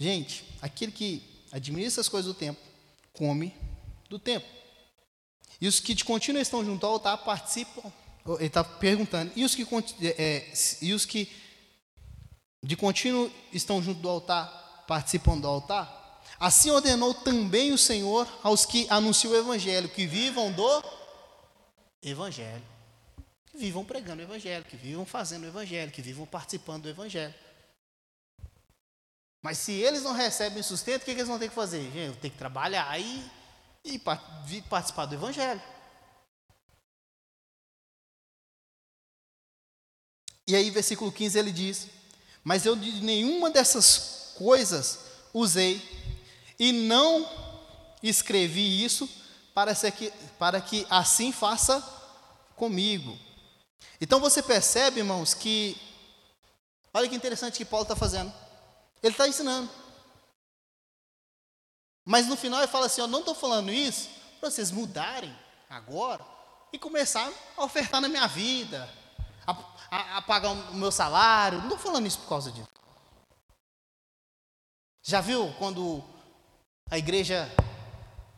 gente, 0.00 0.44
aquele 0.60 0.90
que 0.90 1.22
administra 1.52 2.00
as 2.00 2.08
coisas 2.08 2.26
do 2.26 2.36
tempo, 2.36 2.60
come 3.12 3.54
do 4.08 4.18
tempo. 4.18 4.56
E 5.60 5.66
os 5.66 5.80
que 5.80 5.94
de 5.94 6.04
contínuo 6.04 6.40
estão 6.40 6.64
junto 6.64 6.84
ao 6.84 6.92
altar 6.94 7.18
participam. 7.18 7.92
Ele 8.26 8.46
está 8.46 8.64
perguntando, 8.64 9.30
e 9.36 9.44
os 9.44 9.54
que, 9.54 9.66
é, 10.02 10.22
é, 10.22 10.52
e 10.82 10.92
os 10.92 11.06
que 11.06 11.30
de 12.62 12.76
contínuo 12.76 13.30
estão 13.52 13.80
junto 13.80 14.00
do 14.00 14.08
altar, 14.08 14.84
participam 14.88 15.38
do 15.38 15.46
altar? 15.46 16.22
Assim 16.38 16.70
ordenou 16.70 17.14
também 17.14 17.72
o 17.72 17.78
Senhor 17.78 18.28
aos 18.42 18.66
que 18.66 18.86
anunciam 18.90 19.32
o 19.32 19.36
Evangelho, 19.36 19.88
que 19.88 20.06
vivam 20.06 20.50
do 20.52 20.84
Evangelho. 22.02 22.64
Que 23.46 23.56
vivam 23.56 23.84
pregando 23.84 24.20
o 24.20 24.24
Evangelho, 24.24 24.64
que 24.64 24.76
vivam 24.76 25.06
fazendo 25.06 25.44
o 25.44 25.46
Evangelho, 25.46 25.92
que 25.92 26.02
vivam 26.02 26.26
participando 26.26 26.82
do 26.82 26.88
Evangelho. 26.88 27.34
Mas 29.42 29.58
se 29.58 29.72
eles 29.72 30.02
não 30.02 30.12
recebem 30.12 30.62
sustento, 30.62 31.02
o 31.02 31.04
que, 31.04 31.12
eles 31.12 31.28
vão 31.28 31.38
ter 31.38 31.48
que 31.48 31.54
fazer? 31.54 31.90
Gente, 31.92 32.18
tem 32.18 32.30
que 32.30 32.36
trabalhar 32.36 33.00
e, 33.00 33.24
e 33.86 33.98
participar 34.62 35.06
do 35.06 35.14
Evangelho. 35.14 35.62
E 40.46 40.54
aí, 40.54 40.70
versículo 40.70 41.10
15, 41.10 41.38
ele 41.38 41.52
diz: 41.52 41.88
Mas 42.44 42.64
eu 42.64 42.76
de 42.76 43.00
nenhuma 43.00 43.50
dessas 43.50 44.34
coisas 44.36 45.00
usei, 45.34 45.82
e 46.58 46.72
não 46.72 47.28
escrevi 48.02 48.84
isso 48.84 49.08
para, 49.52 49.74
que, 49.74 50.10
para 50.38 50.60
que 50.60 50.86
assim 50.88 51.32
faça 51.32 51.80
comigo. 52.54 53.18
Então 54.00 54.20
você 54.20 54.42
percebe, 54.42 55.00
irmãos, 55.00 55.34
que. 55.34 55.76
Olha 56.92 57.08
que 57.08 57.14
interessante 57.14 57.58
que 57.58 57.64
Paulo 57.64 57.82
está 57.82 57.96
fazendo. 57.96 58.32
Ele 59.02 59.12
está 59.12 59.28
ensinando. 59.28 59.68
Mas 62.06 62.28
no 62.28 62.36
final 62.36 62.60
ele 62.60 62.68
fala 62.68 62.86
assim: 62.86 63.00
Eu 63.00 63.08
não 63.08 63.18
estou 63.18 63.34
falando 63.34 63.72
isso 63.72 64.08
para 64.38 64.48
vocês 64.48 64.70
mudarem 64.70 65.36
agora 65.68 66.24
e 66.72 66.78
começar 66.78 67.28
a 67.56 67.64
ofertar 67.64 68.00
na 68.00 68.08
minha 68.08 68.28
vida, 68.28 68.88
a, 69.44 70.18
a 70.18 70.22
pagar 70.22 70.52
o 70.52 70.74
meu 70.74 70.92
salário. 70.92 71.58
Não 71.58 71.64
estou 71.64 71.78
falando 71.78 72.06
isso 72.06 72.20
por 72.20 72.28
causa 72.28 72.52
disso. 72.52 72.68
Já 75.02 75.20
viu 75.20 75.52
quando 75.58 76.02
a 76.88 76.96
igreja 76.96 77.52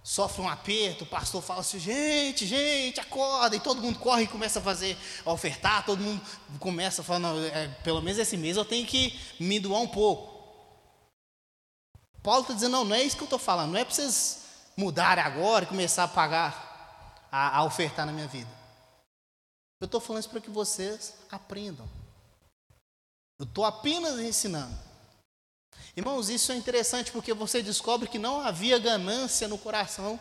sofre 0.03 0.41
um 0.41 0.49
aperto, 0.49 1.05
o 1.05 1.07
pastor 1.07 1.43
fala 1.43 1.61
assim: 1.61 1.79
gente, 1.79 2.47
gente, 2.47 2.99
acorda, 2.99 3.55
e 3.55 3.61
todo 3.61 3.83
mundo 3.83 3.99
corre 3.99 4.23
e 4.23 4.29
começa 4.29 4.61
a 4.61 4.62
fazer, 4.62 4.97
a 5.27 5.31
ofertar, 5.31 5.85
todo 5.85 6.03
mundo 6.03 6.23
começa 6.59 7.03
a 7.03 7.05
falar: 7.05 7.19
não, 7.19 7.45
é, 7.45 7.69
pelo 7.85 8.01
menos 8.01 8.19
esse 8.19 8.39
mês 8.39 8.57
eu 8.57 8.64
tenho 8.64 8.87
que 8.87 9.19
me 9.39 9.61
doar 9.61 9.83
um 9.83 9.89
pouco. 9.89 10.38
Paulo 12.29 12.43
está 12.43 12.53
dizendo: 12.53 12.72
não, 12.72 12.85
não 12.85 12.95
é 12.95 13.03
isso 13.03 13.16
que 13.16 13.22
eu 13.22 13.24
estou 13.24 13.39
falando, 13.39 13.72
não 13.72 13.81
é 13.81 13.85
para 13.87 13.95
vocês 13.95 14.41
mudarem 14.76 15.24
agora 15.24 15.64
e 15.64 15.68
começar 15.68 16.05
a 16.05 16.09
pagar, 16.09 17.24
a, 17.33 17.57
a 17.57 17.64
ofertar 17.64 18.05
na 18.05 18.12
minha 18.12 18.26
vida. 18.26 18.51
Eu 19.81 19.87
estou 19.87 19.99
falando 19.99 20.20
isso 20.20 20.29
para 20.29 20.43
que 20.43 20.51
vocês 20.51 21.14
aprendam. 21.31 21.89
Eu 23.39 23.45
estou 23.45 23.64
apenas 23.64 24.20
ensinando. 24.20 24.79
Irmãos, 25.97 26.29
isso 26.29 26.53
é 26.53 26.57
interessante 26.57 27.11
porque 27.11 27.33
você 27.33 27.62
descobre 27.62 28.11
que 28.11 28.18
não 28.18 28.43
havia 28.43 28.79
ganância 28.79 29.49
no 29.49 29.57
coração 29.57 30.20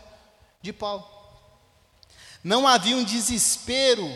de 0.62 0.72
Paulo. 0.72 1.06
Não 2.42 2.66
havia 2.66 2.96
um 2.96 3.04
desespero, 3.04 4.08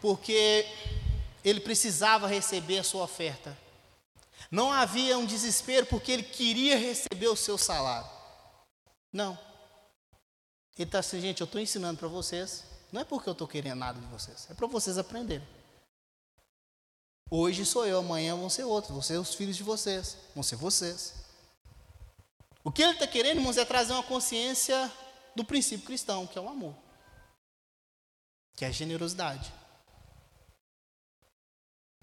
porque 0.00 0.66
ele 1.44 1.60
precisava 1.60 2.26
receber 2.26 2.78
a 2.78 2.84
sua 2.84 3.04
oferta. 3.04 3.63
Não 4.50 4.72
havia 4.72 5.18
um 5.18 5.26
desespero 5.26 5.86
porque 5.86 6.12
ele 6.12 6.22
queria 6.22 6.78
receber 6.78 7.28
o 7.28 7.36
seu 7.36 7.58
salário. 7.58 8.08
Não. 9.12 9.38
Ele 10.76 10.88
está 10.88 10.98
assim, 10.98 11.20
gente, 11.20 11.40
eu 11.40 11.44
estou 11.44 11.60
ensinando 11.60 11.98
para 11.98 12.08
vocês 12.08 12.64
não 12.94 13.00
é 13.00 13.04
porque 13.04 13.28
eu 13.28 13.32
estou 13.32 13.48
querendo 13.48 13.80
nada 13.80 14.00
de 14.00 14.06
vocês, 14.06 14.46
é 14.48 14.54
para 14.54 14.68
vocês 14.68 14.96
aprenderem. 14.98 15.44
Hoje 17.28 17.66
sou 17.66 17.84
eu, 17.84 17.98
amanhã 17.98 18.36
vão 18.36 18.48
ser 18.48 18.62
outros, 18.62 18.92
vão 18.92 19.02
ser 19.02 19.18
os 19.18 19.34
filhos 19.34 19.56
de 19.56 19.64
vocês, 19.64 20.16
vão 20.32 20.44
ser 20.44 20.54
vocês. 20.54 21.12
O 22.62 22.70
que 22.70 22.82
ele 22.82 22.92
está 22.92 23.04
querendo, 23.08 23.38
irmãos, 23.38 23.56
é 23.56 23.64
trazer 23.64 23.92
uma 23.94 24.04
consciência 24.04 24.92
do 25.34 25.44
princípio 25.44 25.84
cristão, 25.84 26.24
que 26.24 26.38
é 26.38 26.40
o 26.40 26.48
amor, 26.48 26.76
que 28.54 28.64
é 28.64 28.68
a 28.68 28.70
generosidade. 28.70 29.52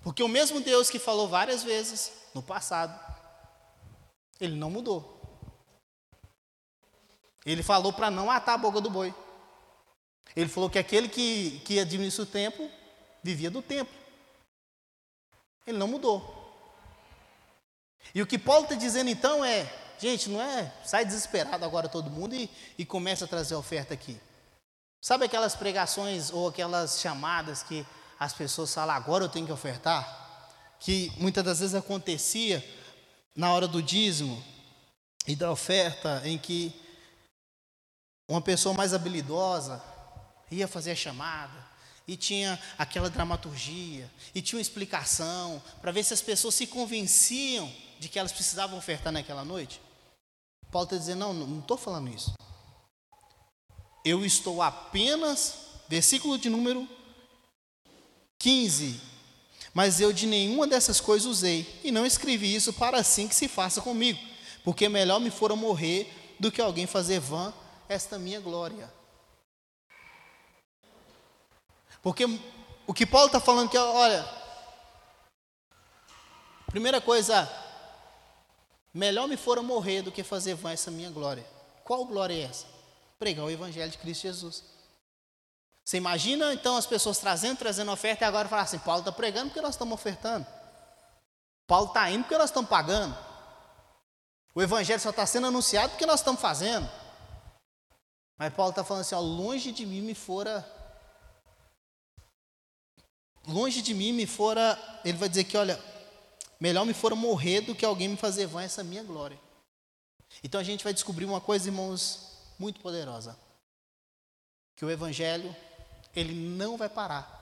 Porque 0.03 0.23
o 0.23 0.27
mesmo 0.27 0.61
Deus 0.61 0.89
que 0.89 0.99
falou 0.99 1.27
várias 1.27 1.63
vezes 1.63 2.11
no 2.33 2.41
passado, 2.41 2.99
ele 4.39 4.55
não 4.55 4.69
mudou. 4.69 5.19
Ele 7.45 7.63
falou 7.63 7.93
para 7.93 8.11
não 8.11 8.27
matar 8.27 8.53
a 8.53 8.57
boca 8.57 8.81
do 8.81 8.89
boi. 8.89 9.13
Ele 10.35 10.49
falou 10.49 10.69
que 10.69 10.79
aquele 10.79 11.09
que, 11.09 11.59
que 11.65 11.79
administra 11.79 12.23
o 12.23 12.27
tempo 12.27 12.69
vivia 13.23 13.51
do 13.51 13.61
tempo. 13.61 13.91
Ele 15.65 15.77
não 15.77 15.87
mudou. 15.87 16.39
E 18.13 18.21
o 18.21 18.27
que 18.27 18.37
Paulo 18.37 18.63
está 18.63 18.75
dizendo 18.75 19.09
então 19.09 19.43
é: 19.45 19.71
gente, 19.99 20.29
não 20.29 20.41
é 20.41 20.73
sai 20.83 21.05
desesperado 21.05 21.63
agora 21.63 21.87
todo 21.87 22.09
mundo 22.09 22.35
e, 22.35 22.49
e 22.77 22.85
começa 22.85 23.25
a 23.25 23.27
trazer 23.27 23.55
oferta 23.55 23.93
aqui. 23.93 24.19
Sabe 25.01 25.25
aquelas 25.25 25.55
pregações 25.55 26.31
ou 26.31 26.47
aquelas 26.47 26.99
chamadas 26.99 27.63
que 27.63 27.85
as 28.21 28.33
pessoas 28.33 28.71
falam, 28.71 28.95
agora 28.95 29.23
eu 29.23 29.29
tenho 29.29 29.47
que 29.47 29.51
ofertar? 29.51 30.47
Que 30.79 31.11
muitas 31.17 31.43
das 31.43 31.59
vezes 31.59 31.73
acontecia 31.73 32.63
na 33.35 33.51
hora 33.51 33.67
do 33.67 33.81
dízimo 33.81 34.45
e 35.25 35.35
da 35.35 35.51
oferta, 35.51 36.21
em 36.23 36.37
que 36.37 36.71
uma 38.29 38.39
pessoa 38.39 38.75
mais 38.75 38.93
habilidosa 38.93 39.81
ia 40.51 40.67
fazer 40.67 40.91
a 40.91 40.95
chamada, 40.95 41.67
e 42.07 42.15
tinha 42.15 42.61
aquela 42.77 43.09
dramaturgia, 43.09 44.07
e 44.35 44.41
tinha 44.41 44.57
uma 44.57 44.61
explicação, 44.61 45.59
para 45.81 45.91
ver 45.91 46.03
se 46.03 46.13
as 46.13 46.21
pessoas 46.21 46.53
se 46.53 46.67
convenciam 46.67 47.73
de 47.99 48.07
que 48.07 48.19
elas 48.19 48.31
precisavam 48.31 48.77
ofertar 48.77 49.11
naquela 49.11 49.43
noite. 49.43 49.81
Paulo 50.69 50.85
está 50.85 50.95
dizendo: 50.95 51.19
não, 51.21 51.33
não 51.33 51.59
estou 51.59 51.75
falando 51.75 52.13
isso. 52.13 52.35
Eu 54.05 54.23
estou 54.23 54.61
apenas, 54.61 55.55
versículo 55.89 56.37
de 56.37 56.51
número 56.51 56.87
15. 58.41 58.99
Mas 59.73 60.01
eu 60.01 60.11
de 60.11 60.25
nenhuma 60.25 60.67
dessas 60.67 60.99
coisas 60.99 61.27
usei, 61.27 61.79
e 61.83 61.91
não 61.91 62.05
escrevi 62.05 62.53
isso 62.53 62.73
para 62.73 62.97
assim 62.97 63.27
que 63.27 63.35
se 63.35 63.47
faça 63.47 63.81
comigo, 63.81 64.19
porque 64.63 64.89
melhor 64.89 65.19
me 65.19 65.29
fora 65.29 65.55
morrer 65.55 66.11
do 66.39 66.51
que 66.51 66.59
alguém 66.59 66.85
fazer 66.85 67.19
vã 67.19 67.53
esta 67.87 68.17
minha 68.17 68.39
glória. 68.39 68.91
Porque 72.01 72.25
o 72.87 72.93
que 72.93 73.05
Paulo 73.05 73.27
está 73.27 73.39
falando 73.39 73.69
que, 73.69 73.77
olha, 73.77 74.27
primeira 76.67 76.99
coisa, 76.99 77.49
melhor 78.93 79.27
me 79.27 79.37
fora 79.37 79.61
morrer 79.61 80.01
do 80.01 80.11
que 80.11 80.23
fazer 80.23 80.55
vã 80.55 80.71
essa 80.71 80.89
minha 80.89 81.11
glória. 81.11 81.45
Qual 81.83 82.03
glória 82.05 82.33
é 82.33 82.41
essa? 82.41 82.65
Pregar 83.19 83.45
o 83.45 83.51
Evangelho 83.51 83.91
de 83.91 83.99
Cristo 83.99 84.23
Jesus. 84.23 84.63
Você 85.83 85.97
imagina 85.97 86.53
então 86.53 86.77
as 86.77 86.85
pessoas 86.85 87.17
trazendo, 87.17 87.57
trazendo 87.57 87.91
oferta 87.91 88.23
e 88.23 88.27
agora 88.27 88.47
falar 88.47 88.63
assim: 88.63 88.79
Paulo 88.79 88.99
está 88.99 89.11
pregando 89.11 89.47
porque 89.47 89.61
nós 89.61 89.75
estamos 89.75 89.93
ofertando. 89.93 90.45
Paulo 91.67 91.87
está 91.87 92.09
indo 92.09 92.23
porque 92.23 92.37
nós 92.37 92.49
estamos 92.49 92.69
pagando. 92.69 93.17
O 94.53 94.61
Evangelho 94.61 94.99
só 94.99 95.09
está 95.09 95.25
sendo 95.25 95.47
anunciado 95.47 95.91
porque 95.91 96.05
nós 96.05 96.19
estamos 96.19 96.41
fazendo. 96.41 96.89
Mas 98.37 98.53
Paulo 98.53 98.71
está 98.71 98.83
falando 98.83 99.01
assim: 99.01 99.15
ó, 99.15 99.19
longe 99.19 99.71
de 99.71 99.85
mim 99.85 100.01
me 100.01 100.13
fora 100.13 100.65
longe 103.47 103.81
de 103.81 103.93
mim 103.93 104.13
me 104.13 104.25
fora, 104.25 104.77
ele 105.03 105.17
vai 105.17 105.29
dizer 105.29 105.43
que, 105.45 105.57
olha, 105.57 105.79
melhor 106.59 106.85
me 106.85 106.93
fora 106.93 107.15
morrer 107.15 107.61
do 107.61 107.75
que 107.75 107.85
alguém 107.85 108.07
me 108.07 108.17
fazer 108.17 108.47
vã 108.47 108.61
essa 108.61 108.83
minha 108.83 109.03
glória. 109.03 109.39
Então 110.43 110.59
a 110.59 110.63
gente 110.63 110.83
vai 110.83 110.93
descobrir 110.93 111.25
uma 111.25 111.41
coisa, 111.41 111.67
irmãos, 111.67 112.31
muito 112.57 112.79
poderosa. 112.79 113.37
Que 114.75 114.85
o 114.85 114.89
evangelho, 114.89 115.53
ele 116.15 116.33
não 116.33 116.77
vai 116.77 116.89
parar 116.89 117.39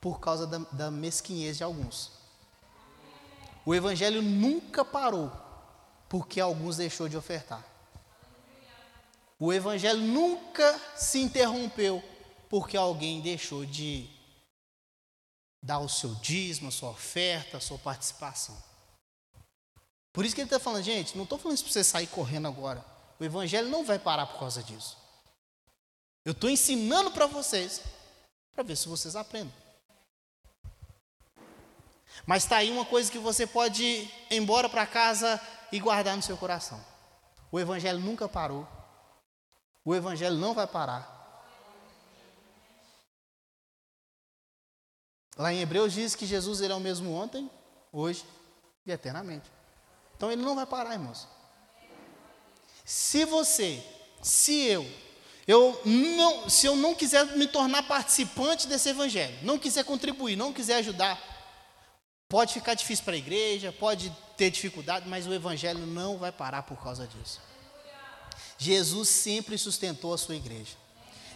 por 0.00 0.20
causa 0.20 0.46
da, 0.46 0.58
da 0.72 0.90
mesquinhez 0.90 1.56
de 1.58 1.64
alguns. 1.64 2.12
O 3.64 3.74
evangelho 3.74 4.22
nunca 4.22 4.84
parou 4.84 5.30
porque 6.08 6.40
alguns 6.40 6.76
deixou 6.76 7.08
de 7.08 7.16
ofertar. 7.16 7.64
O 9.38 9.52
evangelho 9.52 10.00
nunca 10.00 10.78
se 10.96 11.20
interrompeu 11.20 12.02
porque 12.48 12.76
alguém 12.76 13.20
deixou 13.20 13.64
de 13.64 14.10
dar 15.62 15.78
o 15.78 15.88
seu 15.88 16.14
dízimo, 16.16 16.68
a 16.68 16.72
sua 16.72 16.90
oferta, 16.90 17.58
a 17.58 17.60
sua 17.60 17.78
participação. 17.78 18.56
Por 20.12 20.24
isso 20.24 20.34
que 20.34 20.40
ele 20.40 20.46
está 20.46 20.58
falando, 20.58 20.82
gente, 20.82 21.16
não 21.16 21.24
estou 21.24 21.38
falando 21.38 21.56
isso 21.56 21.64
para 21.64 21.72
você 21.72 21.84
sair 21.84 22.06
correndo 22.08 22.48
agora. 22.48 22.84
O 23.18 23.24
evangelho 23.24 23.68
não 23.68 23.84
vai 23.84 23.98
parar 23.98 24.26
por 24.26 24.38
causa 24.38 24.62
disso. 24.62 24.98
Eu 26.24 26.32
estou 26.32 26.50
ensinando 26.50 27.10
para 27.10 27.26
vocês, 27.26 27.80
para 28.60 28.68
ver 28.68 28.76
se 28.76 28.88
vocês 28.88 29.16
aprendem. 29.16 29.54
Mas 32.26 32.42
está 32.42 32.58
aí 32.58 32.70
uma 32.70 32.84
coisa 32.84 33.10
que 33.10 33.18
você 33.18 33.46
pode 33.46 33.82
ir 33.82 34.26
embora 34.30 34.68
para 34.68 34.86
casa 34.86 35.40
e 35.72 35.80
guardar 35.80 36.14
no 36.14 36.22
seu 36.22 36.36
coração. 36.36 36.78
O 37.50 37.58
Evangelho 37.58 37.98
nunca 37.98 38.28
parou. 38.28 38.68
O 39.82 39.94
Evangelho 39.94 40.36
não 40.36 40.52
vai 40.52 40.66
parar. 40.66 41.18
Lá 45.38 45.50
em 45.54 45.60
Hebreus 45.60 45.94
diz 45.94 46.14
que 46.14 46.26
Jesus 46.26 46.60
ele 46.60 46.74
é 46.74 46.76
o 46.76 46.80
mesmo 46.80 47.14
ontem, 47.14 47.50
hoje 47.90 48.26
e 48.84 48.92
eternamente. 48.92 49.50
Então 50.14 50.30
ele 50.30 50.42
não 50.42 50.54
vai 50.54 50.66
parar, 50.66 50.92
irmãos. 50.92 51.26
Se 52.84 53.24
você, 53.24 53.82
se 54.22 54.66
eu, 54.66 54.84
eu 55.50 55.80
não, 55.84 56.48
se 56.48 56.64
eu 56.64 56.76
não 56.76 56.94
quiser 56.94 57.26
me 57.36 57.44
tornar 57.44 57.82
participante 57.82 58.68
desse 58.68 58.88
evangelho, 58.88 59.36
não 59.42 59.58
quiser 59.58 59.82
contribuir, 59.82 60.36
não 60.36 60.52
quiser 60.52 60.76
ajudar, 60.76 61.20
pode 62.28 62.54
ficar 62.54 62.74
difícil 62.74 63.04
para 63.04 63.14
a 63.14 63.18
igreja, 63.18 63.72
pode 63.72 64.16
ter 64.36 64.48
dificuldade, 64.48 65.08
mas 65.08 65.26
o 65.26 65.34
evangelho 65.34 65.84
não 65.84 66.16
vai 66.16 66.30
parar 66.30 66.62
por 66.62 66.80
causa 66.80 67.04
disso. 67.04 67.40
Jesus 68.56 69.08
sempre 69.08 69.58
sustentou 69.58 70.14
a 70.14 70.18
sua 70.18 70.36
igreja. 70.36 70.76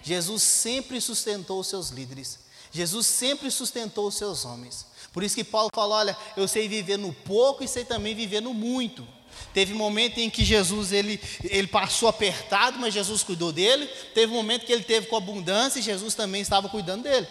Jesus 0.04 0.44
sempre 0.44 1.00
sustentou 1.00 1.58
os 1.58 1.66
seus 1.66 1.88
líderes. 1.88 2.38
Jesus 2.70 3.08
sempre 3.08 3.50
sustentou 3.50 4.06
os 4.06 4.14
seus 4.14 4.44
homens. 4.44 4.86
Por 5.12 5.24
isso 5.24 5.34
que 5.34 5.42
Paulo 5.42 5.70
fala: 5.74 5.96
olha, 5.96 6.16
eu 6.36 6.46
sei 6.46 6.68
viver 6.68 6.98
no 6.98 7.12
pouco 7.12 7.64
e 7.64 7.68
sei 7.68 7.84
também 7.84 8.14
viver 8.14 8.40
no 8.40 8.54
muito. 8.54 9.04
Teve 9.52 9.74
momento 9.74 10.18
em 10.18 10.30
que 10.30 10.44
Jesus 10.44 10.92
ele, 10.92 11.20
ele 11.44 11.66
passou 11.66 12.08
apertado, 12.08 12.78
mas 12.78 12.94
Jesus 12.94 13.22
cuidou 13.22 13.52
dele. 13.52 13.86
Teve 14.14 14.32
um 14.32 14.36
momento 14.36 14.66
que 14.66 14.72
ele 14.72 14.84
teve 14.84 15.06
com 15.06 15.16
abundância 15.16 15.78
e 15.78 15.82
Jesus 15.82 16.14
também 16.14 16.42
estava 16.42 16.68
cuidando 16.68 17.04
dele. 17.04 17.26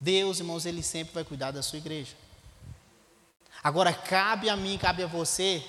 Deus, 0.00 0.38
irmãos, 0.38 0.66
ele 0.66 0.82
sempre 0.82 1.14
vai 1.14 1.24
cuidar 1.24 1.50
da 1.50 1.62
sua 1.62 1.78
igreja. 1.78 2.14
Agora 3.62 3.92
cabe 3.92 4.48
a 4.48 4.56
mim, 4.56 4.78
cabe 4.78 5.02
a 5.02 5.06
você 5.06 5.64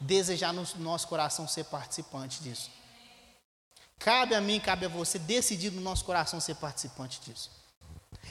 desejar 0.00 0.52
no 0.52 0.66
nosso 0.76 1.08
coração 1.08 1.48
ser 1.48 1.64
participante 1.64 2.42
disso. 2.42 2.70
Cabe 3.98 4.34
a 4.34 4.40
mim, 4.40 4.60
cabe 4.60 4.86
a 4.86 4.88
você 4.88 5.18
decidir 5.18 5.72
no 5.72 5.80
nosso 5.80 6.04
coração 6.04 6.40
ser 6.40 6.54
participante 6.56 7.20
disso. 7.20 7.50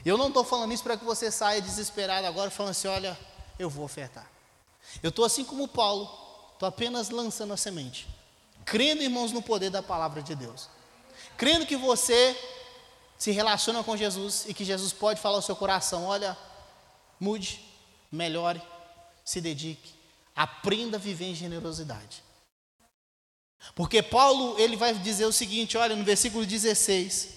Eu 0.05 0.17
não 0.17 0.27
estou 0.27 0.43
falando 0.43 0.73
isso 0.73 0.83
para 0.83 0.97
que 0.97 1.03
você 1.03 1.29
saia 1.29 1.61
desesperado 1.61 2.25
agora, 2.25 2.49
falando 2.49 2.71
assim: 2.71 2.87
olha, 2.87 3.17
eu 3.59 3.69
vou 3.69 3.85
ofertar. 3.85 4.29
Eu 5.01 5.09
estou 5.09 5.25
assim 5.25 5.43
como 5.43 5.67
Paulo, 5.67 6.09
estou 6.53 6.67
apenas 6.67 7.09
lançando 7.09 7.53
a 7.53 7.57
semente, 7.57 8.07
crendo, 8.65 9.03
irmãos, 9.03 9.31
no 9.31 9.41
poder 9.41 9.69
da 9.69 9.83
palavra 9.83 10.21
de 10.21 10.35
Deus, 10.35 10.69
crendo 11.37 11.65
que 11.65 11.75
você 11.75 12.37
se 13.17 13.31
relaciona 13.31 13.83
com 13.83 13.97
Jesus 13.97 14.45
e 14.47 14.53
que 14.53 14.63
Jesus 14.63 14.93
pode 14.93 15.19
falar 15.19 15.37
ao 15.37 15.41
seu 15.41 15.55
coração: 15.55 16.05
olha, 16.05 16.37
mude, 17.19 17.63
melhore, 18.11 18.61
se 19.25 19.41
dedique, 19.41 19.93
aprenda 20.35 20.97
a 20.97 20.99
viver 20.99 21.25
em 21.25 21.35
generosidade. 21.35 22.23
Porque 23.75 24.01
Paulo, 24.01 24.55
ele 24.59 24.75
vai 24.75 24.93
dizer 24.93 25.25
o 25.25 25.31
seguinte, 25.31 25.77
olha, 25.77 25.95
no 25.95 26.03
versículo 26.03 26.45
16: 26.45 27.29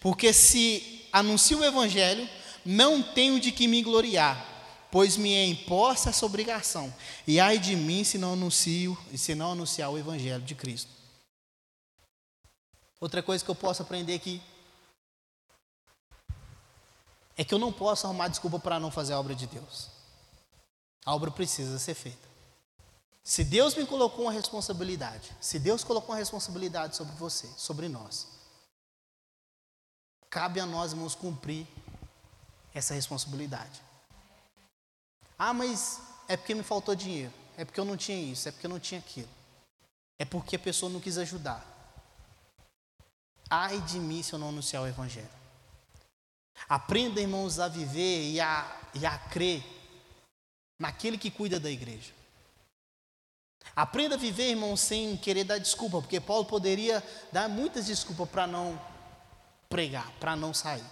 Porque 0.00 0.32
se 0.32 1.06
anuncio 1.12 1.58
o 1.58 1.64
evangelho, 1.64 2.28
não 2.64 3.02
tenho 3.02 3.38
de 3.38 3.52
que 3.52 3.66
me 3.68 3.82
gloriar, 3.82 4.53
pois 4.94 5.16
me 5.16 5.34
é 5.34 5.44
imposta 5.44 6.10
essa 6.10 6.24
obrigação. 6.24 6.94
E 7.26 7.40
ai 7.40 7.58
de 7.58 7.74
mim 7.74 8.04
se 8.04 8.16
não 8.16 8.34
anuncio, 8.34 8.96
se 9.16 9.34
não 9.34 9.50
anunciar 9.50 9.90
o 9.90 9.98
evangelho 9.98 10.44
de 10.44 10.54
Cristo. 10.54 10.88
Outra 13.00 13.20
coisa 13.20 13.44
que 13.44 13.50
eu 13.50 13.56
posso 13.56 13.82
aprender 13.82 14.14
aqui 14.14 14.40
é 17.36 17.42
que 17.42 17.52
eu 17.52 17.58
não 17.58 17.72
posso 17.72 18.06
arrumar 18.06 18.28
desculpa 18.28 18.60
para 18.60 18.78
não 18.78 18.88
fazer 18.88 19.14
a 19.14 19.18
obra 19.18 19.34
de 19.34 19.48
Deus. 19.48 19.88
A 21.04 21.12
obra 21.12 21.28
precisa 21.28 21.76
ser 21.80 21.94
feita. 21.94 22.28
Se 23.24 23.42
Deus 23.42 23.74
me 23.74 23.84
colocou 23.84 24.26
uma 24.26 24.32
responsabilidade, 24.32 25.32
se 25.40 25.58
Deus 25.58 25.82
colocou 25.82 26.10
uma 26.10 26.20
responsabilidade 26.20 26.94
sobre 26.94 27.16
você, 27.16 27.48
sobre 27.56 27.88
nós, 27.88 28.28
cabe 30.30 30.60
a 30.60 30.66
nós, 30.66 30.92
irmãos, 30.92 31.16
cumprir 31.16 31.66
essa 32.72 32.94
responsabilidade. 32.94 33.82
Ah, 35.38 35.52
mas 35.52 36.00
é 36.28 36.36
porque 36.36 36.54
me 36.54 36.62
faltou 36.62 36.94
dinheiro, 36.94 37.32
é 37.56 37.64
porque 37.64 37.80
eu 37.80 37.84
não 37.84 37.96
tinha 37.96 38.18
isso, 38.18 38.48
é 38.48 38.52
porque 38.52 38.66
eu 38.66 38.70
não 38.70 38.80
tinha 38.80 39.00
aquilo, 39.00 39.28
é 40.18 40.24
porque 40.24 40.56
a 40.56 40.58
pessoa 40.58 40.90
não 40.90 41.00
quis 41.00 41.18
ajudar. 41.18 41.64
Ai 43.50 43.80
de 43.82 43.98
mim 43.98 44.22
se 44.22 44.32
eu 44.32 44.38
não 44.38 44.48
anunciar 44.48 44.82
o 44.82 44.86
Evangelho. 44.86 45.28
Aprenda, 46.68 47.20
irmãos, 47.20 47.58
a 47.58 47.68
viver 47.68 48.30
e 48.30 48.40
a, 48.40 48.80
e 48.94 49.04
a 49.04 49.18
crer 49.18 49.62
naquele 50.78 51.18
que 51.18 51.30
cuida 51.30 51.60
da 51.60 51.70
igreja. 51.70 52.12
Aprenda 53.74 54.14
a 54.14 54.18
viver, 54.18 54.50
irmão, 54.50 54.76
sem 54.76 55.16
querer 55.16 55.44
dar 55.44 55.58
desculpa, 55.58 56.00
porque 56.00 56.20
Paulo 56.20 56.44
poderia 56.44 57.02
dar 57.32 57.48
muitas 57.48 57.86
desculpas 57.86 58.28
para 58.28 58.46
não 58.46 58.80
pregar, 59.68 60.10
para 60.20 60.36
não 60.36 60.54
sair. 60.54 60.84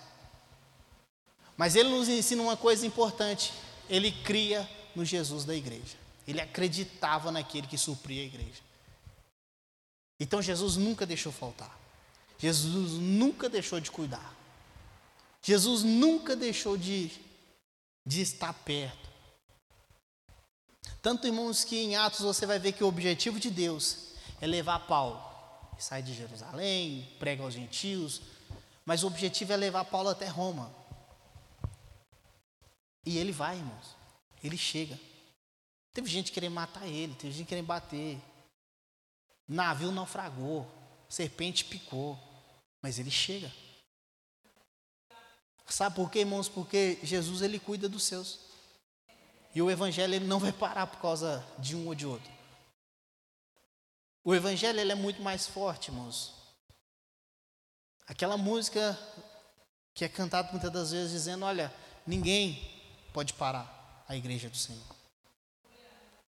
Mas 1.57 1.77
ele 1.77 1.91
nos 1.91 2.09
ensina 2.09 2.43
uma 2.43 2.57
coisa 2.57 2.87
importante: 2.87 3.53
ele 3.93 4.11
cria 4.11 4.67
no 4.97 5.05
Jesus 5.05 5.45
da 5.45 5.55
igreja. 5.55 5.99
Ele 6.27 6.41
acreditava 6.41 7.31
naquele 7.31 7.67
que 7.67 7.77
supria 7.77 8.23
a 8.23 8.25
igreja. 8.25 8.63
Então 10.19 10.41
Jesus 10.41 10.77
nunca 10.77 11.05
deixou 11.05 11.31
faltar. 11.31 11.79
Jesus 12.39 12.93
nunca 12.93 13.51
deixou 13.51 13.79
de 13.79 13.91
cuidar. 13.91 14.35
Jesus 15.43 15.83
nunca 15.83 16.35
deixou 16.35 16.79
de, 16.79 17.11
de 18.07 18.23
estar 18.23 18.55
perto. 18.55 19.11
Tanto, 21.03 21.27
irmãos, 21.27 21.63
que 21.63 21.77
em 21.77 21.95
Atos 21.95 22.21
você 22.21 22.47
vai 22.47 22.59
ver 22.59 22.73
que 22.73 22.83
o 22.83 22.89
objetivo 22.89 23.39
de 23.39 23.51
Deus 23.51 24.13
é 24.41 24.47
levar 24.47 24.87
Paulo. 24.87 25.23
Ele 25.73 25.83
sai 25.83 26.03
de 26.03 26.15
Jerusalém, 26.15 27.09
prega 27.19 27.43
aos 27.43 27.53
gentios, 27.53 28.23
mas 28.87 29.03
o 29.03 29.09
objetivo 29.09 29.53
é 29.53 29.57
levar 29.57 29.85
Paulo 29.85 30.09
até 30.09 30.29
Roma. 30.29 30.82
E 33.05 33.19
ele 33.19 33.33
vai, 33.33 33.57
irmãos. 33.57 33.97
Ele 34.43 34.57
chega. 34.57 34.99
Teve 35.93 36.09
gente 36.09 36.33
querendo 36.33 36.55
matar 36.55 36.87
ele, 36.87 37.15
teve 37.15 37.33
gente 37.33 37.49
querendo 37.49 37.67
bater. 37.67 38.19
Navio 39.47 39.93
naufragou, 39.93 40.67
serpente 41.09 41.65
picou, 41.65 42.19
mas 42.81 42.99
ele 42.99 43.11
chega. 43.11 43.53
Sabe 45.67 45.97
por 45.97 46.11
quê, 46.11 46.21
irmãos? 46.21 46.49
Porque 46.49 46.99
Jesus 47.03 47.41
ele 47.41 47.59
cuida 47.59 47.89
dos 47.89 48.05
seus. 48.05 48.41
E 49.55 49.61
o 49.61 49.71
evangelho 49.71 50.15
ele 50.15 50.27
não 50.27 50.39
vai 50.39 50.53
parar 50.53 50.87
por 50.87 51.01
causa 51.01 51.47
de 51.59 51.77
um 51.77 51.87
ou 51.87 51.95
de 51.95 52.07
outro. 52.07 52.31
O 54.25 54.35
evangelho 54.35 54.81
ele 54.81 54.93
é 54.93 54.95
muito 54.95 55.21
mais 55.21 55.47
forte, 55.47 55.89
irmãos. 55.91 56.35
Aquela 58.07 58.37
música 58.37 58.99
que 59.95 60.05
é 60.05 60.09
cantada 60.09 60.51
muitas 60.53 60.71
das 60.71 60.91
vezes 60.93 61.13
dizendo, 61.13 61.45
olha, 61.45 61.73
ninguém 62.07 62.72
pode 63.13 63.35
parar 63.35 64.05
a 64.09 64.17
igreja 64.17 64.49
do 64.49 64.57
Senhor. 64.57 64.83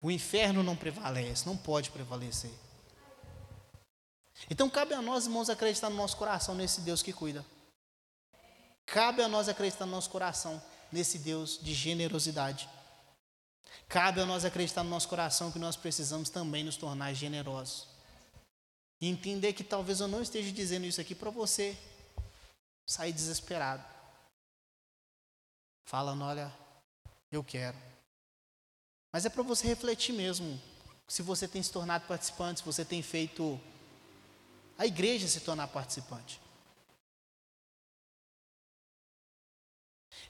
O 0.03 0.11
inferno 0.11 0.63
não 0.63 0.77
prevalece, 0.77 1.47
não 1.47 1.57
pode 1.57 1.91
prevalecer. 1.91 2.51
Então 4.49 4.71
cabe 4.71 4.95
a 4.95 5.03
nós, 5.03 5.27
irmãos, 5.27 5.51
acreditar 5.51 5.91
no 5.91 5.97
nosso 5.97 6.17
coração 6.17 6.55
nesse 6.55 6.81
Deus 6.81 7.03
que 7.03 7.13
cuida. 7.13 7.45
Cabe 8.87 9.23
a 9.23 9.29
nós 9.29 9.49
acreditar 9.49 9.85
no 9.87 9.93
nosso 9.93 10.11
coração 10.11 10.63
nesse 10.91 11.19
Deus 11.19 11.59
de 11.63 11.75
generosidade. 11.75 12.69
Cabe 13.89 14.21
a 14.21 14.27
nós 14.27 14.45
acreditar 14.45 14.83
no 14.83 14.91
nosso 14.91 15.09
coração 15.09 15.53
que 15.53 15.59
nós 15.59 15.77
precisamos 15.77 16.31
também 16.31 16.65
nos 16.65 16.77
tornar 16.77 17.13
generosos. 17.13 17.87
E 19.01 19.09
entender 19.09 19.53
que 19.53 19.65
talvez 19.65 20.01
eu 20.01 20.09
não 20.09 20.23
esteja 20.23 20.51
dizendo 20.53 20.87
isso 20.87 21.01
aqui 21.01 21.15
para 21.15 21.31
você 21.31 21.77
sair 22.87 23.13
desesperado. 23.13 23.85
Falando, 25.85 26.25
olha, 26.25 26.53
eu 27.31 27.45
quero. 27.45 27.77
Mas 29.13 29.25
é 29.25 29.29
para 29.29 29.43
você 29.43 29.67
refletir 29.67 30.13
mesmo. 30.13 30.61
Se 31.09 31.23
você 31.23 31.49
tem 31.49 31.63
se 31.63 31.73
tornado 31.73 32.07
participante, 32.07 32.61
se 32.61 32.67
você 32.67 32.85
tem 32.85 33.03
feito 33.03 33.61
a 34.79 34.87
igreja 34.87 35.29
se 35.29 35.41
tornar 35.41 35.69
participante. 35.69 36.41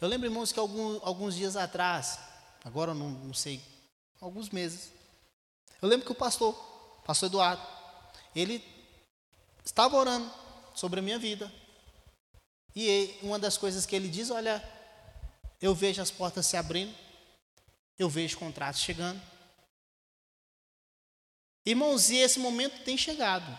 Eu 0.01 0.09
lembro, 0.09 0.27
irmãos, 0.27 0.51
que 0.51 0.59
alguns, 0.59 1.01
alguns 1.05 1.37
dias 1.37 1.57
atrás, 1.57 2.19
agora 2.65 2.93
não, 2.93 3.11
não 3.11 3.35
sei, 3.35 3.63
alguns 4.21 4.49
meses. 4.51 4.91
Eu 5.81 5.89
lembro 5.89 6.05
que 6.05 6.13
o 6.13 6.17
pastor, 6.17 6.55
pastor 7.05 7.29
Eduardo, 7.29 7.63
ele 8.35 8.65
estava 9.65 9.97
orando 9.97 10.29
sobre 10.75 11.01
a 11.01 11.03
minha 11.03 11.19
vida. 11.19 11.53
E 12.75 13.19
uma 13.23 13.39
das 13.39 13.57
coisas 13.57 13.87
que 13.87 13.95
ele 13.95 14.09
diz: 14.09 14.31
olha, 14.31 14.63
eu 15.61 15.75
vejo 15.75 16.01
as 16.01 16.11
portas 16.11 16.47
se 16.47 16.57
abrindo, 16.57 16.95
eu 17.99 18.09
vejo 18.09 18.39
contratos 18.39 18.81
chegando. 18.81 19.21
Irmãos, 21.65 22.09
e 22.11 22.17
esse 22.17 22.39
momento 22.39 22.83
tem 22.83 22.97
chegado. 22.97 23.59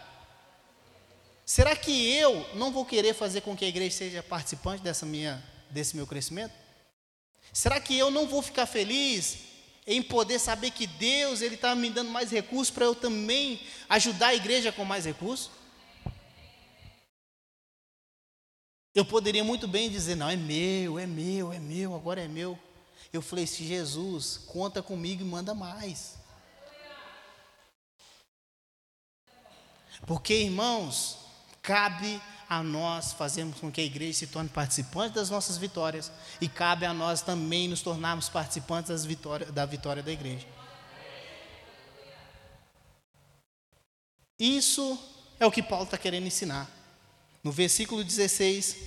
Será 1.45 1.75
que 1.75 2.11
eu 2.13 2.47
não 2.55 2.71
vou 2.71 2.85
querer 2.85 3.13
fazer 3.13 3.41
com 3.41 3.55
que 3.55 3.65
a 3.65 3.67
igreja 3.67 3.95
seja 3.95 4.23
participante 4.23 4.81
dessa 4.81 5.05
minha, 5.05 5.43
desse 5.69 5.95
meu 5.95 6.07
crescimento? 6.07 6.53
Será 7.53 7.79
que 7.79 7.97
eu 7.97 8.09
não 8.09 8.27
vou 8.27 8.41
ficar 8.41 8.65
feliz 8.65 9.37
em 9.85 10.01
poder 10.01 10.39
saber 10.39 10.71
que 10.71 10.87
Deus 10.87 11.41
ele 11.41 11.55
está 11.55 11.75
me 11.75 11.89
dando 11.89 12.09
mais 12.09 12.31
recursos 12.31 12.73
para 12.73 12.85
eu 12.85 12.95
também 12.95 13.61
ajudar 13.89 14.27
a 14.27 14.35
igreja 14.35 14.71
com 14.71 14.85
mais 14.85 15.05
recursos? 15.05 15.51
Eu 18.93 19.05
poderia 19.05 19.43
muito 19.43 19.67
bem 19.67 19.89
dizer, 19.89 20.15
não, 20.15 20.29
é 20.29 20.35
meu, 20.35 20.99
é 20.99 21.07
meu, 21.07 21.53
é 21.53 21.59
meu, 21.59 21.95
agora 21.95 22.21
é 22.21 22.27
meu. 22.27 22.59
Eu 23.13 23.21
falei, 23.21 23.47
se 23.47 23.65
Jesus, 23.65 24.37
conta 24.47 24.81
comigo 24.81 25.21
e 25.21 25.25
manda 25.25 25.53
mais. 25.53 26.17
Porque, 30.05 30.33
irmãos, 30.33 31.17
cabe 31.61 32.21
a 32.49 32.61
nós 32.61 33.13
fazermos 33.13 33.59
com 33.59 33.71
que 33.71 33.79
a 33.79 33.83
igreja 33.83 34.19
se 34.19 34.27
torne 34.27 34.49
participante 34.49 35.15
das 35.15 35.29
nossas 35.29 35.57
vitórias 35.57 36.11
e 36.41 36.49
cabe 36.49 36.85
a 36.85 36.93
nós 36.93 37.21
também 37.21 37.69
nos 37.69 37.81
tornarmos 37.81 38.27
participantes 38.27 39.05
vitórias, 39.05 39.51
da 39.51 39.65
vitória 39.65 40.03
da 40.03 40.11
igreja. 40.11 40.45
Isso 44.37 44.99
é 45.39 45.45
o 45.45 45.51
que 45.51 45.63
Paulo 45.63 45.85
está 45.85 45.97
querendo 45.97 46.27
ensinar. 46.27 46.80
No 47.43 47.51
versículo 47.51 48.03
16 48.03 48.77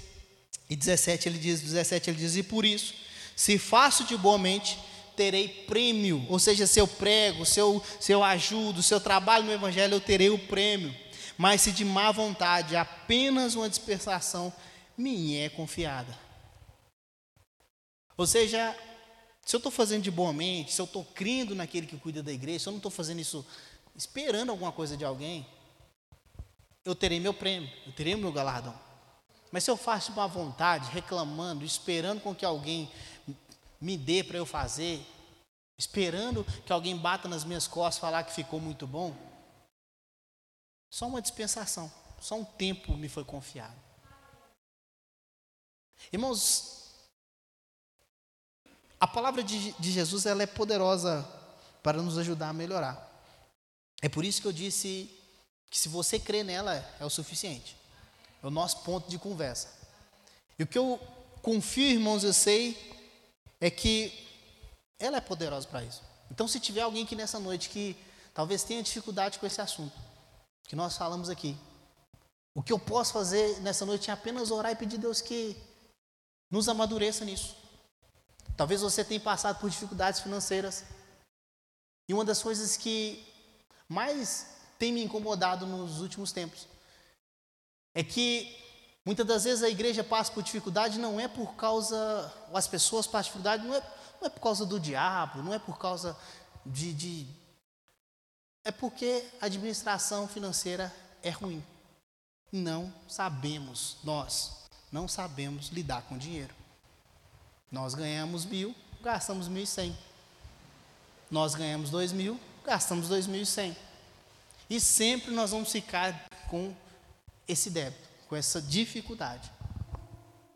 e 0.71 0.77
17 0.77 1.29
ele 1.29 1.39
diz, 1.39 1.61
17 1.61 2.11
ele 2.11 2.19
diz, 2.19 2.37
e 2.37 2.43
por 2.43 2.65
isso, 2.65 2.95
se 3.35 3.59
faço 3.59 4.05
de 4.05 4.17
boa 4.17 4.39
mente, 4.39 4.79
terei 5.17 5.49
prêmio, 5.49 6.25
ou 6.29 6.39
seja, 6.39 6.67
se 6.67 6.81
eu 6.81 6.87
prego, 6.87 7.45
se 7.45 7.61
eu, 7.61 7.83
se 8.01 8.13
eu 8.13 8.23
ajudo, 8.23 8.83
se 8.83 8.93
eu 8.93 9.01
trabalho 9.01 9.45
no 9.45 9.53
evangelho, 9.53 9.95
eu 9.95 10.01
terei 10.01 10.31
o 10.31 10.39
prêmio. 10.39 10.95
Mas 11.37 11.63
se 11.63 11.73
de 11.73 11.85
má 11.85 12.13
vontade 12.13 12.77
apenas 12.77 13.55
uma 13.55 13.69
dispersação 13.69 14.53
me 14.97 15.37
é 15.37 15.49
confiada. 15.49 16.17
Ou 18.17 18.27
seja, 18.27 18.77
se 19.45 19.57
eu 19.57 19.59
estou 19.59 19.73
fazendo 19.73 20.03
de 20.03 20.11
boa 20.11 20.33
mente, 20.33 20.73
se 20.73 20.81
eu 20.81 20.85
estou 20.85 21.05
crendo 21.05 21.55
naquele 21.55 21.87
que 21.87 21.97
cuida 21.97 22.23
da 22.23 22.33
igreja, 22.33 22.61
se 22.61 22.69
eu 22.69 22.73
não 22.73 22.79
estou 22.79 22.91
fazendo 22.91 23.21
isso 23.21 23.45
esperando 23.97 24.51
alguma 24.51 24.73
coisa 24.73 24.97
de 24.97 25.05
alguém, 25.05 25.47
eu 26.85 26.95
terei 26.95 27.19
meu 27.19 27.33
prêmio, 27.33 27.71
eu 27.87 27.93
terei 27.93 28.15
meu 28.15 28.33
galardão. 28.33 28.79
Mas 29.51 29.65
se 29.65 29.71
eu 29.71 29.77
faço 29.77 30.13
má 30.13 30.27
vontade, 30.27 30.91
reclamando, 30.91 31.65
esperando 31.65 32.21
com 32.21 32.35
que 32.35 32.45
alguém 32.45 32.91
me 33.81 33.97
dê 33.97 34.23
para 34.23 34.37
eu 34.37 34.45
fazer, 34.45 35.05
esperando 35.79 36.45
que 36.67 36.73
alguém 36.73 36.97
bata 36.97 37.29
nas 37.29 37.45
minhas 37.45 37.67
costas 37.67 38.01
falar 38.01 38.25
que 38.25 38.33
ficou 38.33 38.61
muito 38.61 38.87
bom, 38.87 39.17
só 40.91 41.07
uma 41.07 41.23
dispensação, 41.23 41.91
só 42.21 42.37
um 42.37 42.45
tempo 42.45 42.97
me 42.97 43.09
foi 43.09 43.25
confiado. 43.25 43.75
Irmãos, 46.13 46.95
a 49.01 49.07
palavra 49.07 49.43
de, 49.43 49.73
de 49.73 49.93
Jesus 49.93 50.27
ela 50.27 50.43
é 50.43 50.47
poderosa 50.47 51.27
para 51.83 52.03
nos 52.03 52.19
ajudar 52.19 52.49
a 52.49 52.53
melhorar. 52.53 53.11
É 54.03 54.09
por 54.09 54.25
isso 54.25 54.41
que 54.41 54.49
eu 54.49 54.53
disse 54.53 55.11
que 55.75 55.81
se 55.81 55.89
você 55.89 56.21
crê 56.21 56.45
nela 56.45 56.73
é 57.01 57.05
o 57.05 57.11
suficiente. 57.11 57.77
É 58.41 58.47
o 58.47 58.51
nosso 58.51 58.85
ponto 58.85 59.11
de 59.11 59.19
conversa. 59.19 59.69
E 60.57 60.63
o 60.63 60.69
que 60.69 60.79
eu 60.79 61.01
confio, 61.43 61.91
irmãos, 61.91 62.23
eu 62.23 62.33
sei, 62.33 62.79
é 63.61 63.69
que 63.69 64.13
ela 65.01 65.17
é 65.17 65.21
poderosa 65.21 65.67
para 65.67 65.83
isso. 65.83 66.01
Então, 66.31 66.47
se 66.47 66.61
tiver 66.61 66.83
alguém 66.83 67.03
aqui 67.03 67.17
nessa 67.17 67.41
noite 67.41 67.71
que 67.71 67.97
talvez 68.33 68.63
tenha 68.63 68.85
dificuldade 68.85 69.41
com 69.41 69.47
esse 69.47 69.61
assunto, 69.61 69.99
que 70.69 70.77
nós 70.77 70.97
falamos 70.97 71.29
aqui, 71.29 71.57
o 72.55 72.63
que 72.63 72.73
eu 72.73 72.79
posso 72.79 73.13
fazer 73.13 73.61
nessa 73.61 73.85
noite 73.85 74.11
é 74.11 74.13
apenas 74.13 74.53
orar 74.53 74.71
e 74.71 74.77
pedir 74.77 74.99
a 74.99 75.01
Deus 75.01 75.21
que 75.21 75.61
nos 76.53 76.69
amadureça 76.69 77.25
nisso. 77.25 77.57
Talvez 78.57 78.81
você 78.81 79.05
tenha 79.05 79.19
passado 79.19 79.59
por 79.59 79.69
dificuldades 79.69 80.21
financeiras. 80.21 80.85
E 82.09 82.15
uma 82.15 82.25
das 82.25 82.41
coisas 82.41 82.77
que 82.77 83.27
mais 83.89 84.55
tem 84.85 84.93
me 84.93 85.03
incomodado 85.03 85.65
nos 85.65 86.03
últimos 86.03 86.31
tempos 86.31 86.69
é 87.95 88.05
que 88.05 88.55
muitas 89.03 89.27
das 89.27 89.45
vezes 89.45 89.63
a 89.63 89.71
igreja 89.71 90.05
passa 90.05 90.31
por 90.31 90.43
dificuldade 90.43 90.99
não 90.99 91.19
é 91.19 91.27
por 91.27 91.55
causa, 91.55 92.31
as 92.53 92.69
pessoas 92.69 93.07
passam 93.07 93.33
por 93.33 93.39
dificuldade 93.39 93.67
não 93.67 93.75
é, 93.75 93.81
não 94.21 94.27
é 94.27 94.29
por 94.29 94.41
causa 94.41 94.67
do 94.67 94.79
diabo, 94.79 95.43
não 95.43 95.55
é 95.55 95.59
por 95.59 95.79
causa 95.79 96.15
de, 96.67 96.93
de 96.93 97.27
é 98.63 98.71
porque 98.71 99.25
a 99.41 99.47
administração 99.47 100.29
financeira 100.29 100.95
é 101.23 101.31
ruim. 101.31 101.65
Não 102.53 102.93
sabemos, 103.09 103.97
nós 104.05 104.53
não 104.93 105.09
sabemos 105.09 105.69
lidar 105.69 106.03
com 106.03 106.19
dinheiro. 106.19 106.55
Nós 107.73 107.95
ganhamos 107.95 108.45
mil, 108.45 108.75
gastamos 109.03 109.49
mil 109.49 109.63
e 109.63 109.67
cem. 109.67 109.97
Nós 111.31 111.55
ganhamos 111.55 111.89
dois 111.89 112.13
mil, 112.13 112.39
gastamos 112.67 113.09
dois 113.09 113.27
mil 113.27 113.41
e 113.41 113.47
cem. 113.47 113.75
E 114.69 114.81
sempre 114.81 115.33
nós 115.33 115.51
vamos 115.51 115.71
ficar 115.71 116.29
com 116.49 116.75
esse 117.47 117.71
débito, 117.71 118.09
com 118.29 118.37
essa 118.37 118.61
dificuldade. 118.61 119.51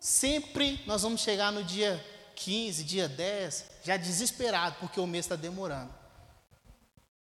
Sempre 0.01 0.81
nós 0.87 1.03
vamos 1.03 1.21
chegar 1.21 1.53
no 1.53 1.63
dia 1.63 2.05
15, 2.35 2.85
dia 2.85 3.09
10, 3.09 3.65
já 3.85 3.97
desesperado, 3.97 4.77
porque 4.81 5.01
o 5.01 5.07
mês 5.07 5.25
está 5.25 5.37
demorando. 5.37 5.93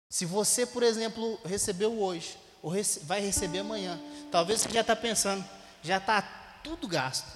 Se 0.10 0.26
você, 0.26 0.66
por 0.66 0.84
exemplo, 0.84 1.40
recebeu 1.44 2.00
hoje, 2.00 2.38
ou 2.62 2.72
rece 2.72 3.02
vai 3.02 3.20
receber 3.20 3.60
amanhã, 3.60 4.00
talvez 4.32 4.62
você 4.62 4.70
já 4.70 4.82
está 4.82 4.96
pensando, 4.96 5.44
já 5.82 5.98
está 5.98 6.22
tudo 6.64 6.88
gasto. 6.88 7.28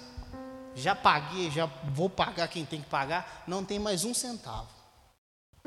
Já 0.75 0.95
paguei, 0.95 1.49
já 1.49 1.65
vou 1.65 2.07
pagar 2.07 2.47
quem 2.47 2.63
tem 2.63 2.81
que 2.81 2.87
pagar, 2.87 3.43
não 3.47 3.65
tem 3.65 3.79
mais 3.79 4.05
um 4.05 4.13
centavo. 4.13 4.69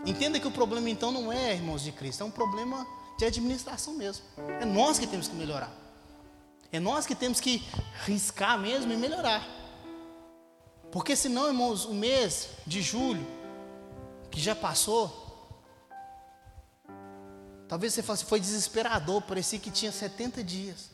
Entenda 0.06 0.38
que 0.38 0.46
o 0.46 0.52
problema 0.52 0.88
então 0.88 1.10
não 1.10 1.32
é, 1.32 1.52
irmãos 1.52 1.82
de 1.82 1.90
Cristo, 1.90 2.22
é 2.22 2.26
um 2.26 2.30
problema 2.30 2.86
de 3.20 3.26
administração 3.26 3.94
mesmo. 3.94 4.24
É 4.60 4.64
nós 4.64 4.98
que 4.98 5.06
temos 5.06 5.28
que 5.28 5.34
melhorar. 5.34 5.70
É 6.72 6.80
nós 6.80 7.04
que 7.04 7.14
temos 7.14 7.38
que 7.38 7.62
riscar 8.06 8.58
mesmo 8.58 8.90
e 8.92 8.96
melhorar. 8.96 9.46
Porque 10.90 11.14
senão, 11.14 11.46
irmãos, 11.46 11.84
o 11.84 11.92
mês 11.92 12.48
de 12.66 12.80
julho, 12.80 13.26
que 14.30 14.40
já 14.40 14.56
passou, 14.56 15.04
talvez 17.68 17.92
você 17.92 18.02
fale, 18.02 18.20
foi 18.20 18.40
desesperador, 18.40 19.20
parecia 19.22 19.58
que 19.58 19.70
tinha 19.70 19.92
70 19.92 20.42
dias. 20.42 20.90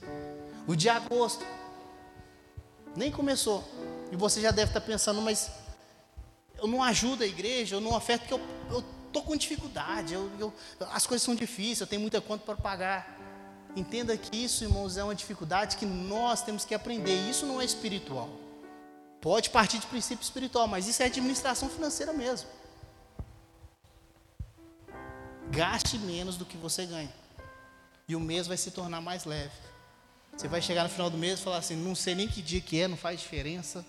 O 0.66 0.74
de 0.74 0.88
agosto, 0.88 1.46
nem 2.96 3.10
começou. 3.10 3.62
E 4.10 4.16
você 4.16 4.40
já 4.40 4.50
deve 4.50 4.70
estar 4.70 4.80
pensando, 4.80 5.22
mas 5.22 5.48
eu 6.58 6.66
não 6.66 6.82
ajudo 6.82 7.22
a 7.22 7.26
igreja, 7.26 7.76
eu 7.76 7.80
não 7.80 7.94
oferto 7.94 8.22
porque 8.22 8.34
eu, 8.34 8.40
eu 8.76 8.95
estou 9.16 9.22
com 9.22 9.36
dificuldade, 9.36 10.12
eu, 10.12 10.30
eu, 10.38 10.52
as 10.92 11.06
coisas 11.06 11.24
são 11.24 11.34
difíceis, 11.34 11.80
eu 11.80 11.86
tenho 11.86 12.02
muita 12.02 12.20
conta 12.20 12.44
para 12.44 12.56
pagar. 12.56 13.16
Entenda 13.74 14.16
que 14.16 14.44
isso, 14.44 14.64
irmãos, 14.64 14.96
é 14.96 15.04
uma 15.04 15.14
dificuldade 15.14 15.76
que 15.76 15.86
nós 15.86 16.42
temos 16.42 16.64
que 16.64 16.74
aprender. 16.74 17.14
Isso 17.28 17.46
não 17.46 17.60
é 17.60 17.64
espiritual. 17.64 18.28
Pode 19.20 19.50
partir 19.50 19.78
de 19.78 19.86
princípio 19.86 20.22
espiritual, 20.22 20.66
mas 20.66 20.86
isso 20.86 21.02
é 21.02 21.06
administração 21.06 21.68
financeira 21.68 22.12
mesmo. 22.12 22.48
Gaste 25.50 25.98
menos 25.98 26.36
do 26.36 26.44
que 26.44 26.56
você 26.56 26.84
ganha. 26.86 27.12
E 28.08 28.14
o 28.14 28.20
mês 28.20 28.46
vai 28.46 28.56
se 28.56 28.70
tornar 28.70 29.00
mais 29.00 29.24
leve. 29.24 29.52
Você 30.36 30.48
vai 30.48 30.60
chegar 30.60 30.84
no 30.84 30.90
final 30.90 31.08
do 31.08 31.16
mês 31.16 31.40
e 31.40 31.42
falar 31.42 31.58
assim: 31.58 31.76
não 31.76 31.94
sei 31.94 32.14
nem 32.14 32.28
que 32.28 32.42
dia 32.42 32.60
que 32.60 32.80
é, 32.80 32.88
não 32.88 32.96
faz 32.96 33.20
diferença. 33.20 33.84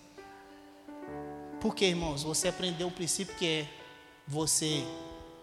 Por 1.60 1.74
quê, 1.74 1.86
irmãos? 1.86 2.22
Você 2.22 2.48
aprendeu 2.48 2.88
um 2.88 2.90
princípio 2.90 3.34
que 3.36 3.46
é 3.46 3.68
você 4.26 4.84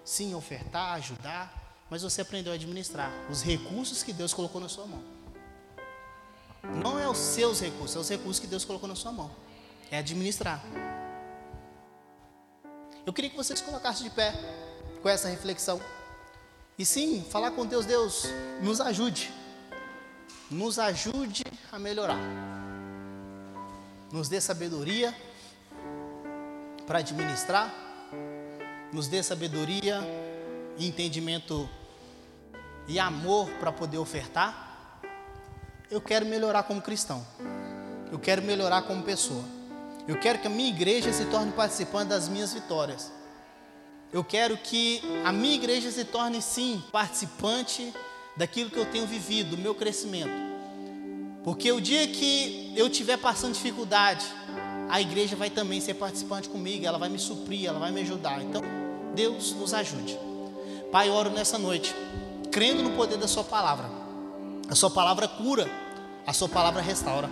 sim 0.05 0.35
ofertar, 0.35 0.93
ajudar, 0.93 1.51
mas 1.89 2.03
você 2.03 2.21
aprendeu 2.21 2.53
a 2.53 2.55
administrar 2.55 3.11
os 3.29 3.41
recursos 3.41 4.03
que 4.03 4.13
Deus 4.13 4.33
colocou 4.33 4.61
na 4.61 4.69
sua 4.69 4.85
mão. 4.85 5.03
Não 6.83 6.99
é 6.99 7.07
os 7.07 7.17
seus 7.17 7.59
recursos, 7.59 7.95
é 7.95 7.99
os 7.99 8.09
recursos 8.09 8.39
que 8.39 8.47
Deus 8.47 8.63
colocou 8.63 8.87
na 8.87 8.95
sua 8.95 9.11
mão. 9.11 9.31
É 9.91 9.97
administrar. 9.97 10.63
Eu 13.05 13.13
queria 13.13 13.29
que 13.29 13.35
vocês 13.35 13.61
colocassem 13.61 14.07
de 14.07 14.15
pé 14.15 14.33
com 15.01 15.09
essa 15.09 15.27
reflexão. 15.27 15.79
E 16.77 16.85
sim, 16.85 17.23
falar 17.29 17.51
com 17.51 17.65
Deus, 17.65 17.85
Deus, 17.85 18.25
nos 18.61 18.81
ajude. 18.81 19.31
Nos 20.49 20.79
ajude 20.79 21.43
a 21.71 21.79
melhorar. 21.79 22.19
Nos 24.11 24.27
dê 24.27 24.41
sabedoria 24.41 25.15
para 26.85 26.99
administrar 26.99 27.84
nos 28.95 29.09
dê 29.09 29.21
sabedoria 29.21 29.99
entendimento 30.79 31.69
e 32.87 32.97
amor 32.97 33.49
para 33.59 33.69
poder 33.69 33.97
ofertar. 33.97 35.01
Eu 35.91 35.99
quero 35.99 36.25
melhorar 36.25 36.63
como 36.63 36.81
cristão. 36.81 37.25
Eu 38.09 38.17
quero 38.17 38.41
melhorar 38.41 38.83
como 38.83 39.03
pessoa. 39.03 39.43
Eu 40.07 40.17
quero 40.17 40.39
que 40.39 40.47
a 40.47 40.49
minha 40.49 40.69
igreja 40.69 41.11
se 41.11 41.25
torne 41.25 41.51
participante 41.51 42.07
das 42.07 42.29
minhas 42.29 42.53
vitórias. 42.53 43.11
Eu 44.13 44.23
quero 44.23 44.55
que 44.55 45.01
a 45.25 45.31
minha 45.33 45.55
igreja 45.55 45.91
se 45.91 46.05
torne, 46.05 46.41
sim, 46.41 46.81
participante 46.89 47.93
daquilo 48.37 48.69
que 48.69 48.77
eu 48.77 48.85
tenho 48.85 49.05
vivido, 49.05 49.57
do 49.57 49.61
meu 49.61 49.75
crescimento. 49.75 50.31
Porque 51.43 51.69
o 51.71 51.81
dia 51.81 52.07
que 52.07 52.73
eu 52.77 52.87
estiver 52.87 53.17
passando 53.17 53.53
dificuldade, 53.53 54.25
a 54.89 55.01
igreja 55.01 55.35
vai 55.35 55.49
também 55.49 55.81
ser 55.81 55.95
participante 55.95 56.47
comigo, 56.47 56.85
ela 56.85 56.97
vai 56.97 57.09
me 57.09 57.19
suprir, 57.19 57.67
ela 57.67 57.79
vai 57.79 57.91
me 57.91 58.01
ajudar. 58.01 58.41
Então, 58.41 58.61
Deus 59.15 59.53
nos 59.53 59.73
ajude. 59.73 60.19
Pai, 60.91 61.09
oro 61.09 61.29
nessa 61.29 61.57
noite, 61.57 61.95
crendo 62.51 62.83
no 62.83 62.91
poder 62.91 63.17
da 63.17 63.27
Sua 63.27 63.43
palavra. 63.43 63.89
A 64.69 64.75
Sua 64.75 64.89
palavra 64.89 65.27
cura, 65.27 65.69
a 66.27 66.33
Sua 66.33 66.49
palavra 66.49 66.81
restaura. 66.81 67.29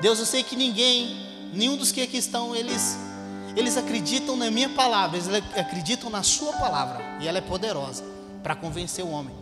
Deus, 0.00 0.18
eu 0.18 0.26
sei 0.26 0.42
que 0.42 0.54
ninguém, 0.54 1.50
nenhum 1.52 1.76
dos 1.76 1.90
que 1.90 2.02
aqui 2.02 2.18
estão, 2.18 2.54
eles, 2.54 2.96
eles 3.56 3.76
acreditam 3.76 4.36
na 4.36 4.50
minha 4.50 4.68
palavra, 4.68 5.16
eles 5.16 5.28
acreditam 5.56 6.10
na 6.10 6.22
Sua 6.22 6.52
palavra, 6.52 7.02
e 7.20 7.26
ela 7.26 7.38
é 7.38 7.42
poderosa 7.42 8.04
para 8.42 8.54
convencer 8.54 9.04
o 9.04 9.10
homem. 9.10 9.34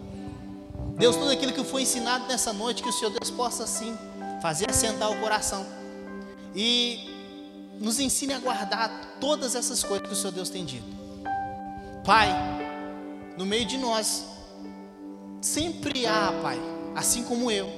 Deus, 0.97 1.15
tudo 1.15 1.31
aquilo 1.31 1.53
que 1.53 1.63
foi 1.63 1.83
ensinado 1.83 2.27
nessa 2.27 2.53
noite, 2.53 2.83
que 2.83 2.89
o 2.89 2.93
Senhor 2.93 3.11
Deus 3.11 3.31
possa 3.31 3.65
assim 3.65 3.97
fazer 4.41 4.71
assentar 4.71 5.11
o 5.11 5.21
coração 5.21 5.67
e 6.55 7.11
nos 7.79 8.01
ensine 8.01 8.33
a 8.33 8.39
guardar 8.39 9.19
todas 9.21 9.55
essas 9.55 9.83
coisas 9.83 10.07
que 10.07 10.13
o 10.13 10.17
Senhor 10.17 10.33
Deus 10.33 10.49
tem 10.49 10.65
dito. 10.65 10.96
Pai, 12.07 12.33
no 13.37 13.45
meio 13.45 13.65
de 13.65 13.77
nós, 13.77 14.25
sempre 15.43 16.07
há, 16.07 16.33
Pai, 16.41 16.57
assim 16.95 17.25
como 17.25 17.51
eu, 17.51 17.69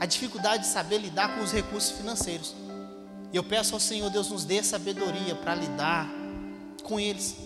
a 0.00 0.06
dificuldade 0.06 0.64
de 0.64 0.68
saber 0.68 0.98
lidar 0.98 1.36
com 1.36 1.40
os 1.40 1.52
recursos 1.52 1.96
financeiros. 1.96 2.52
E 3.32 3.36
eu 3.36 3.44
peço 3.44 3.74
ao 3.74 3.78
Senhor, 3.78 4.10
Deus, 4.10 4.28
nos 4.28 4.44
dê 4.44 4.60
sabedoria 4.60 5.36
para 5.36 5.54
lidar 5.54 6.10
com 6.82 6.98
eles, 6.98 7.36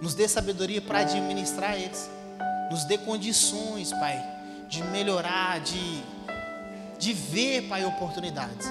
nos 0.00 0.14
dê 0.14 0.28
sabedoria 0.28 0.80
para 0.80 1.00
administrar 1.00 1.74
eles, 1.74 2.08
nos 2.70 2.84
dê 2.84 2.96
condições, 2.96 3.90
Pai, 3.90 4.16
de 4.68 4.80
melhorar, 4.84 5.58
de, 5.58 6.02
de 7.00 7.12
ver, 7.12 7.62
Pai, 7.62 7.84
oportunidades. 7.84 8.68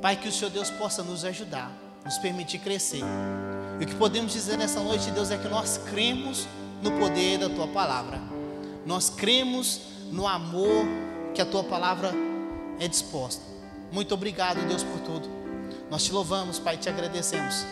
Pai, 0.00 0.16
que 0.16 0.26
o 0.26 0.32
Senhor 0.32 0.50
Deus 0.50 0.68
possa 0.68 1.04
nos 1.04 1.24
ajudar, 1.24 1.70
nos 2.04 2.18
permitir 2.18 2.58
crescer. 2.58 3.04
E 3.80 3.84
o 3.84 3.86
que 3.86 3.94
podemos 3.94 4.32
dizer 4.32 4.56
nessa 4.56 4.80
noite, 4.80 5.10
Deus, 5.10 5.30
é 5.30 5.36
que 5.36 5.48
nós 5.48 5.78
cremos 5.90 6.46
no 6.82 6.92
poder 6.92 7.38
da 7.38 7.48
tua 7.48 7.66
palavra. 7.68 8.20
Nós 8.84 9.10
cremos 9.10 9.80
no 10.10 10.26
amor 10.26 10.86
que 11.34 11.40
a 11.40 11.46
tua 11.46 11.64
palavra 11.64 12.12
é 12.78 12.88
disposta. 12.88 13.42
Muito 13.90 14.14
obrigado, 14.14 14.66
Deus, 14.66 14.82
por 14.82 15.00
tudo. 15.00 15.28
Nós 15.90 16.04
te 16.04 16.12
louvamos, 16.12 16.58
Pai, 16.58 16.76
te 16.76 16.88
agradecemos. 16.88 17.64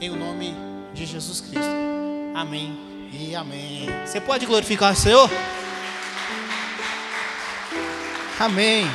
Em 0.00 0.10
o 0.10 0.16
nome 0.16 0.54
de 0.94 1.06
Jesus 1.06 1.40
Cristo. 1.40 1.70
Amém 2.34 2.76
e 3.12 3.34
amém. 3.34 3.86
Você 4.04 4.20
pode 4.20 4.46
glorificar 4.46 4.92
o 4.92 4.96
Senhor? 4.96 5.30
Amém. 8.38 8.86